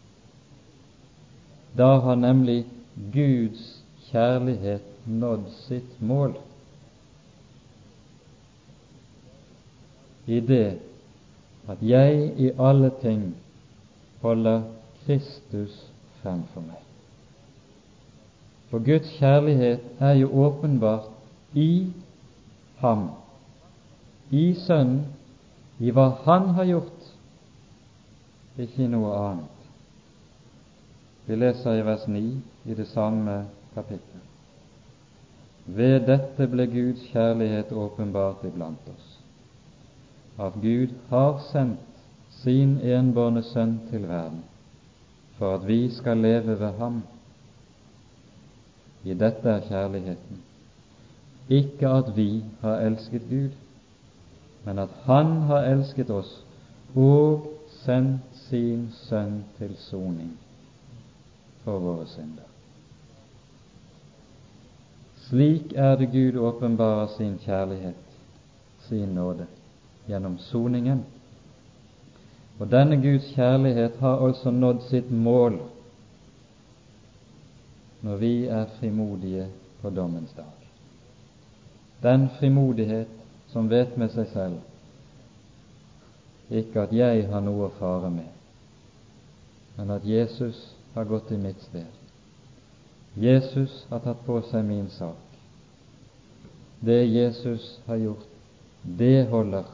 da 1.78 1.98
har 2.00 2.16
nemlig 2.16 2.66
Guds 3.14 3.84
kjærlighet 4.10 4.86
nådd 5.06 5.50
sitt 5.68 6.02
mål. 6.02 6.36
I 10.26 10.40
det 10.40 10.80
at 11.68 11.82
jeg 11.82 12.32
i 12.40 12.52
alle 12.60 12.92
ting 13.02 13.36
holder 14.22 14.62
Kristus 15.06 15.76
fremfor 16.22 16.64
meg. 16.66 16.82
For 18.70 18.82
Guds 18.86 19.10
kjærlighet 19.20 19.84
er 20.00 20.16
jo 20.22 20.32
åpenbart 20.46 21.12
i 21.54 21.94
ham, 22.82 23.10
i 24.32 24.54
Sønnen, 24.66 25.06
i 25.80 25.92
hva 25.92 26.10
Han 26.24 26.50
har 26.56 26.66
gjort, 26.66 27.12
ikke 28.58 28.86
i 28.86 28.88
noe 28.88 29.12
annet. 29.20 29.55
Vi 31.26 31.36
leser 31.36 31.80
i 31.80 31.86
vers 31.86 32.08
9 32.08 32.22
i 32.66 32.74
det 32.74 32.88
samme 32.88 33.46
kapittelet. 33.74 34.26
Ved 35.66 36.00
dette 36.06 36.48
ble 36.48 36.68
Guds 36.70 37.08
kjærlighet 37.10 37.72
åpenbart 37.74 38.46
iblant 38.46 38.90
oss 38.94 39.12
at 40.40 40.54
Gud 40.62 40.92
har 41.10 41.40
sendt 41.52 41.80
sin 42.44 42.78
enbårne 42.84 43.44
sønn 43.44 43.78
til 43.90 44.08
verden 44.08 44.44
for 45.38 45.56
at 45.56 45.68
vi 45.68 45.90
skal 45.92 46.18
leve 46.18 46.60
ved 46.60 46.74
ham. 46.80 47.02
I 49.04 49.14
dette 49.14 49.50
er 49.50 49.68
kjærligheten, 49.68 50.42
ikke 51.50 51.88
at 51.88 52.16
vi 52.16 52.44
har 52.62 52.86
elsket 52.88 53.28
Gud, 53.30 53.52
men 54.66 54.80
at 54.80 54.90
Han 55.04 55.26
har 55.26 55.68
elsket 55.72 56.10
oss 56.10 56.44
og 56.96 57.52
sendt 57.68 58.22
sin 58.50 58.90
sønn 58.92 59.44
til 59.58 59.76
soning 59.78 60.32
for 61.66 61.82
våre 61.82 62.06
synder. 62.08 62.46
Slik 65.26 65.74
er 65.74 65.96
det 65.98 66.12
Gud 66.14 66.38
åpenbarer 66.38 67.08
sin 67.18 67.40
kjærlighet, 67.42 67.96
sin 68.88 69.16
nåde 69.18 69.48
gjennom 70.08 70.38
soningen. 70.38 71.02
Og 72.60 72.70
denne 72.72 73.02
Guds 73.02 73.32
kjærlighet 73.34 73.98
har 74.00 74.22
altså 74.28 74.52
nådd 74.52 74.82
sitt 74.90 75.12
mål 75.12 75.58
når 78.06 78.16
vi 78.22 78.46
er 78.46 78.66
frimodige 78.78 79.48
på 79.82 79.90
dommens 79.90 80.34
dag. 80.38 80.46
Den 82.04 82.30
frimodighet 82.40 83.08
som 83.50 83.70
vet 83.70 83.98
med 83.98 84.10
seg 84.14 84.28
selv 84.30 84.62
ikke 86.54 86.82
at 86.86 86.94
jeg 86.94 87.26
har 87.32 87.42
noe 87.42 87.66
å 87.66 87.74
fare 87.80 88.12
med, 88.14 88.30
men 89.78 89.90
at 89.90 90.06
Jesus 90.06 90.75
har 90.96 91.06
gått 91.06 91.32
i 91.32 91.38
mitt 91.38 91.62
sted. 91.62 91.86
Jesus 93.14 93.86
har 93.90 94.00
tatt 94.00 94.26
på 94.26 94.42
seg 94.50 94.64
min 94.66 94.88
sak. 94.90 95.20
Det 96.80 97.02
Jesus 97.06 97.80
har 97.86 97.96
gjort, 97.96 98.28
det 98.84 99.28
holder 99.32 99.68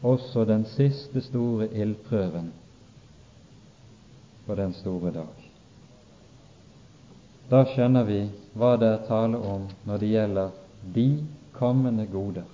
også 0.00 0.44
den 0.48 0.64
siste 0.72 1.20
store 1.20 1.68
ildprøven 1.76 2.52
på 4.46 4.56
den 4.56 4.72
store 4.74 5.12
dag. 5.12 5.44
Da 7.50 7.64
skjønner 7.68 8.08
vi 8.08 8.22
hva 8.56 8.76
det 8.80 8.88
er 8.94 9.04
tale 9.08 9.36
om 9.36 9.68
når 9.84 10.00
det 10.00 10.10
gjelder 10.14 10.56
de 10.96 11.06
kommende 11.56 12.06
goder. 12.08 12.48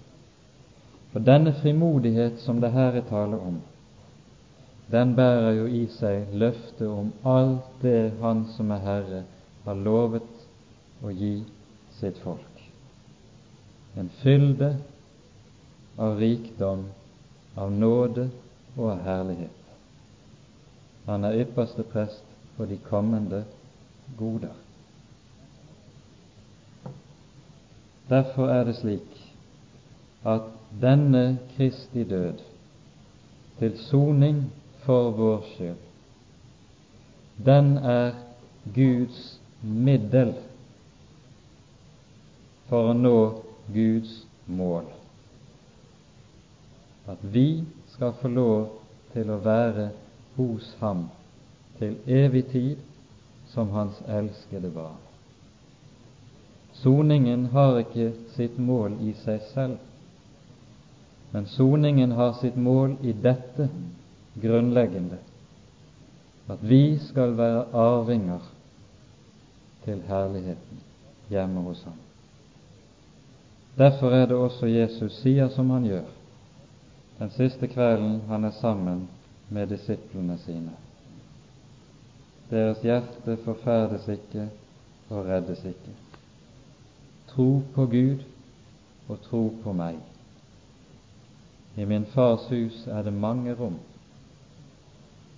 For 1.13 1.23
denne 1.23 1.55
frimodighet 1.63 2.43
som 2.43 2.59
det 2.61 2.73
her 2.75 2.99
er 2.99 3.07
tale 3.09 3.39
om, 3.39 3.61
den 4.91 5.17
bærer 5.17 5.51
jo 5.51 5.67
i 5.67 5.87
seg 5.91 6.31
løftet 6.33 6.87
om 6.89 7.13
alt 7.27 7.83
det 7.83 8.13
Han 8.21 8.45
som 8.57 8.71
er 8.71 8.85
Herre, 8.85 9.23
har 9.65 9.75
lovet 9.75 10.47
å 11.03 11.11
gi 11.11 11.41
sitt 11.99 12.19
folk. 12.23 12.61
En 13.97 14.11
fylde 14.23 14.77
av 15.99 16.19
rikdom 16.21 16.85
av 17.57 17.73
nåde 17.73 18.29
og 18.77 18.91
av 18.93 19.03
herlighet. 19.07 19.63
Han 21.07 21.25
er 21.25 21.41
ypperste 21.43 21.83
prest 21.83 22.23
for 22.57 22.69
de 22.71 22.77
kommende 22.87 23.45
goder. 24.19 24.55
Derfor 28.09 28.53
er 28.53 28.69
det 28.69 28.77
slik 28.79 29.17
at 30.27 30.47
denne 30.83 31.39
Kristi 31.57 32.05
død 32.05 32.43
til 33.59 33.79
soning 33.89 34.45
for 34.87 35.11
vår 35.11 35.43
skyld, 35.55 35.83
den 37.37 37.77
er 37.77 38.15
Guds 38.75 39.41
middel 39.63 40.33
for 42.71 42.91
å 42.91 42.95
nå 42.97 43.19
Guds 43.75 44.13
mål. 44.47 44.87
At 47.07 47.23
vi 47.23 47.65
skal 47.95 48.15
få 48.21 48.31
lov 48.31 48.69
til 49.13 49.31
å 49.31 49.41
være 49.43 49.91
hos 50.37 50.71
Ham 50.81 51.07
til 51.79 51.99
evig 52.07 52.47
tid 52.53 52.83
som 53.53 53.71
Hans 53.75 53.99
elskede 54.07 54.71
barn. 54.75 55.03
Soningen 56.77 57.47
har 57.55 57.79
ikke 57.81 58.11
sitt 58.35 58.59
mål 58.59 58.99
i 59.07 59.15
seg 59.23 59.45
selv, 59.55 59.79
men 61.33 61.47
soningen 61.49 62.13
har 62.19 62.35
sitt 62.41 62.57
mål 62.57 62.99
i 63.03 63.15
dette 63.17 63.71
grunnleggende 64.43 65.19
at 66.49 66.63
vi 66.63 66.99
skal 66.99 67.37
være 67.37 67.65
arvinger 67.75 68.53
til 69.85 70.03
herligheten 70.07 70.83
hjemme 71.29 71.61
hos 71.61 71.83
ham. 71.83 71.99
Derfor 73.79 74.11
er 74.11 74.27
det 74.27 74.37
også 74.37 74.67
Jesus 74.67 75.19
sier 75.23 75.49
som 75.49 75.71
han 75.71 75.85
gjør 75.85 76.07
den 77.19 77.31
siste 77.31 77.67
kvelden 77.67 78.21
han 78.29 78.45
er 78.45 78.51
sammen 78.51 79.09
med 79.49 79.67
disiplene 79.67 80.39
sine. 80.39 80.73
Deres 82.51 82.83
hjerte 82.85 83.37
forferdes 83.45 84.09
ikke 84.09 84.49
og 85.09 85.25
reddes 85.25 85.65
ikke. 85.65 85.95
Tro 87.29 87.63
på 87.75 87.87
Gud 87.87 88.25
og 89.09 89.23
tro 89.23 89.49
på 89.63 89.73
meg. 89.73 89.97
I 91.77 91.85
min 91.85 92.05
fars 92.13 92.47
hus 92.51 92.87
er 92.87 93.03
det 93.03 93.13
mange 93.13 93.55
rom. 93.55 93.79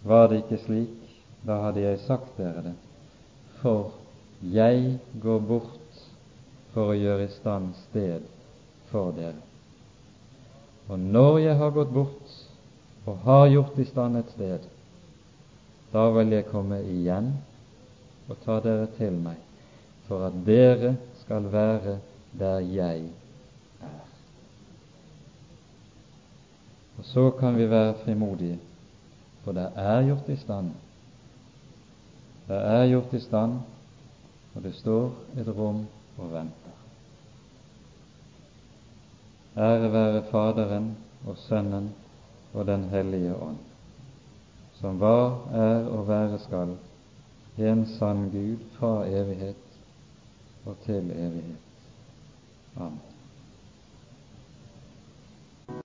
Var 0.03 0.29
det 0.29 0.43
ikke 0.43 0.61
slik, 0.65 0.95
da 1.47 1.61
hadde 1.67 1.83
jeg 1.83 2.01
sagt 2.07 2.37
dere 2.39 2.63
det, 2.71 2.75
for 3.63 3.93
jeg 4.43 4.99
går 5.23 5.39
bort 5.49 6.03
for 6.75 6.93
å 6.93 6.99
gjøre 6.99 7.27
i 7.27 7.35
stand 7.35 7.75
sted 7.89 8.27
for 8.93 9.13
dere. 9.17 9.41
Og 10.89 10.99
når 10.99 11.39
jeg 11.43 11.59
har 11.61 11.75
gått 11.75 11.93
bort 11.93 12.37
og 13.09 13.25
har 13.25 13.47
gjort 13.53 13.79
i 13.79 13.87
stand 13.89 14.21
et 14.21 14.31
sted, 14.37 14.67
da 15.93 16.05
vil 16.15 16.33
jeg 16.37 16.49
komme 16.51 16.81
igjen 16.85 17.33
og 18.29 18.37
ta 18.45 18.59
dere 18.65 18.89
til 18.99 19.17
meg, 19.25 19.41
for 20.09 20.29
at 20.29 20.37
dere 20.47 20.95
skal 21.25 21.49
være 21.53 21.99
der 22.39 22.61
jeg 22.65 23.09
er. 23.09 23.97
Og 26.99 27.07
så 27.07 27.31
kan 27.39 27.57
vi 27.57 27.69
være 27.71 27.95
frimodige, 28.05 28.59
for 29.45 29.53
det 29.57 29.69
er 29.77 30.07
gjort 30.07 30.29
i 30.29 30.37
stand. 30.37 30.71
Det 32.49 32.57
er 32.57 32.87
gjort 32.89 33.15
i 33.15 33.21
stand, 33.21 33.59
og 34.55 34.63
det 34.63 34.75
står 34.75 35.13
et 35.41 35.49
rom 35.59 35.85
og 36.19 36.33
venter. 36.33 36.77
Ære 39.59 39.93
være 39.93 40.23
Faderen 40.31 40.97
og 41.27 41.37
Sønnen 41.37 41.91
og 42.55 42.67
Den 42.67 42.85
hellige 42.85 43.37
ånd, 43.37 43.59
som 44.81 45.01
var, 45.01 45.49
er 45.53 45.87
og 45.87 46.09
være 46.09 46.39
skal, 46.39 46.77
en 47.59 47.87
sann 47.99 48.31
Gud 48.31 48.63
fra 48.79 49.07
evighet 49.07 49.57
og 50.67 50.77
til 50.87 51.11
evighet. 51.11 51.65